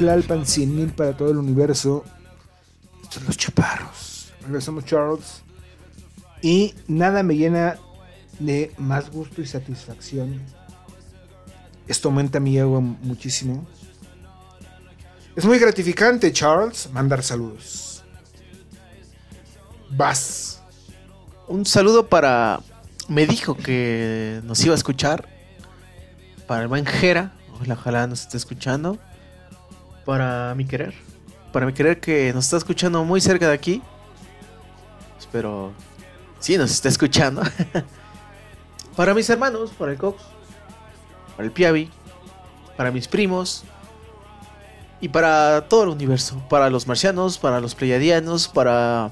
Tlalpan 0.00 0.46
100.000 0.46 0.92
para 0.94 1.14
todo 1.14 1.30
el 1.30 1.36
universo. 1.36 2.06
Estos 3.02 3.16
son 3.16 3.26
los 3.26 3.36
chaparros. 3.36 4.32
Regresamos 4.40 4.86
Charles. 4.86 5.42
Y 6.40 6.74
nada 6.88 7.22
me 7.22 7.36
llena 7.36 7.76
de 8.38 8.72
más 8.78 9.10
gusto 9.10 9.42
y 9.42 9.46
satisfacción. 9.46 10.40
Esto 11.86 12.08
aumenta 12.08 12.40
mi 12.40 12.56
ego 12.56 12.80
muchísimo. 12.80 13.66
Es 15.36 15.44
muy 15.44 15.58
gratificante, 15.58 16.32
Charles, 16.32 16.88
mandar 16.94 17.22
saludos. 17.22 18.02
Vas. 19.90 20.62
Un 21.46 21.66
saludo 21.66 22.08
para. 22.08 22.60
Me 23.06 23.26
dijo 23.26 23.54
que 23.54 24.40
nos 24.44 24.64
iba 24.64 24.72
a 24.72 24.78
escuchar. 24.78 25.28
Para 26.46 26.62
el 26.62 26.68
buen 26.68 26.86
Jera. 26.86 27.34
Ojalá, 27.52 28.06
nos 28.06 28.22
esté 28.22 28.38
escuchando. 28.38 28.98
Para 30.04 30.54
mi 30.54 30.64
querer. 30.64 30.94
Para 31.52 31.66
mi 31.66 31.72
querer 31.72 32.00
que 32.00 32.32
nos 32.32 32.44
está 32.44 32.56
escuchando 32.56 33.04
muy 33.04 33.20
cerca 33.20 33.48
de 33.48 33.54
aquí. 33.54 33.82
Espero. 35.18 35.72
Sí, 36.38 36.56
nos 36.56 36.70
está 36.70 36.88
escuchando. 36.88 37.42
para 38.96 39.14
mis 39.14 39.28
hermanos, 39.28 39.70
para 39.70 39.92
el 39.92 39.98
Cox. 39.98 40.22
Para 41.36 41.44
el 41.44 41.52
Piavi. 41.52 41.90
Para 42.76 42.90
mis 42.90 43.08
primos. 43.08 43.64
Y 45.00 45.08
para 45.08 45.66
todo 45.68 45.84
el 45.84 45.88
universo. 45.90 46.42
Para 46.48 46.70
los 46.70 46.86
marcianos, 46.86 47.38
para 47.38 47.60
los 47.60 47.74
pleiadianos, 47.74 48.48
para 48.48 49.10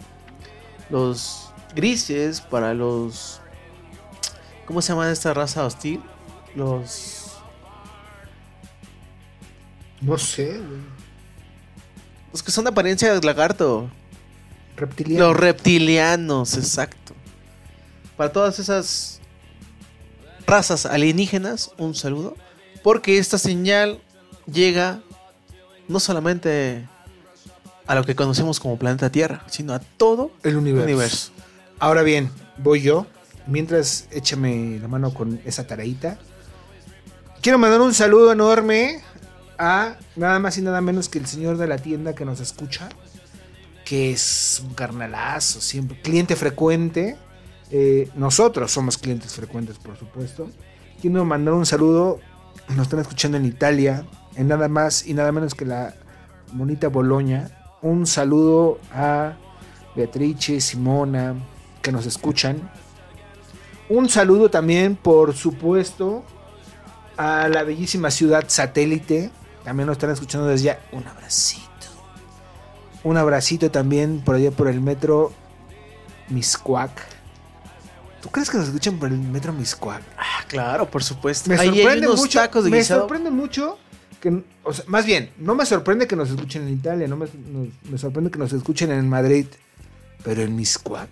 los 0.90 1.52
grises, 1.74 2.40
para 2.40 2.74
los... 2.74 3.40
¿Cómo 4.66 4.82
se 4.82 4.93
llama 4.93 5.10
esta 5.10 5.32
raza 5.35 5.65
hostil? 5.65 6.02
Los... 6.55 7.18
No 10.00 10.18
sé, 10.18 10.46
güey. 10.46 10.98
Los 12.32 12.42
que 12.42 12.50
son 12.50 12.64
de 12.64 12.70
apariencia 12.70 13.12
de 13.12 13.26
lagarto. 13.26 13.90
Reptiliano. 14.76 15.28
Los 15.28 15.36
reptilianos, 15.36 16.56
exacto. 16.56 17.14
Para 18.16 18.32
todas 18.32 18.58
esas 18.58 19.20
razas 20.46 20.86
alienígenas, 20.86 21.72
un 21.78 21.94
saludo. 21.94 22.36
Porque 22.82 23.18
esta 23.18 23.38
señal 23.38 24.00
llega 24.50 25.00
no 25.88 26.00
solamente 26.00 26.86
a 27.86 27.94
lo 27.94 28.04
que 28.04 28.14
conocemos 28.14 28.60
como 28.60 28.78
planeta 28.78 29.10
Tierra, 29.10 29.42
sino 29.48 29.72
a 29.72 29.78
todo 29.78 30.30
el 30.42 30.56
universo. 30.56 30.84
universo. 30.84 31.32
Ahora 31.78 32.02
bien, 32.02 32.30
voy 32.58 32.82
yo. 32.82 33.06
Mientras 33.46 34.06
échame 34.10 34.78
la 34.80 34.88
mano 34.88 35.14
con 35.14 35.40
esa 35.46 35.66
tareita. 35.66 36.18
Quiero 37.40 37.58
mandar 37.58 37.80
un 37.80 37.94
saludo 37.94 38.30
enorme 38.30 39.02
a 39.59 39.97
nada 40.16 40.39
más 40.39 40.56
y 40.59 40.62
nada 40.62 40.80
menos 40.80 41.09
que 41.09 41.18
el 41.18 41.26
señor 41.26 41.56
de 41.56 41.66
la 41.66 41.78
tienda 41.78 42.14
que 42.14 42.24
nos 42.24 42.40
escucha. 42.40 42.89
Que 43.85 44.12
es 44.12 44.62
un 44.64 44.74
carnalazo, 44.74 45.60
siempre. 45.60 46.01
Cliente 46.01 46.36
frecuente. 46.36 47.16
Eh, 47.70 48.10
nosotros 48.14 48.70
somos 48.70 48.98
clientes 48.98 49.35
frecuentes, 49.35 49.78
por 49.78 49.97
supuesto. 49.97 50.48
Quiero 51.01 51.24
mandar 51.24 51.55
un 51.55 51.66
saludo. 51.66 52.20
Nos 52.68 52.82
están 52.82 53.01
escuchando 53.01 53.36
en 53.36 53.47
Italia. 53.47 54.06
En 54.36 54.48
nada 54.48 54.68
más 54.68 55.06
y 55.06 55.14
nada 55.14 55.32
menos 55.32 55.55
que 55.55 55.64
la 55.64 55.94
bonita 56.52 56.89
Boloña. 56.89 57.51
Un 57.82 58.06
saludo 58.06 58.78
a 58.93 59.36
Beatrice, 59.94 60.60
Simona, 60.60 61.35
que 61.82 61.93
nos 61.93 62.06
escuchan. 62.06 62.70
Un 63.89 64.09
saludo 64.09 64.51
también, 64.51 64.97
por 64.97 65.35
supuesto, 65.35 66.24
a 67.16 67.48
la 67.48 67.62
bellísima 67.62 68.10
ciudad 68.10 68.44
satélite. 68.48 69.30
También 69.69 69.86
nos 69.86 69.97
están 69.97 70.09
escuchando 70.09 70.47
desde 70.47 70.70
allá. 70.70 70.81
Un 70.93 71.07
abracito. 71.07 71.69
Un 73.05 73.19
abracito 73.19 73.70
también 73.70 74.23
por 74.24 74.36
allá 74.36 74.51
por 74.51 74.66
el 74.66 74.81
metro 74.81 75.31
Miscuac. 76.31 76.90
¿Tú 78.23 78.31
crees 78.31 78.49
que 78.49 78.57
nos 78.57 78.69
escuchan 78.69 78.99
por 78.99 79.11
el 79.11 79.19
metro 79.19 79.53
Miscuac? 79.53 80.01
Ah, 80.16 80.43
claro, 80.49 80.90
por 80.90 81.05
supuesto. 81.05 81.51
Me 81.51 81.57
Ahí 81.57 81.69
hay 81.69 81.74
sorprende 81.82 82.07
unos 82.07 82.20
mucho. 82.20 82.39
tacos 82.39 82.65
de 82.65 82.70
me 82.70 82.78
guisado. 82.78 83.01
sorprende 83.01 83.31
mucho 83.31 83.77
que, 84.23 84.43
o 84.65 84.73
sea, 84.73 84.86
más 84.89 85.05
bien, 85.05 85.32
no 85.36 85.55
me 85.55 85.66
sorprende 85.66 86.07
que 86.07 86.16
nos 86.16 86.31
escuchen 86.31 86.62
en 86.62 86.73
Italia, 86.73 87.07
no 87.07 87.19
me, 87.19 87.27
me 87.90 87.99
sorprende 87.99 88.31
que 88.31 88.39
nos 88.39 88.55
escuchen 88.55 88.90
en 88.90 89.07
Madrid, 89.07 89.49
pero 90.24 90.40
en 90.40 90.57
Miscuac. 90.57 91.11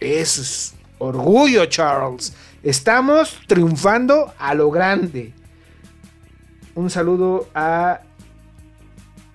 Eso 0.00 0.42
es 0.42 0.74
orgullo, 0.98 1.64
Charles. 1.64 2.34
Estamos 2.62 3.38
triunfando 3.46 4.34
a 4.38 4.52
lo 4.52 4.70
grande. 4.70 5.32
Un 6.78 6.90
saludo 6.90 7.48
a, 7.56 8.02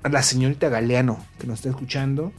la 0.10 0.24
señorita 0.24 0.70
Galeano 0.70 1.26
que 1.38 1.46
nos 1.46 1.60
está 1.60 1.70
escuchando. 1.72 2.32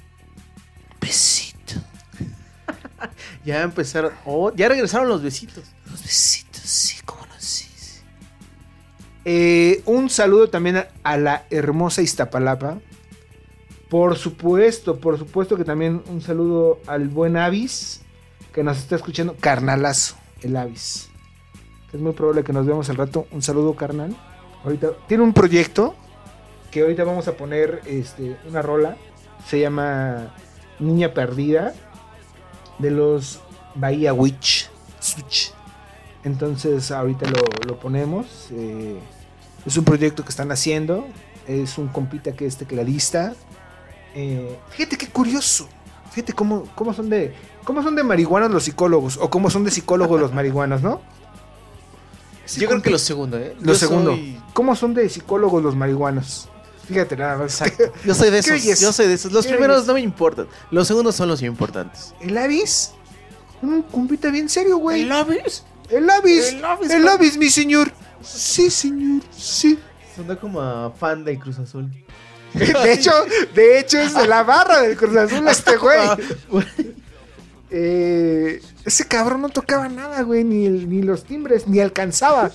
Besito. 0.98 1.74
Ya 3.44 3.60
empezaron. 3.60 4.12
oh, 4.24 4.50
ya 4.54 4.66
regresaron 4.66 5.06
los 5.10 5.22
besitos. 5.22 5.62
Los 5.90 6.02
besitos, 6.02 6.62
sí, 6.62 6.96
cómo 7.04 7.20
no, 7.26 7.34
sí. 7.36 7.68
sí. 7.76 8.00
Eh, 9.26 9.82
un 9.84 10.08
saludo 10.08 10.48
también 10.48 10.78
a, 10.78 10.88
a 11.02 11.18
la 11.18 11.44
hermosa 11.50 12.00
Iztapalapa. 12.00 12.78
Por 13.90 14.16
supuesto, 14.16 15.00
por 15.00 15.18
supuesto 15.18 15.58
que 15.58 15.64
también 15.64 16.02
un 16.06 16.22
saludo 16.22 16.80
al 16.86 17.08
buen 17.08 17.36
Avis, 17.36 18.00
que 18.54 18.64
nos 18.64 18.78
está 18.78 18.96
escuchando. 18.96 19.36
Carnalazo, 19.38 20.16
el 20.40 20.56
Avis. 20.56 21.10
Es 21.92 22.00
muy 22.00 22.14
probable 22.14 22.42
que 22.42 22.54
nos 22.54 22.64
veamos 22.64 22.88
al 22.88 22.96
rato. 22.96 23.26
Un 23.32 23.42
saludo, 23.42 23.76
carnal. 23.76 24.16
Ahorita 24.64 24.92
tiene 25.06 25.22
un 25.22 25.32
proyecto 25.32 25.94
que 26.70 26.82
ahorita 26.82 27.04
vamos 27.04 27.28
a 27.28 27.36
poner 27.36 27.82
este, 27.86 28.36
una 28.48 28.62
rola 28.62 28.96
Se 29.46 29.60
llama 29.60 30.34
Niña 30.78 31.12
Perdida 31.14 31.74
de 32.78 32.90
los 32.90 33.40
Bahía 33.74 34.12
Witch. 34.12 34.70
Switch. 35.00 35.52
Entonces 36.24 36.90
ahorita 36.90 37.30
lo, 37.30 37.42
lo 37.66 37.78
ponemos. 37.78 38.48
eh, 38.52 38.98
es 39.66 39.76
un 39.76 39.84
proyecto 39.84 40.24
que 40.24 40.30
están 40.30 40.50
haciendo. 40.50 41.06
Es 41.46 41.76
un 41.78 41.88
compita 41.88 42.32
que 42.32 42.46
es 42.46 42.56
tecladista. 42.56 43.34
Eh, 44.14 44.58
fíjate 44.70 44.96
qué 44.96 45.08
curioso. 45.08 45.68
Fíjate 46.10 46.32
cómo, 46.32 46.64
cómo 46.74 46.94
son 46.94 47.10
de. 47.10 47.34
¿Cómo 47.64 47.82
son 47.82 47.94
de 47.96 48.02
marihuanos 48.02 48.50
los 48.50 48.64
psicólogos? 48.64 49.18
O 49.18 49.28
cómo 49.30 49.50
son 49.50 49.64
de 49.64 49.70
psicólogos 49.70 50.20
los 50.20 50.32
marihuanos, 50.32 50.82
¿no? 50.82 51.00
Yo 52.56 52.68
creo 52.68 52.82
que 52.82 52.90
lo 52.90 52.98
segundo, 52.98 53.38
¿eh? 53.38 53.54
Lo 53.60 53.72
Yo 53.72 53.78
segundo. 53.78 54.10
soy- 54.12 54.40
¿Cómo 54.52 54.76
son 54.76 54.94
de 54.94 55.08
psicólogos 55.08 55.62
los 55.62 55.74
marihuanos? 55.74 56.48
Fíjate 56.86 57.16
nada 57.16 57.38
más. 57.38 57.60
Exacto. 57.60 57.92
Yo 58.04 58.14
soy 58.14 58.30
de 58.30 58.38
esos. 58.38 58.80
Yo 58.80 58.92
soy 58.92 59.06
de 59.08 59.14
esos. 59.14 59.32
Los 59.32 59.46
primeros 59.46 59.86
no 59.86 59.94
me 59.94 60.00
importan. 60.00 60.46
Los 60.70 60.86
segundos 60.86 61.14
son 61.16 61.28
los 61.28 61.40
importantes. 61.42 62.14
El 62.20 62.36
Avis. 62.36 62.92
Un 63.62 63.82
compita 63.82 64.28
bien 64.30 64.48
serio, 64.48 64.76
güey. 64.76 65.02
¿El 65.02 65.12
Avis? 65.12 65.64
El 65.88 66.08
Avis. 66.10 66.48
El 66.52 66.64
Avis, 66.64 66.90
El. 66.90 67.08
Avis, 67.08 67.36
mi 67.38 67.48
señor. 67.48 67.90
Sí, 68.22 68.70
señor. 68.70 69.22
Sí. 69.36 69.78
Sonó 70.14 70.38
como 70.38 70.60
a 70.60 70.90
fan 70.90 71.24
del 71.24 71.38
Cruz 71.38 71.58
Azul. 71.58 71.90
De 72.54 72.92
hecho, 72.92 73.10
de 73.54 73.80
hecho 73.80 73.98
es 73.98 74.14
de 74.14 74.28
la 74.28 74.44
barra 74.44 74.82
del 74.82 74.96
Cruz 74.96 75.16
Azul 75.16 75.48
este 75.48 75.76
güey. 75.78 75.98
Eh, 77.70 78.60
ese 78.84 79.06
cabrón 79.06 79.42
no 79.42 79.48
tocaba 79.48 79.88
nada, 79.88 80.22
güey, 80.22 80.44
ni, 80.44 80.66
el- 80.66 80.88
ni 80.88 81.02
los 81.02 81.24
timbres, 81.24 81.66
ni 81.68 81.80
alcanzaba. 81.80 82.50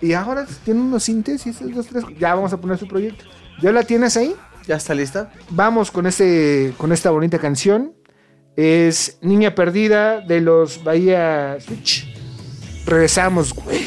Y 0.00 0.12
ahora 0.12 0.46
tiene 0.64 0.80
unos 0.80 1.02
sintes 1.04 1.44
y 1.46 1.50
esos 1.50 1.74
dos, 1.74 1.86
tres. 1.88 2.04
Ya 2.18 2.34
vamos 2.34 2.52
a 2.52 2.56
poner 2.60 2.78
su 2.78 2.86
proyecto. 2.86 3.24
¿Ya 3.60 3.72
la 3.72 3.82
tienes 3.82 4.16
ahí? 4.16 4.34
¿Ya 4.66 4.76
está 4.76 4.94
lista? 4.94 5.32
Vamos 5.50 5.90
con, 5.90 6.06
este, 6.06 6.72
con 6.78 6.92
esta 6.92 7.10
bonita 7.10 7.38
canción. 7.38 7.94
Es 8.56 9.18
Niña 9.22 9.54
Perdida 9.54 10.20
de 10.20 10.40
los 10.40 10.82
Bahía 10.84 11.56
Switch. 11.60 12.06
Regresamos, 12.86 13.52
güey. 13.54 13.80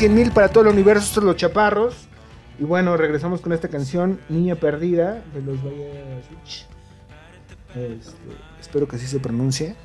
100 0.00 0.14
mil 0.14 0.32
para 0.32 0.48
todo 0.48 0.64
el 0.64 0.70
universo, 0.70 1.04
estos 1.04 1.22
los 1.22 1.36
chaparros. 1.36 1.94
Y 2.58 2.64
bueno, 2.64 2.96
regresamos 2.96 3.42
con 3.42 3.52
esta 3.52 3.68
canción, 3.68 4.18
Niña 4.30 4.54
Perdida, 4.54 5.22
de 5.34 5.42
los 5.42 5.62
Valles. 5.62 6.64
Este, 7.74 8.16
espero 8.58 8.88
que 8.88 8.96
así 8.96 9.06
se 9.06 9.20
pronuncie. 9.20 9.76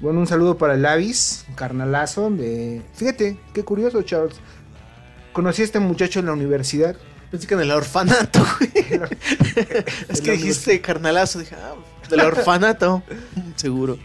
Bueno, 0.00 0.20
un 0.20 0.28
saludo 0.28 0.56
para 0.56 0.74
el 0.74 0.86
Avis, 0.86 1.46
carnalazo. 1.56 2.30
De... 2.30 2.80
Fíjate, 2.94 3.40
qué 3.52 3.64
curioso, 3.64 4.00
Charles. 4.02 4.36
Conocí 5.32 5.62
a 5.62 5.64
este 5.64 5.80
muchacho 5.80 6.20
en 6.20 6.26
la 6.26 6.32
universidad. 6.32 6.94
Pensé 7.32 7.48
que 7.48 7.54
en 7.54 7.62
el 7.62 7.72
orfanato, 7.72 8.46
es 10.08 10.20
que 10.20 10.30
dijiste 10.30 10.80
carnalazo. 10.80 11.40
Dije, 11.40 11.56
ah, 11.56 11.74
del 12.08 12.20
orfanato. 12.20 13.02
Seguro. 13.56 13.98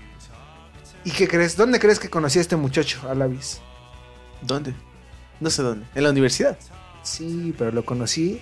¿Y 1.05 1.11
qué 1.11 1.27
crees? 1.27 1.55
¿Dónde 1.55 1.79
crees 1.79 1.99
que 1.99 2.09
conocí 2.09 2.39
a 2.39 2.41
este 2.41 2.55
muchacho, 2.55 3.07
al 3.07 3.21
Avis? 3.21 3.61
¿Dónde? 4.41 4.73
No 5.41 5.49
sé 5.49 5.61
dónde. 5.63 5.85
En 5.95 6.03
la 6.03 6.11
universidad. 6.11 6.57
Sí, 7.03 7.53
pero 7.57 7.72
lo 7.72 7.84
conocí 7.84 8.39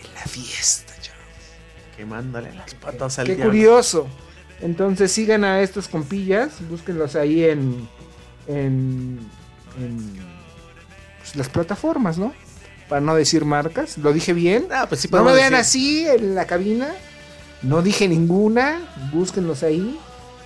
en 0.00 0.14
la 0.14 0.22
fiesta, 0.22 0.94
Charles. 0.94 1.96
Quemándole 1.96 2.54
las 2.54 2.74
patas 2.74 3.18
al 3.18 3.26
Qué 3.26 3.34
diablo. 3.34 3.52
curioso. 3.52 4.06
Entonces 4.60 5.12
sigan 5.12 5.44
a 5.44 5.60
estos 5.60 5.88
compillas, 5.88 6.52
búsquenlos 6.70 7.14
ahí 7.16 7.44
en, 7.44 7.86
en, 8.46 9.18
en, 9.78 10.16
pues, 11.18 11.36
las 11.36 11.48
plataformas, 11.48 12.16
¿no? 12.16 12.32
Para 12.88 13.00
no 13.00 13.14
decir 13.16 13.44
marcas. 13.44 13.98
¿Lo 13.98 14.12
dije 14.12 14.32
bien? 14.32 14.68
Ah, 14.70 14.86
pues 14.88 15.02
sí 15.02 15.08
no 15.10 15.24
me 15.24 15.32
vean 15.32 15.54
así 15.54 16.06
en 16.06 16.34
la 16.36 16.46
cabina. 16.46 16.88
No 17.62 17.82
dije 17.82 18.06
ninguna. 18.06 18.80
Búsquenlos 19.12 19.64
ahí. 19.64 19.98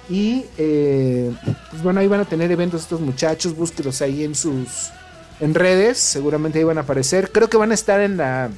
Y 0.09 0.47
eh, 0.57 1.31
pues 1.71 1.83
bueno, 1.83 2.01
ahí 2.01 2.09
van 2.09 2.21
a 2.21 2.25
tener 2.25 2.51
eventos 2.51 2.81
estos 2.83 3.01
muchachos. 3.01 3.55
Búsquenlos 3.55 4.01
ahí 4.01 4.25
en 4.25 4.35
sus 4.35 4.91
en 5.41 5.55
redes. 5.55 5.99
Seguramente 5.99 6.59
ahí 6.59 6.65
van 6.65 6.79
a 6.79 6.83
aparecer. 6.83 7.33
Creo 7.33 7.49
que 7.49 7.57
van 7.57 7.71
a 7.71 7.75
estar 7.75 8.01
en 8.01 8.17
la 8.17 8.51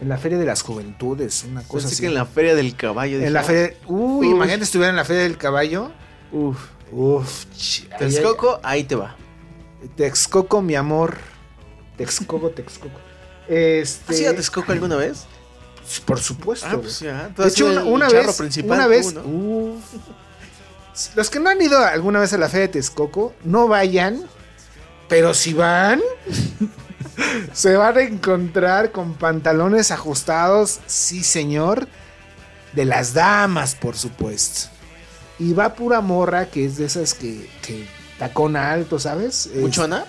en 0.00 0.08
la 0.08 0.18
Feria 0.18 0.38
de 0.38 0.46
las 0.46 0.62
Juventudes. 0.62 1.44
Una 1.44 1.62
cosa 1.62 1.88
Pensé 1.88 1.94
así. 1.94 2.00
que 2.02 2.06
en 2.08 2.14
la 2.14 2.26
feria 2.26 2.54
del 2.54 2.76
caballo. 2.76 3.14
En 3.14 3.20
dije, 3.20 3.30
la 3.30 3.40
ah, 3.40 3.44
feria. 3.44 3.76
Uy, 3.86 4.28
Uf. 4.28 4.34
imagínate 4.34 4.64
estuviera 4.64 4.90
en 4.90 4.96
la 4.96 5.04
feria 5.04 5.22
del 5.22 5.36
caballo. 5.36 5.90
Uf. 6.32 6.58
Uf, 6.90 7.44
Texcoco, 7.98 8.60
ahí 8.62 8.84
te 8.84 8.94
va. 8.94 9.16
Texcoco, 9.96 10.62
mi 10.62 10.74
amor. 10.74 11.16
Texcoco, 11.96 12.50
Texcoco. 12.50 12.98
Este. 13.46 14.12
¿Has 14.12 14.20
ido 14.20 14.30
a 14.30 14.34
Texcoco 14.34 14.72
alguna 14.72 14.96
vez? 14.96 15.26
Por 16.04 16.18
supuesto. 16.20 16.66
Ah, 16.70 16.78
pues 16.80 17.00
ya. 17.00 17.28
De 17.28 17.48
hecho, 17.48 17.66
una, 17.66 18.08
vez. 18.08 18.40
una 18.64 18.84
tú, 18.84 18.90
vez. 18.90 19.14
¿no? 19.14 19.22
uf. 19.22 19.84
Los 21.14 21.30
que 21.30 21.38
no 21.38 21.48
han 21.48 21.60
ido 21.62 21.78
alguna 21.78 22.18
vez 22.20 22.32
a 22.32 22.38
la 22.38 22.48
feria 22.48 22.66
de 22.66 22.72
Texcoco, 22.72 23.32
no 23.44 23.68
vayan. 23.68 24.24
Pero 25.08 25.32
si 25.34 25.54
van, 25.54 26.00
se 27.52 27.76
van 27.76 27.96
a 27.96 28.02
encontrar 28.02 28.92
con 28.92 29.14
pantalones 29.14 29.90
ajustados, 29.90 30.80
sí 30.86 31.24
señor, 31.24 31.88
de 32.74 32.84
las 32.84 33.14
damas, 33.14 33.74
por 33.74 33.96
supuesto. 33.96 34.68
Y 35.38 35.52
va 35.54 35.74
pura 35.74 36.00
morra, 36.00 36.46
que 36.46 36.64
es 36.66 36.76
de 36.76 36.86
esas 36.86 37.14
que, 37.14 37.48
que 37.62 37.86
tacona 38.18 38.72
alto, 38.72 38.98
¿sabes? 38.98 39.46
Es- 39.46 39.56
¿Muchona? 39.62 40.04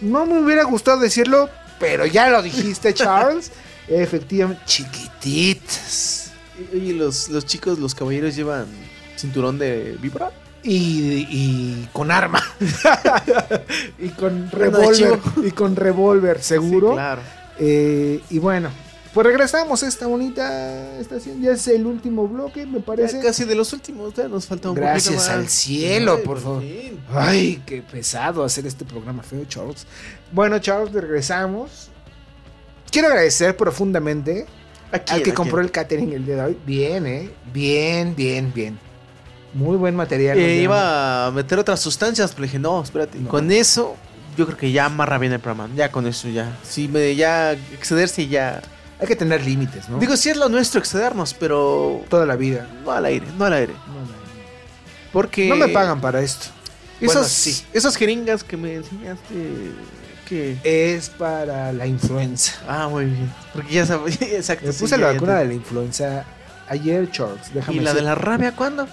no 0.00 0.26
me 0.26 0.38
hubiera 0.40 0.64
gustado 0.64 0.98
decirlo, 0.98 1.48
pero 1.78 2.04
ya 2.06 2.28
lo 2.28 2.42
dijiste, 2.42 2.92
Charles. 2.92 3.52
Efectivamente, 3.88 4.62
chiquititas. 4.66 6.30
Y- 6.58 6.76
Oye, 6.76 6.92
los, 6.94 7.28
los 7.28 7.46
chicos, 7.46 7.78
los 7.78 7.94
caballeros 7.94 8.34
llevan 8.34 8.66
cinturón 9.16 9.58
de 9.58 9.96
víbora. 10.00 10.30
Y, 10.64 11.26
y 11.30 11.88
con 11.92 12.10
arma. 12.10 12.42
y 13.98 14.08
con 14.10 14.50
revólver. 14.50 15.18
Y 15.44 15.50
con 15.50 15.76
revólver, 15.76 16.42
seguro. 16.42 16.88
Sí, 16.90 16.94
claro. 16.94 17.22
Eh, 17.58 18.20
y 18.30 18.38
bueno, 18.38 18.70
pues 19.12 19.26
regresamos 19.26 19.82
a 19.82 19.88
esta 19.88 20.06
bonita 20.06 20.98
estación. 20.98 21.40
Ya 21.42 21.52
es 21.52 21.68
el 21.68 21.86
último 21.86 22.26
bloque, 22.26 22.66
me 22.66 22.78
Ya 22.78 22.84
parece. 22.84 23.20
casi 23.20 23.44
de 23.44 23.54
los 23.54 23.72
últimos, 23.72 24.14
ya 24.14 24.26
nos 24.26 24.46
falta 24.46 24.70
un 24.70 24.74
Gracias 24.76 25.14
poquito 25.14 25.28
más. 25.28 25.38
al 25.38 25.48
cielo, 25.48 26.16
Ay, 26.18 26.24
por 26.24 26.40
favor. 26.40 26.62
Ay, 27.12 27.62
qué 27.66 27.82
pesado 27.82 28.42
hacer 28.42 28.66
este 28.66 28.84
programa 28.84 29.22
feo, 29.22 29.44
Charles. 29.44 29.86
Bueno, 30.32 30.58
Charles, 30.58 30.92
regresamos. 30.92 31.90
Quiero 32.90 33.08
agradecer 33.08 33.56
profundamente 33.56 34.46
¿A 34.92 34.96
al 34.96 35.04
quién, 35.04 35.22
que 35.22 35.34
compró 35.34 35.56
quién? 35.56 35.66
el 35.66 35.70
catering 35.72 36.12
el 36.12 36.24
día 36.26 36.36
de 36.36 36.42
hoy. 36.42 36.58
Bien, 36.66 37.06
¿eh? 37.06 37.30
Bien, 37.52 38.14
bien, 38.16 38.52
bien. 38.54 38.78
Muy 39.54 39.76
buen 39.76 39.94
material. 39.96 40.36
Eh, 40.38 40.60
iba 40.62 41.26
a 41.26 41.30
meter 41.30 41.58
otras 41.58 41.80
sustancias, 41.80 42.32
pero 42.32 42.42
dije, 42.44 42.58
no, 42.58 42.82
espérate. 42.82 43.18
No. 43.18 43.28
Con 43.30 43.50
eso, 43.52 43.96
yo 44.36 44.46
creo 44.46 44.58
que 44.58 44.72
ya 44.72 44.86
amarra 44.86 45.16
bien 45.18 45.32
el 45.32 45.40
programa. 45.40 45.72
Ya 45.76 45.90
con 45.90 46.06
eso, 46.06 46.28
ya. 46.28 46.56
Si 46.62 46.88
me 46.88 47.14
ya 47.14 47.52
excederse, 47.52 48.26
ya. 48.26 48.60
Hay 49.00 49.06
que 49.06 49.16
tener 49.16 49.42
límites, 49.44 49.88
¿no? 49.88 49.98
Digo, 49.98 50.16
sí 50.16 50.30
es 50.30 50.36
lo 50.36 50.48
nuestro 50.48 50.80
excedernos, 50.80 51.34
pero. 51.34 52.02
toda 52.08 52.26
la 52.26 52.36
vida. 52.36 52.68
No 52.84 52.90
al 52.92 53.04
aire, 53.04 53.26
no 53.38 53.44
al 53.44 53.52
aire. 53.52 53.72
No, 53.86 53.94
no, 53.94 54.06
Porque. 55.12 55.48
no. 55.48 55.56
Me 55.56 55.68
pagan 55.68 56.00
para 56.00 56.20
esto. 56.20 56.46
Bueno, 57.00 57.22
sí. 57.24 57.64
esas 57.72 57.96
jeringas 57.96 58.42
que 58.44 58.56
me 58.56 58.74
enseñaste. 58.76 59.34
que 60.28 60.56
Es 60.64 61.10
para 61.10 61.72
la 61.72 61.86
influenza. 61.86 62.54
Ah, 62.66 62.88
muy 62.88 63.04
bien. 63.06 63.32
Porque 63.52 63.74
ya 63.74 63.86
sabes. 63.86 64.20
Exacto. 64.22 64.66
Me 64.68 64.72
puse 64.72 64.96
la 64.96 65.12
vacuna 65.12 65.34
te- 65.34 65.38
de 65.40 65.44
la 65.46 65.54
influenza 65.54 66.24
ayer, 66.68 67.10
Charles. 67.10 67.52
Déjame 67.52 67.76
¿Y 67.76 67.80
la 67.80 67.92
de 67.94 68.02
la 68.02 68.14
rabia 68.14 68.52
cuándo? 68.56 68.88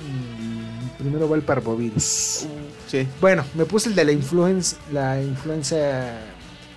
Mm, 0.00 0.58
Primero 0.98 1.28
va 1.28 1.36
el 1.36 1.42
parvovirus. 1.42 2.46
Sí. 2.88 3.06
Bueno, 3.20 3.44
me 3.54 3.64
puse 3.64 3.88
el 3.88 3.94
de 3.94 4.04
la 4.04 4.12
influenza, 4.12 4.76
la 4.92 5.22
influenza 5.22 6.18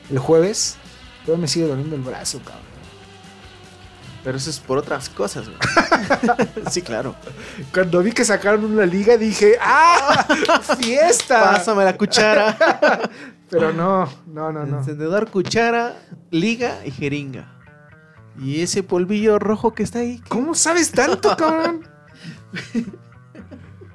el 0.09 0.19
jueves. 0.19 0.77
Pero 1.25 1.37
me 1.37 1.47
sigue 1.47 1.67
doliendo 1.67 1.95
el 1.95 2.01
brazo, 2.01 2.39
cabrón. 2.39 2.71
Pero 4.23 4.37
eso 4.37 4.49
es 4.51 4.59
por 4.59 4.77
otras 4.77 5.09
cosas, 5.09 5.47
güey. 5.47 5.59
sí, 6.71 6.81
claro. 6.83 7.15
Cuando 7.73 8.03
vi 8.03 8.11
que 8.11 8.23
sacaron 8.23 8.65
una 8.65 8.85
liga 8.85 9.17
dije, 9.17 9.57
¡ah! 9.59 10.27
¡Fiesta! 10.79 11.51
Pásame 11.53 11.83
la 11.83 11.97
cuchara. 11.97 12.55
Pero 13.49 13.73
no, 13.73 14.07
no, 14.27 14.51
no, 14.51 14.65
no. 14.65 14.77
Encendedor, 14.79 15.29
cuchara, 15.31 15.95
liga 16.29 16.85
y 16.85 16.91
jeringa. 16.91 17.57
Y 18.39 18.61
ese 18.61 18.83
polvillo 18.83 19.39
rojo 19.39 19.73
que 19.73 19.83
está 19.83 19.99
ahí. 19.99 20.21
¿Cómo 20.29 20.53
sabes 20.53 20.91
tanto, 20.91 21.35
cabrón? 21.35 21.87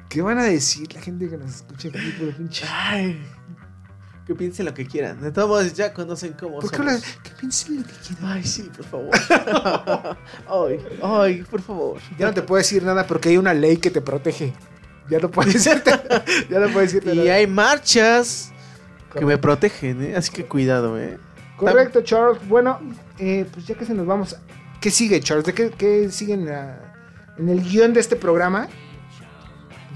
¿Qué 0.09 0.23
van 0.23 0.39
a 0.39 0.45
decir 0.45 0.93
la 0.95 1.01
gente 1.01 1.29
que 1.29 1.37
nos 1.37 1.57
escucha 1.57 1.89
aquí 1.89 2.15
por 2.19 2.35
pinche? 2.35 2.65
Ay, 2.71 3.21
que 4.27 4.35
piensen 4.35 4.67
lo 4.67 4.75
que 4.75 4.87
quieran. 4.87 5.21
De 5.21 5.31
todos 5.33 5.49
modos, 5.49 5.73
ya 5.75 5.93
conocen 5.93 6.33
cómo 6.39 6.59
¿Por 6.61 6.71
qué 6.71 6.77
somos. 6.79 7.03
Que 7.23 7.31
piensen 7.41 7.77
lo 7.77 7.83
que 7.85 7.93
quieran. 7.93 8.25
Ay, 8.25 8.45
sí, 8.45 8.71
por 8.77 8.85
favor. 8.85 9.11
ay, 10.49 10.79
ay, 11.03 11.43
por 11.51 11.61
favor. 11.63 11.99
Ya 12.19 12.27
no 12.27 12.35
te 12.35 12.43
puedo 12.43 12.59
decir 12.59 12.83
nada 12.83 13.07
porque 13.07 13.29
hay 13.31 13.37
una 13.39 13.55
ley 13.55 13.77
que 13.77 13.91
te 13.91 14.01
protege. 14.01 14.53
Ya 15.09 15.19
no 15.21 15.31
puedo 15.31 15.51
decirte. 15.53 15.91
ya 16.51 16.59
no 16.59 16.67
puedo 16.67 16.81
decirte 16.81 17.15
Y 17.15 17.19
nada. 17.19 17.35
hay 17.35 17.47
marchas 17.47 18.53
que 19.17 19.25
me 19.25 19.39
protegen, 19.39 20.03
¿eh? 20.03 20.17
Así 20.17 20.31
que 20.33 20.45
cuidado, 20.47 20.99
¿eh? 20.99 21.19
Correcto, 21.57 22.03
Charles. 22.03 22.47
Bueno, 22.49 22.81
eh, 23.19 23.47
pues 23.53 23.67
ya 23.67 23.75
que 23.77 23.85
se 23.87 23.95
nos 23.95 24.07
vamos. 24.07 24.37
¿Qué 24.81 24.91
sigue, 24.91 25.21
Charles? 25.21 25.47
¿De 25.47 25.55
qué, 25.55 25.71
qué 25.71 26.11
sigue 26.11 26.35
en, 26.35 26.45
la- 26.47 27.35
en 27.39 27.49
el 27.49 27.63
guion 27.63 27.93
de 27.95 28.01
este 28.01 28.15
programa? 28.17 28.69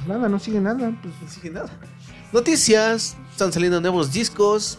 Nada, 0.07 0.29
no 0.29 0.39
sigue 0.39 0.61
nada. 0.61 0.93
Pues, 1.03 1.53
nada. 1.53 1.71
Noticias, 2.33 3.17
están 3.31 3.53
saliendo 3.53 3.81
nuevos 3.81 4.13
discos. 4.13 4.79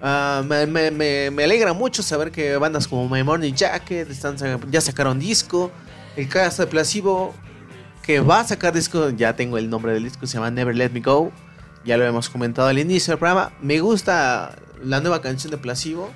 Ah, 0.00 0.42
me, 0.46 1.44
alegra 1.44 1.72
mucho 1.72 2.02
saber 2.02 2.30
que 2.30 2.56
bandas 2.56 2.88
como 2.88 3.08
My 3.08 3.22
Morning 3.22 3.52
Jacket 3.52 4.10
están, 4.10 4.36
ya 4.70 4.80
sacaron 4.80 5.18
disco. 5.18 5.70
El 6.16 6.28
caso 6.28 6.62
de 6.62 6.68
Placebo, 6.68 7.34
que 8.02 8.20
va 8.20 8.40
a 8.40 8.44
sacar 8.44 8.72
disco, 8.72 9.10
ya 9.10 9.36
tengo 9.36 9.58
el 9.58 9.68
nombre 9.68 9.92
del 9.92 10.04
disco, 10.04 10.26
se 10.26 10.34
llama 10.34 10.50
Never 10.50 10.74
Let 10.74 10.90
Me 10.90 11.00
Go. 11.00 11.32
Ya 11.84 11.96
lo 11.96 12.04
hemos 12.04 12.28
comentado 12.28 12.68
al 12.68 12.78
inicio 12.78 13.12
del 13.12 13.18
programa. 13.18 13.52
Me 13.60 13.80
gusta 13.80 14.56
la 14.82 15.00
nueva 15.00 15.20
canción 15.20 15.50
de 15.50 15.58
Placebo, 15.58 16.10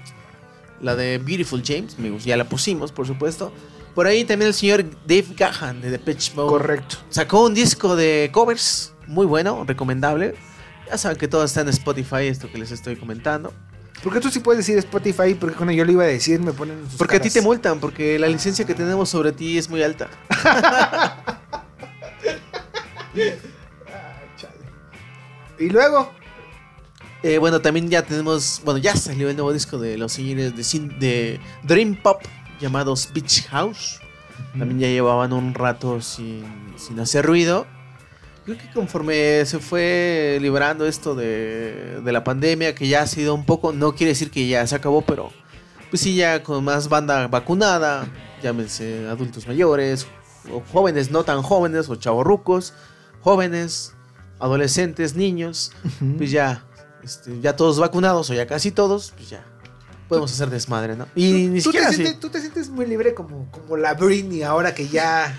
la 0.80 0.96
de 0.96 1.18
Beautiful 1.18 1.62
James, 1.64 1.98
me 1.98 2.10
gusta, 2.10 2.28
ya 2.28 2.36
la 2.36 2.44
pusimos, 2.44 2.92
por 2.92 3.06
supuesto. 3.06 3.52
Por 3.94 4.06
ahí 4.06 4.24
también 4.24 4.48
el 4.48 4.54
señor 4.54 4.84
Dave 5.06 5.26
Gahan 5.36 5.80
de 5.80 5.90
Depeche 5.90 6.32
Mode 6.34 6.48
correcto. 6.48 6.96
sacó 7.10 7.44
un 7.44 7.54
disco 7.54 7.94
de 7.94 8.30
covers 8.32 8.92
muy 9.06 9.26
bueno, 9.26 9.64
recomendable. 9.66 10.34
Ya 10.88 10.98
saben 10.98 11.16
que 11.16 11.28
todo 11.28 11.44
está 11.44 11.60
en 11.60 11.68
Spotify, 11.68 12.26
esto 12.26 12.50
que 12.50 12.58
les 12.58 12.70
estoy 12.72 12.96
comentando. 12.96 13.52
Porque 14.02 14.20
tú 14.20 14.30
sí 14.30 14.40
puedes 14.40 14.66
decir 14.66 14.76
Spotify, 14.78 15.34
porque 15.34 15.54
cuando 15.56 15.72
yo 15.72 15.84
le 15.84 15.92
iba 15.92 16.02
a 16.02 16.06
decir 16.08 16.40
me 16.40 16.52
ponen. 16.52 16.84
sus 16.88 16.98
Porque 16.98 17.16
a 17.16 17.20
ti 17.20 17.30
te 17.30 17.40
multan, 17.40 17.80
porque 17.80 18.18
la 18.18 18.26
licencia 18.26 18.66
que 18.66 18.74
tenemos 18.74 19.08
sobre 19.08 19.32
ti 19.32 19.56
es 19.56 19.70
muy 19.70 19.82
alta. 19.82 20.08
Y 25.58 25.68
luego, 25.70 26.10
Eh, 27.22 27.38
bueno, 27.38 27.60
también 27.62 27.88
ya 27.88 28.02
tenemos. 28.02 28.60
Bueno, 28.64 28.78
ya 28.78 28.94
salió 28.96 29.30
el 29.30 29.36
nuevo 29.36 29.52
disco 29.52 29.78
de 29.78 29.96
los 29.96 30.12
señores 30.12 30.52
de 30.54 31.40
Dream 31.62 31.94
Pop 32.02 32.20
llamados 32.60 33.10
Beach 33.12 33.46
House. 33.48 34.00
También 34.58 34.80
ya 34.80 34.88
llevaban 34.88 35.32
un 35.32 35.54
rato 35.54 36.00
sin, 36.00 36.44
sin 36.76 36.98
hacer 37.00 37.24
ruido. 37.24 37.66
Creo 38.44 38.58
que 38.58 38.70
conforme 38.70 39.44
se 39.46 39.58
fue 39.58 40.38
librando 40.40 40.86
esto 40.86 41.14
de, 41.14 42.00
de 42.04 42.12
la 42.12 42.24
pandemia, 42.24 42.74
que 42.74 42.88
ya 42.88 43.02
ha 43.02 43.06
sido 43.06 43.34
un 43.34 43.46
poco, 43.46 43.72
no 43.72 43.94
quiere 43.94 44.10
decir 44.10 44.30
que 44.30 44.46
ya 44.46 44.66
se 44.66 44.74
acabó, 44.74 45.02
pero 45.02 45.32
pues 45.88 46.02
sí, 46.02 46.14
ya 46.14 46.42
con 46.42 46.62
más 46.62 46.88
banda 46.88 47.26
vacunada, 47.28 48.06
llámense 48.42 49.08
adultos 49.08 49.46
mayores, 49.46 50.06
o 50.52 50.62
jóvenes 50.72 51.10
no 51.10 51.24
tan 51.24 51.40
jóvenes, 51.42 51.88
o 51.88 51.96
chavorrucos, 51.96 52.74
jóvenes, 53.22 53.94
adolescentes, 54.40 55.14
niños, 55.14 55.72
pues 56.18 56.30
ya, 56.30 56.66
este, 57.02 57.40
ya 57.40 57.56
todos 57.56 57.78
vacunados, 57.78 58.28
o 58.28 58.34
ya 58.34 58.46
casi 58.46 58.72
todos, 58.72 59.12
pues 59.16 59.30
ya 59.30 59.53
podemos 60.14 60.32
hacer 60.32 60.50
desmadre, 60.50 60.96
¿no? 60.96 61.06
Y 61.14 61.32
ni 61.48 61.48
tú 61.48 61.54
te, 61.54 61.60
siquiera 61.78 61.86
así. 61.88 61.96
sientes, 61.96 62.20
tú 62.20 62.28
te 62.30 62.40
sientes 62.40 62.68
muy 62.70 62.86
libre 62.86 63.14
como, 63.14 63.50
como 63.50 63.76
la 63.76 63.94
Britney 63.94 64.42
ahora 64.42 64.74
que 64.74 64.88
ya, 64.88 65.34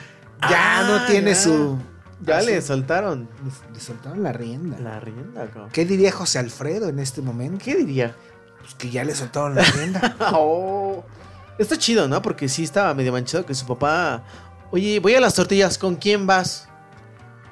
ya 0.50 0.80
Ah, 0.80 0.86
no 0.88 1.06
tiene 1.12 1.32
ya. 1.32 1.36
su... 1.42 1.78
Ya 2.22 2.38
así- 2.38 2.48
le 2.48 2.62
soltaron 2.62 3.28
le- 3.44 3.74
le 3.74 3.80
soltaron 3.80 4.24
la 4.24 4.32
rienda. 4.32 4.80
la 4.80 5.00
rienda, 5.00 5.46
cabrón. 5.48 5.70
¿Qué 5.74 5.86
diría 5.86 6.12
José 6.12 6.40
Alfredo 6.40 6.88
en 6.90 7.00
este 7.00 7.22
momento? 7.22 7.64
¿Qué 7.64 7.76
diría? 7.76 8.16
Pues 8.62 8.74
que 8.76 8.90
ya 8.90 9.04
le 9.04 9.14
soltaron 9.14 9.54
la 9.56 9.64
rienda. 9.64 10.16
Oh. 10.34 11.04
Está 11.58 11.78
chido, 11.78 12.08
¿no? 12.08 12.22
Porque 12.22 12.48
sí 12.50 12.64
estaba 12.64 12.94
medio 12.94 13.12
manchado 13.12 13.46
que 13.46 13.54
su 13.54 13.66
papá. 13.66 14.24
Oye, 14.72 15.00
voy 15.00 15.14
a 15.16 15.20
las 15.22 15.34
tortillas, 15.36 15.78
¿con 15.78 15.96
quién 15.96 16.26
vas? 16.26 16.68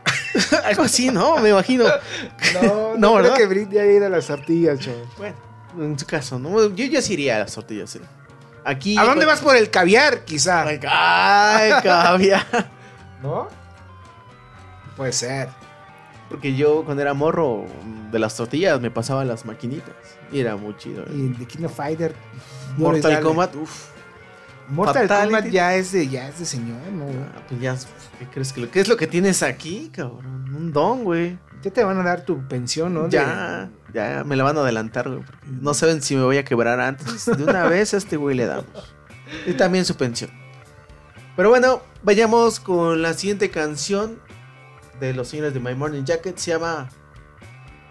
Algo 0.65 0.83
así, 0.83 1.09
¿no? 1.09 1.37
Me 1.37 1.49
imagino. 1.49 1.85
No, 2.53 2.61
No, 2.63 2.97
no, 2.97 3.13
¿verdad? 3.15 3.35
creo 3.35 3.47
que 3.49 3.53
Britney 3.53 3.79
haya 3.79 3.91
ido 3.93 4.05
a 4.07 4.09
las 4.09 4.27
tortillas, 4.27 4.79
chaval. 4.79 5.03
Bueno, 5.17 5.35
en 5.79 5.97
su 5.97 6.05
caso, 6.05 6.39
¿no? 6.39 6.69
Yo 6.75 6.85
ya 6.85 7.01
sí 7.01 7.13
iría 7.13 7.37
a 7.37 7.39
las 7.39 7.53
tortillas. 7.53 7.95
¿eh? 7.95 8.01
Aquí. 8.65 8.97
¿A 8.97 9.03
dónde 9.03 9.25
vas 9.25 9.41
por 9.41 9.55
el 9.55 9.69
caviar, 9.69 10.23
quizá? 10.25 10.65
Ay, 10.67 11.71
caviar. 11.83 12.45
¿No? 13.21 13.47
Puede 14.95 15.13
ser. 15.13 15.49
Porque 16.29 16.55
yo 16.55 16.83
cuando 16.83 17.01
era 17.01 17.13
morro 17.13 17.65
de 18.11 18.19
las 18.19 18.35
tortillas 18.35 18.79
me 18.81 18.89
pasaba 18.91 19.23
las 19.25 19.45
maquinitas. 19.45 19.93
Y 20.31 20.39
era 20.39 20.55
muy 20.55 20.75
chido. 20.77 21.03
¿eh? 21.03 21.11
Y 21.13 21.19
el 21.27 21.37
de 21.37 21.45
King 21.45 21.65
of 21.65 21.75
Fighter. 21.75 22.15
Mortal 22.77 23.19
Kombat, 23.21 23.55
uff. 23.55 23.89
Mortal 24.69 25.07
Fatality. 25.07 25.33
Kombat 25.33 25.51
ya 25.51 25.75
es 25.75 25.91
de, 25.91 26.07
ya 26.07 26.29
es 26.29 26.39
de 26.39 26.45
señor, 26.45 26.79
¿no? 26.91 27.05
pues 27.47 27.61
ya, 27.61 27.75
¿qué 28.17 28.25
crees 28.27 28.53
que 28.53 28.61
lo, 28.61 28.71
qué 28.71 28.79
es 28.79 28.87
lo 28.87 28.97
que 28.97 29.07
tienes 29.07 29.43
aquí, 29.43 29.91
cabrón? 29.93 30.55
Un 30.55 30.71
don, 30.71 31.03
güey. 31.03 31.37
Ya 31.61 31.71
te 31.71 31.83
van 31.83 31.99
a 31.99 32.03
dar 32.03 32.25
tu 32.25 32.47
pensión, 32.47 32.93
¿no? 32.93 33.07
De- 33.07 33.17
Ya, 33.93 34.23
me 34.25 34.35
la 34.35 34.43
van 34.43 34.57
a 34.57 34.61
adelantar, 34.61 35.07
güey. 35.09 35.23
no 35.61 35.73
saben 35.73 36.01
si 36.01 36.15
me 36.15 36.23
voy 36.23 36.37
a 36.37 36.45
quebrar 36.45 36.79
antes. 36.79 37.25
De 37.25 37.43
una 37.43 37.65
vez 37.67 37.93
a 37.93 37.97
este 37.97 38.17
güey 38.17 38.35
le 38.35 38.45
damos. 38.47 38.95
Y 39.45 39.53
también 39.53 39.85
su 39.85 39.95
pensión. 39.95 40.31
Pero 41.35 41.49
bueno, 41.49 41.81
vayamos 42.03 42.59
con 42.59 43.01
la 43.01 43.13
siguiente 43.13 43.49
canción 43.49 44.19
de 44.99 45.13
los 45.13 45.27
señores 45.27 45.53
de 45.53 45.59
My 45.59 45.75
Morning 45.75 46.03
Jacket. 46.03 46.37
Se 46.37 46.51
llama 46.51 46.89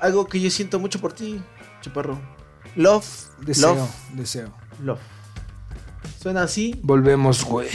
algo 0.01 0.27
que 0.27 0.41
yo 0.41 0.51
siento 0.51 0.79
mucho 0.81 1.01
por 1.01 1.13
ti, 1.13 1.41
chaparro. 1.81 2.19
Love, 2.77 3.07
Deseo, 3.41 3.75
love, 3.75 3.91
deseo. 4.15 4.53
love. 4.83 5.01
Suena 6.21 6.45
así. 6.45 6.81
Volvemos, 6.83 7.45
güey. 7.45 7.69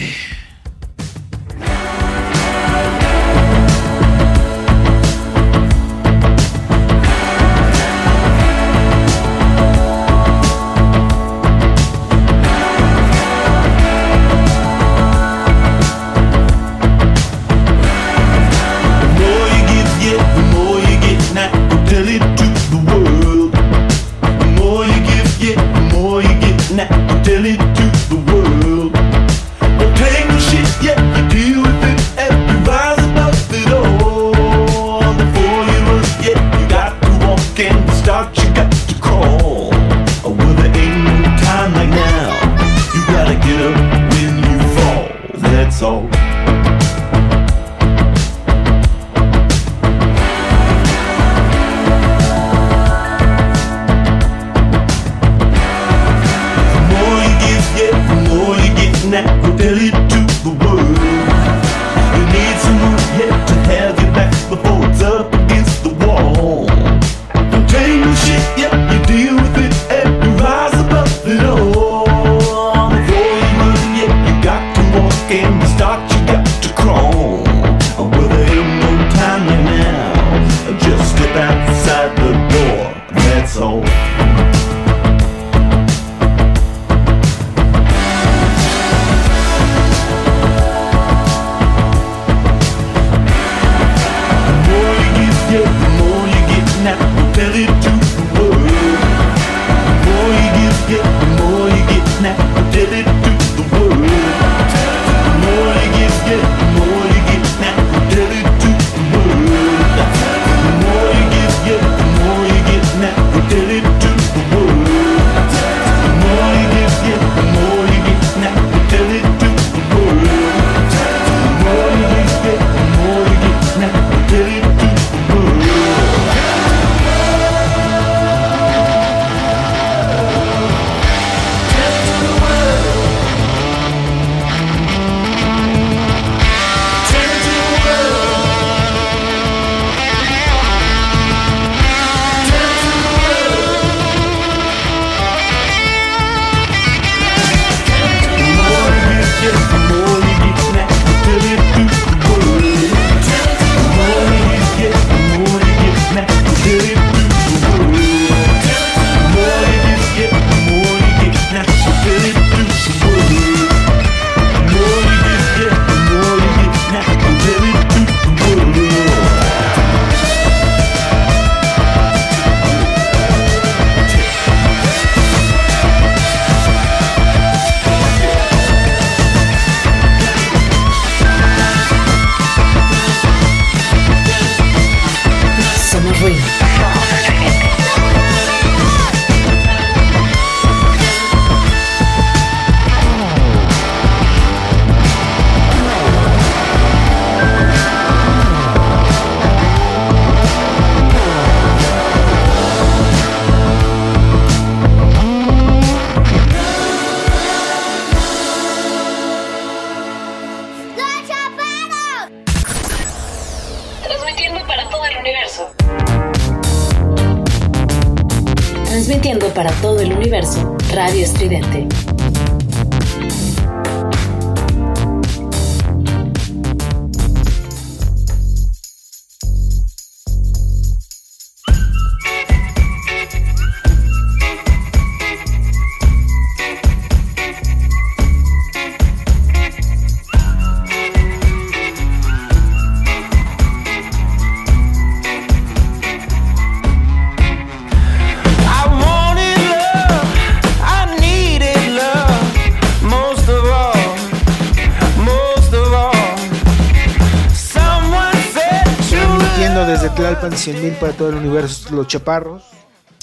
Para 260.99 261.13
todo 261.13 261.29
el 261.29 261.35
universo, 261.35 261.93
los 261.93 262.07
chaparros. 262.07 262.63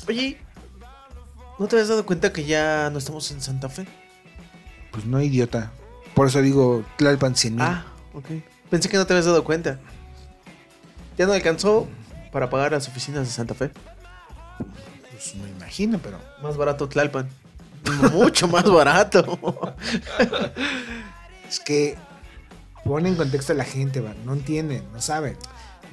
Oye, 0.08 0.38
¿no 1.58 1.66
te 1.66 1.76
habías 1.76 1.88
dado 1.88 2.06
cuenta 2.06 2.32
que 2.32 2.44
ya 2.44 2.90
no 2.90 2.98
estamos 2.98 3.30
en 3.30 3.40
Santa 3.40 3.68
Fe? 3.68 3.86
Pues 4.92 5.04
no, 5.06 5.20
idiota. 5.20 5.72
Por 6.14 6.28
eso 6.28 6.40
digo 6.40 6.84
Tlalpan 6.96 7.34
100.000. 7.34 7.56
Ah, 7.60 7.84
ok. 8.12 8.26
Pensé 8.70 8.88
que 8.88 8.96
no 8.96 9.06
te 9.06 9.12
habías 9.12 9.26
dado 9.26 9.42
cuenta. 9.44 9.80
Ya 11.18 11.26
no 11.26 11.32
alcanzó 11.32 11.88
para 12.32 12.50
pagar 12.50 12.72
las 12.72 12.88
oficinas 12.88 13.26
de 13.26 13.32
Santa 13.32 13.54
Fe. 13.54 13.70
Pues 15.10 15.34
me 15.36 15.48
imagino, 15.48 15.98
pero. 15.98 16.18
Más 16.42 16.56
barato 16.56 16.88
Tlalpan. 16.88 17.28
Mucho 18.12 18.48
más 18.48 18.64
barato. 18.64 19.38
Es 21.48 21.60
que 21.60 21.96
pone 22.84 23.08
en 23.08 23.16
contexto 23.16 23.52
a 23.52 23.56
la 23.56 23.64
gente, 23.64 24.00
va. 24.00 24.14
No 24.24 24.32
entienden, 24.32 24.84
no 24.92 25.00
saben. 25.00 25.36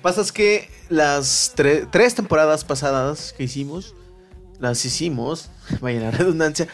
Pasa 0.02 0.22
es 0.22 0.32
que 0.32 0.69
las 0.90 1.53
tre- 1.56 1.88
tres 1.91 2.15
temporadas 2.15 2.64
pasadas 2.64 3.34
que 3.38 3.44
hicimos, 3.44 3.94
las 4.60 4.84
hicimos, 4.86 5.49
vaya 5.82 5.99
la 5.99 6.11
redundancia, 6.11 6.68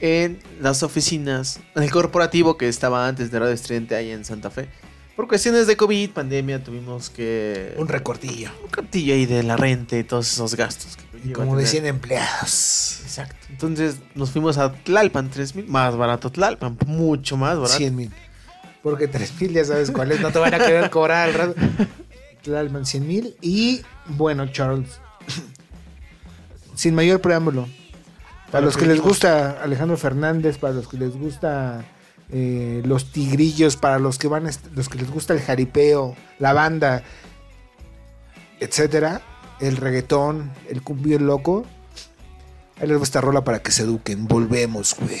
en 0.00 0.38
las 0.60 0.82
oficinas, 0.82 1.60
en 1.76 1.82
el 1.82 1.90
corporativo 1.90 2.56
que 2.56 2.68
estaba 2.68 3.06
antes 3.06 3.30
de 3.30 3.38
Radio 3.38 3.52
Estridente 3.52 3.94
ahí 3.94 4.10
en 4.10 4.24
Santa 4.24 4.50
Fe. 4.50 4.68
Por 5.14 5.28
cuestiones 5.28 5.66
de 5.66 5.76
COVID, 5.76 6.10
pandemia, 6.12 6.64
tuvimos 6.64 7.10
que... 7.10 7.74
Un 7.76 7.88
recortillo. 7.88 8.48
Un 8.62 8.70
recortillo 8.70 9.12
ahí 9.12 9.26
de 9.26 9.42
la 9.42 9.58
renta 9.58 9.98
y 9.98 10.04
todos 10.04 10.32
esos 10.32 10.54
gastos. 10.54 10.96
Que 11.22 11.32
como 11.34 11.56
de 11.56 11.64
tener. 11.64 11.82
100 11.82 11.86
empleados. 11.86 13.00
Exacto. 13.02 13.36
Entonces 13.50 13.96
nos 14.14 14.30
fuimos 14.30 14.56
a 14.56 14.72
Tlalpan, 14.72 15.28
3000, 15.28 15.66
más 15.66 15.94
barato 15.94 16.30
Tlalpan, 16.32 16.78
mucho 16.86 17.36
más 17.36 17.58
barato. 17.58 17.76
100 17.76 17.94
mil. 17.94 18.10
Porque 18.82 19.06
3 19.08 19.38
mil 19.38 19.52
ya 19.52 19.64
sabes 19.66 19.90
cuál 19.90 20.10
es. 20.12 20.20
No 20.22 20.30
te 20.32 20.38
van 20.38 20.54
a 20.54 20.58
querer 20.58 20.88
cobrar 20.88 21.28
al 21.28 21.34
rato. 21.34 21.54
Tlalpan 22.42 22.86
100 22.86 23.06
mil. 23.06 23.36
Y 23.40 23.82
bueno, 24.06 24.46
Charles. 24.48 25.00
Sin 26.74 26.94
mayor 26.94 27.20
preámbulo. 27.20 27.68
Para 28.50 28.64
los 28.64 28.76
que 28.76 28.86
les 28.86 29.00
gusta 29.00 29.62
Alejandro 29.62 29.96
Fernández, 29.96 30.58
para 30.58 30.74
los 30.74 30.88
que 30.88 30.96
les 30.96 31.16
gusta 31.16 31.84
eh, 32.30 32.82
los 32.84 33.12
tigrillos, 33.12 33.76
para 33.76 33.98
los 33.98 34.18
que 34.18 34.26
van, 34.26 34.48
los 34.74 34.88
que 34.88 34.98
les 34.98 35.10
gusta 35.10 35.34
el 35.34 35.40
jaripeo, 35.40 36.16
la 36.38 36.52
banda, 36.52 37.02
etcétera, 38.58 39.20
el 39.60 39.76
reggaetón, 39.76 40.50
el 40.68 40.82
cumbio 40.82 41.18
loco. 41.20 41.64
Ahí 42.80 42.88
les 42.88 42.98
va 42.98 43.02
esta 43.02 43.20
rola 43.20 43.44
para 43.44 43.62
que 43.62 43.70
se 43.70 43.82
eduquen. 43.82 44.26
Volvemos, 44.26 44.96
güey. 44.98 45.20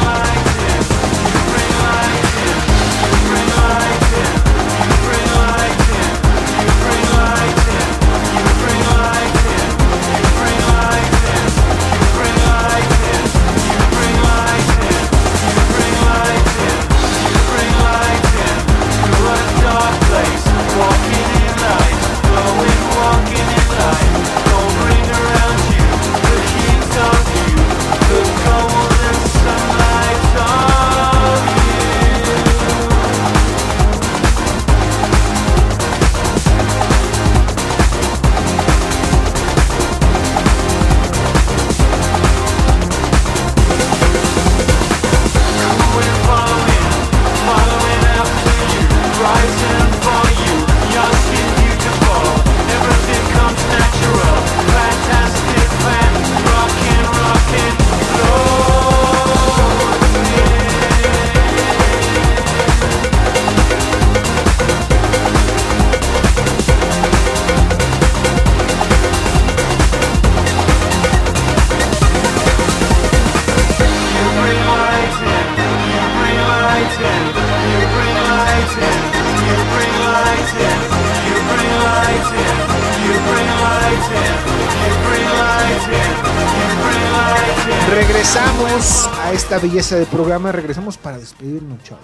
Belleza 89.61 89.95
de 89.95 90.05
programa. 90.05 90.51
Regresamos 90.51 90.97
para 90.97 91.17
despedirnos, 91.17 91.81
chavos. 91.83 92.03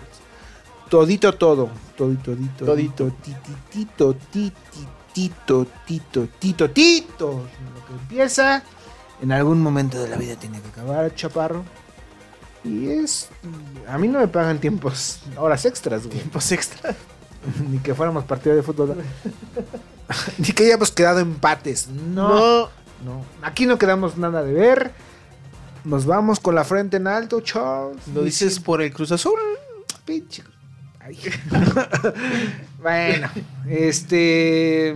Todito 0.90 1.34
todo. 1.34 1.70
Todito, 1.98 2.32
todito. 2.32 2.66
Todito. 2.66 3.12
Tititito, 3.22 4.16
tititito, 4.32 5.68
tito, 5.86 6.28
tito, 6.40 6.70
tito. 6.70 7.28
Lo 7.28 7.86
que 7.86 7.94
empieza, 7.94 8.64
en 9.22 9.32
algún 9.32 9.62
momento 9.62 10.02
de 10.02 10.08
la 10.08 10.18
vida 10.18 10.36
tiene 10.36 10.62
que 10.62 10.68
acabar, 10.70 11.14
chaparro. 11.16 11.64
Y 12.64 12.90
es. 12.90 13.30
A 13.88 13.98
mí 13.98 14.08
no 14.08 14.20
me 14.20 14.28
pagan 14.28 14.60
tiempos, 14.60 15.22
horas 15.38 15.66
extras, 15.66 16.06
güey. 16.06 16.20
Tiempos 16.20 16.52
extra. 16.52 16.96
Ni 17.70 17.80
que 17.80 17.96
fuéramos 17.96 18.24
partido 18.26 18.56
de 18.56 18.64
fútbol. 18.64 18.98
Ni 20.38 20.52
que 20.52 20.66
hayamos 20.66 20.92
quedado 20.92 21.20
empates. 21.20 21.88
No. 21.88 22.30
No. 22.30 22.70
No. 23.06 23.26
Aquí 23.42 23.66
no 23.66 23.78
quedamos 23.78 24.18
nada 24.18 24.44
de 24.44 24.54
ver. 24.54 24.92
Nos 25.88 26.06
vamos 26.06 26.40
con 26.40 26.54
la 26.54 26.66
frente 26.66 26.98
en 26.98 27.08
alto, 27.08 27.40
Charles. 27.42 28.06
Lo 28.14 28.22
dices 28.24 28.60
por 28.60 28.82
el 28.82 28.92
Cruz 28.94 29.12
Azul. 29.14 29.40
Pinche. 30.06 30.44
Ay. 31.00 31.18
bueno, 32.82 33.30
este. 33.70 34.96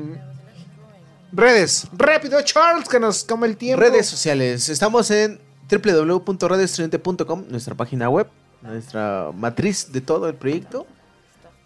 Redes. 1.32 1.88
Rápido, 1.94 2.42
Charles, 2.42 2.90
que 2.90 3.00
nos 3.00 3.24
come 3.24 3.48
el 3.48 3.56
tiempo. 3.56 3.82
Redes 3.82 4.06
sociales. 4.08 4.68
Estamos 4.68 5.10
en 5.12 5.40
www.radioestudiante.com, 5.70 7.46
nuestra 7.48 7.74
página 7.76 8.10
web, 8.10 8.28
nuestra 8.62 9.32
matriz 9.34 9.94
de 9.94 10.02
todo 10.02 10.28
el 10.28 10.36
proyecto. 10.36 10.86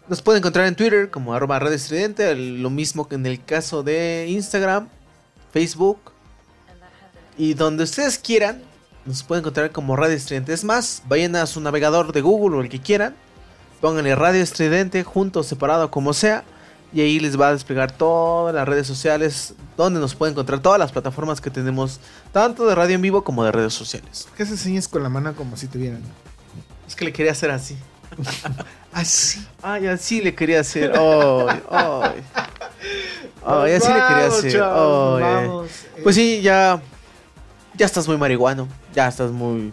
Nos 0.08 0.22
pueden 0.22 0.38
encontrar 0.38 0.66
en 0.68 0.76
Twitter 0.76 1.10
como 1.10 1.34
arroba 1.34 1.58
Radio 1.58 1.74
Estridente, 1.74 2.30
el- 2.30 2.62
lo 2.62 2.70
mismo 2.70 3.08
que 3.08 3.16
en 3.16 3.26
el 3.26 3.44
caso 3.44 3.82
de 3.82 4.26
Instagram, 4.28 4.88
Facebook 5.52 5.98
y 7.36 7.54
donde 7.54 7.82
ustedes 7.82 8.16
quieran. 8.18 8.62
Nos 9.06 9.22
pueden 9.22 9.42
encontrar 9.42 9.70
como 9.70 9.94
Radio 9.94 10.16
Estridente. 10.16 10.52
Es 10.52 10.64
más, 10.64 11.02
vayan 11.08 11.36
a 11.36 11.46
su 11.46 11.60
navegador 11.60 12.12
de 12.12 12.20
Google 12.20 12.56
o 12.56 12.60
el 12.60 12.68
que 12.68 12.80
quieran. 12.80 13.14
Pónganle 13.80 14.14
Radio 14.16 14.42
Estridente 14.42 15.04
junto, 15.04 15.44
separado, 15.44 15.90
como 15.90 16.12
sea. 16.12 16.42
Y 16.92 17.00
ahí 17.00 17.20
les 17.20 17.38
va 17.40 17.48
a 17.48 17.52
desplegar 17.52 17.92
todas 17.92 18.54
las 18.54 18.66
redes 18.66 18.86
sociales 18.86 19.54
donde 19.76 20.00
nos 20.00 20.14
pueden 20.14 20.32
encontrar 20.32 20.60
todas 20.60 20.78
las 20.78 20.92
plataformas 20.92 21.40
que 21.40 21.50
tenemos, 21.50 22.00
tanto 22.32 22.66
de 22.66 22.74
radio 22.74 22.94
en 22.94 23.02
vivo 23.02 23.22
como 23.22 23.44
de 23.44 23.52
redes 23.52 23.74
sociales. 23.74 24.28
¿Qué 24.36 24.44
se 24.44 24.52
enseñas 24.52 24.88
con 24.88 25.02
la 25.02 25.08
mano 25.08 25.34
como 25.34 25.56
si 25.56 25.66
te 25.66 25.78
vieran? 25.78 26.00
Es 26.86 26.96
que 26.96 27.04
le 27.04 27.12
quería 27.12 27.32
hacer 27.32 27.50
así. 27.50 27.76
Así. 28.92 29.44
Ay, 29.62 29.88
así 29.88 30.22
le 30.22 30.34
quería 30.34 30.60
hacer. 30.60 30.90
Ay, 30.96 31.62
ay. 31.70 32.22
Ay, 33.44 33.72
así 33.72 33.88
le 33.88 34.06
quería 34.08 34.26
hacer. 34.26 34.62
ay. 34.62 35.22
vamos. 35.22 35.70
Pues 36.02 36.16
sí, 36.16 36.40
ya. 36.40 36.80
Ya 37.76 37.86
estás 37.86 38.08
muy 38.08 38.16
marihuano. 38.16 38.68
Ya 38.94 39.08
estás 39.08 39.30
muy. 39.30 39.72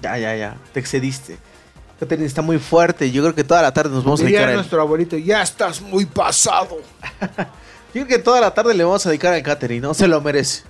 Ya, 0.00 0.18
ya, 0.18 0.36
ya. 0.36 0.56
Te 0.72 0.80
excediste. 0.80 1.38
Catherine 2.00 2.26
está 2.26 2.42
muy 2.42 2.58
fuerte. 2.58 3.10
Yo 3.12 3.22
creo 3.22 3.34
que 3.34 3.44
toda 3.44 3.62
la 3.62 3.72
tarde 3.72 3.90
nos 3.90 4.02
vamos 4.02 4.20
a 4.20 4.24
dedicar 4.24 4.48
a 4.48 4.54
nuestro 4.54 4.80
abuelito, 4.80 5.16
ya 5.16 5.40
estás 5.42 5.80
muy 5.80 6.04
pasado. 6.04 6.78
Yo 7.94 8.04
creo 8.04 8.06
que 8.06 8.18
toda 8.18 8.40
la 8.40 8.52
tarde 8.52 8.74
le 8.74 8.82
vamos 8.82 9.06
a 9.06 9.10
dedicar 9.10 9.32
a 9.34 9.42
Catherine, 9.42 9.80
¿no? 9.80 9.94
Se 9.94 10.08
lo 10.08 10.20
merece. 10.20 10.62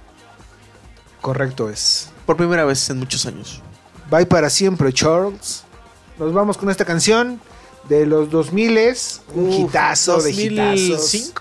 Correcto 1.23 1.71
es. 1.71 2.11
Por 2.27 2.37
primera 2.37 2.65
vez 2.65 2.91
en 2.91 2.99
muchos 2.99 3.25
años. 3.25 3.63
Bye 4.11 4.27
para 4.27 4.51
siempre, 4.51 4.93
Charles. 4.93 5.65
Nos 6.19 6.35
vamos 6.35 6.59
con 6.59 6.69
esta 6.69 6.85
canción 6.85 7.41
de 7.89 8.05
los 8.05 8.31
2000 8.31 8.79
un 9.35 9.49
Uf, 9.49 9.55
hitazo 9.55 10.21
de 10.21 10.33
hitazos. 10.33 11.33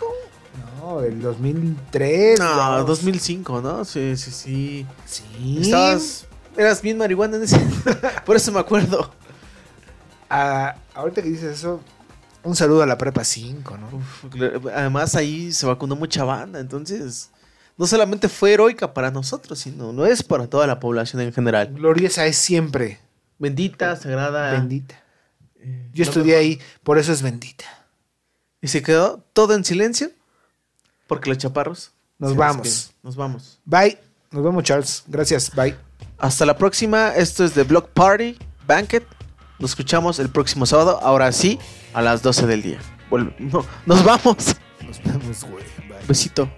¿2005? 0.92 0.96
No, 0.96 1.02
del 1.02 1.22
2003. 1.22 2.40
No, 2.40 2.46
vamos. 2.58 2.88
2005, 2.88 3.62
¿no? 3.62 3.86
Sí, 3.86 4.16
sí, 4.18 4.32
sí. 4.32 4.86
Sí. 5.06 5.58
Estabas. 5.62 6.26
Eras 6.58 6.82
bien 6.82 6.98
marihuana 6.98 7.38
en 7.38 7.44
ese. 7.44 7.60
Por 8.26 8.36
eso 8.36 8.52
me 8.52 8.60
acuerdo. 8.60 9.12
Ah, 10.30 10.76
ahorita 10.94 11.22
que 11.22 11.30
dices 11.30 11.60
eso, 11.60 11.82
un 12.44 12.56
saludo 12.56 12.84
a 12.84 12.86
la 12.86 12.98
prepa 12.98 13.24
5, 13.24 13.78
¿no? 13.78 13.88
Uf, 13.98 14.26
además 14.74 15.16
ahí 15.16 15.52
se 15.52 15.66
vacunó 15.66 15.96
mucha 15.96 16.24
banda, 16.24 16.60
entonces 16.60 17.30
no 17.78 17.86
solamente 17.88 18.30
fue 18.30 18.54
heroica 18.54 18.94
para 18.94 19.12
nosotros, 19.12 19.60
sino 19.60 19.92
no 19.92 20.06
es 20.06 20.24
para 20.24 20.48
toda 20.48 20.68
la 20.68 20.80
población 20.80 21.22
en 21.22 21.34
general. 21.34 21.74
Gloriosa 21.74 22.26
es 22.26 22.38
siempre. 22.38 23.00
Bendita, 23.40 23.96
sagrada. 23.96 24.52
Bendita. 24.54 24.96
eh, 25.60 25.90
Yo 25.94 26.06
lo 26.06 26.10
estudié 26.12 26.36
ahí, 26.38 26.60
por 26.84 26.98
eso 26.98 27.12
es 27.12 27.22
bendita. 27.22 27.66
Y 28.62 28.68
se 28.68 28.82
quedó 28.84 29.24
todo 29.34 29.54
en 29.56 29.66
silencio 29.66 30.12
porque 31.12 31.30
los 31.30 31.38
chaparros. 31.40 31.92
Nos 32.18 32.38
vamos. 32.38 32.92
Nos 33.04 33.18
vamos. 33.18 33.60
Bye. 33.66 33.98
Nos 34.32 34.42
vemos, 34.46 34.64
Charles. 34.64 35.04
Gracias. 35.08 35.54
Bye. 35.54 35.76
Hasta 36.18 36.46
la 36.46 36.56
próxima. 36.58 37.10
Esto 37.10 37.44
es 37.44 37.52
The 37.52 37.64
Block 37.64 37.90
Party 37.90 38.38
Banquet. 38.66 39.06
Nos 39.60 39.72
escuchamos 39.72 40.20
el 40.20 40.30
próximo 40.30 40.66
sábado. 40.66 41.02
Ahora 41.04 41.30
sí, 41.34 41.60
a 41.94 42.02
las 42.02 42.22
12 42.22 42.48
del 42.48 42.62
día. 42.62 42.80
Vuelve- 43.10 43.36
no, 43.40 43.66
nos 43.86 44.04
vamos. 44.06 44.56
Nos 44.88 45.04
vemos, 45.04 45.44
güey. 45.44 45.66
Bye. 45.90 45.98
Besito. 46.08 46.50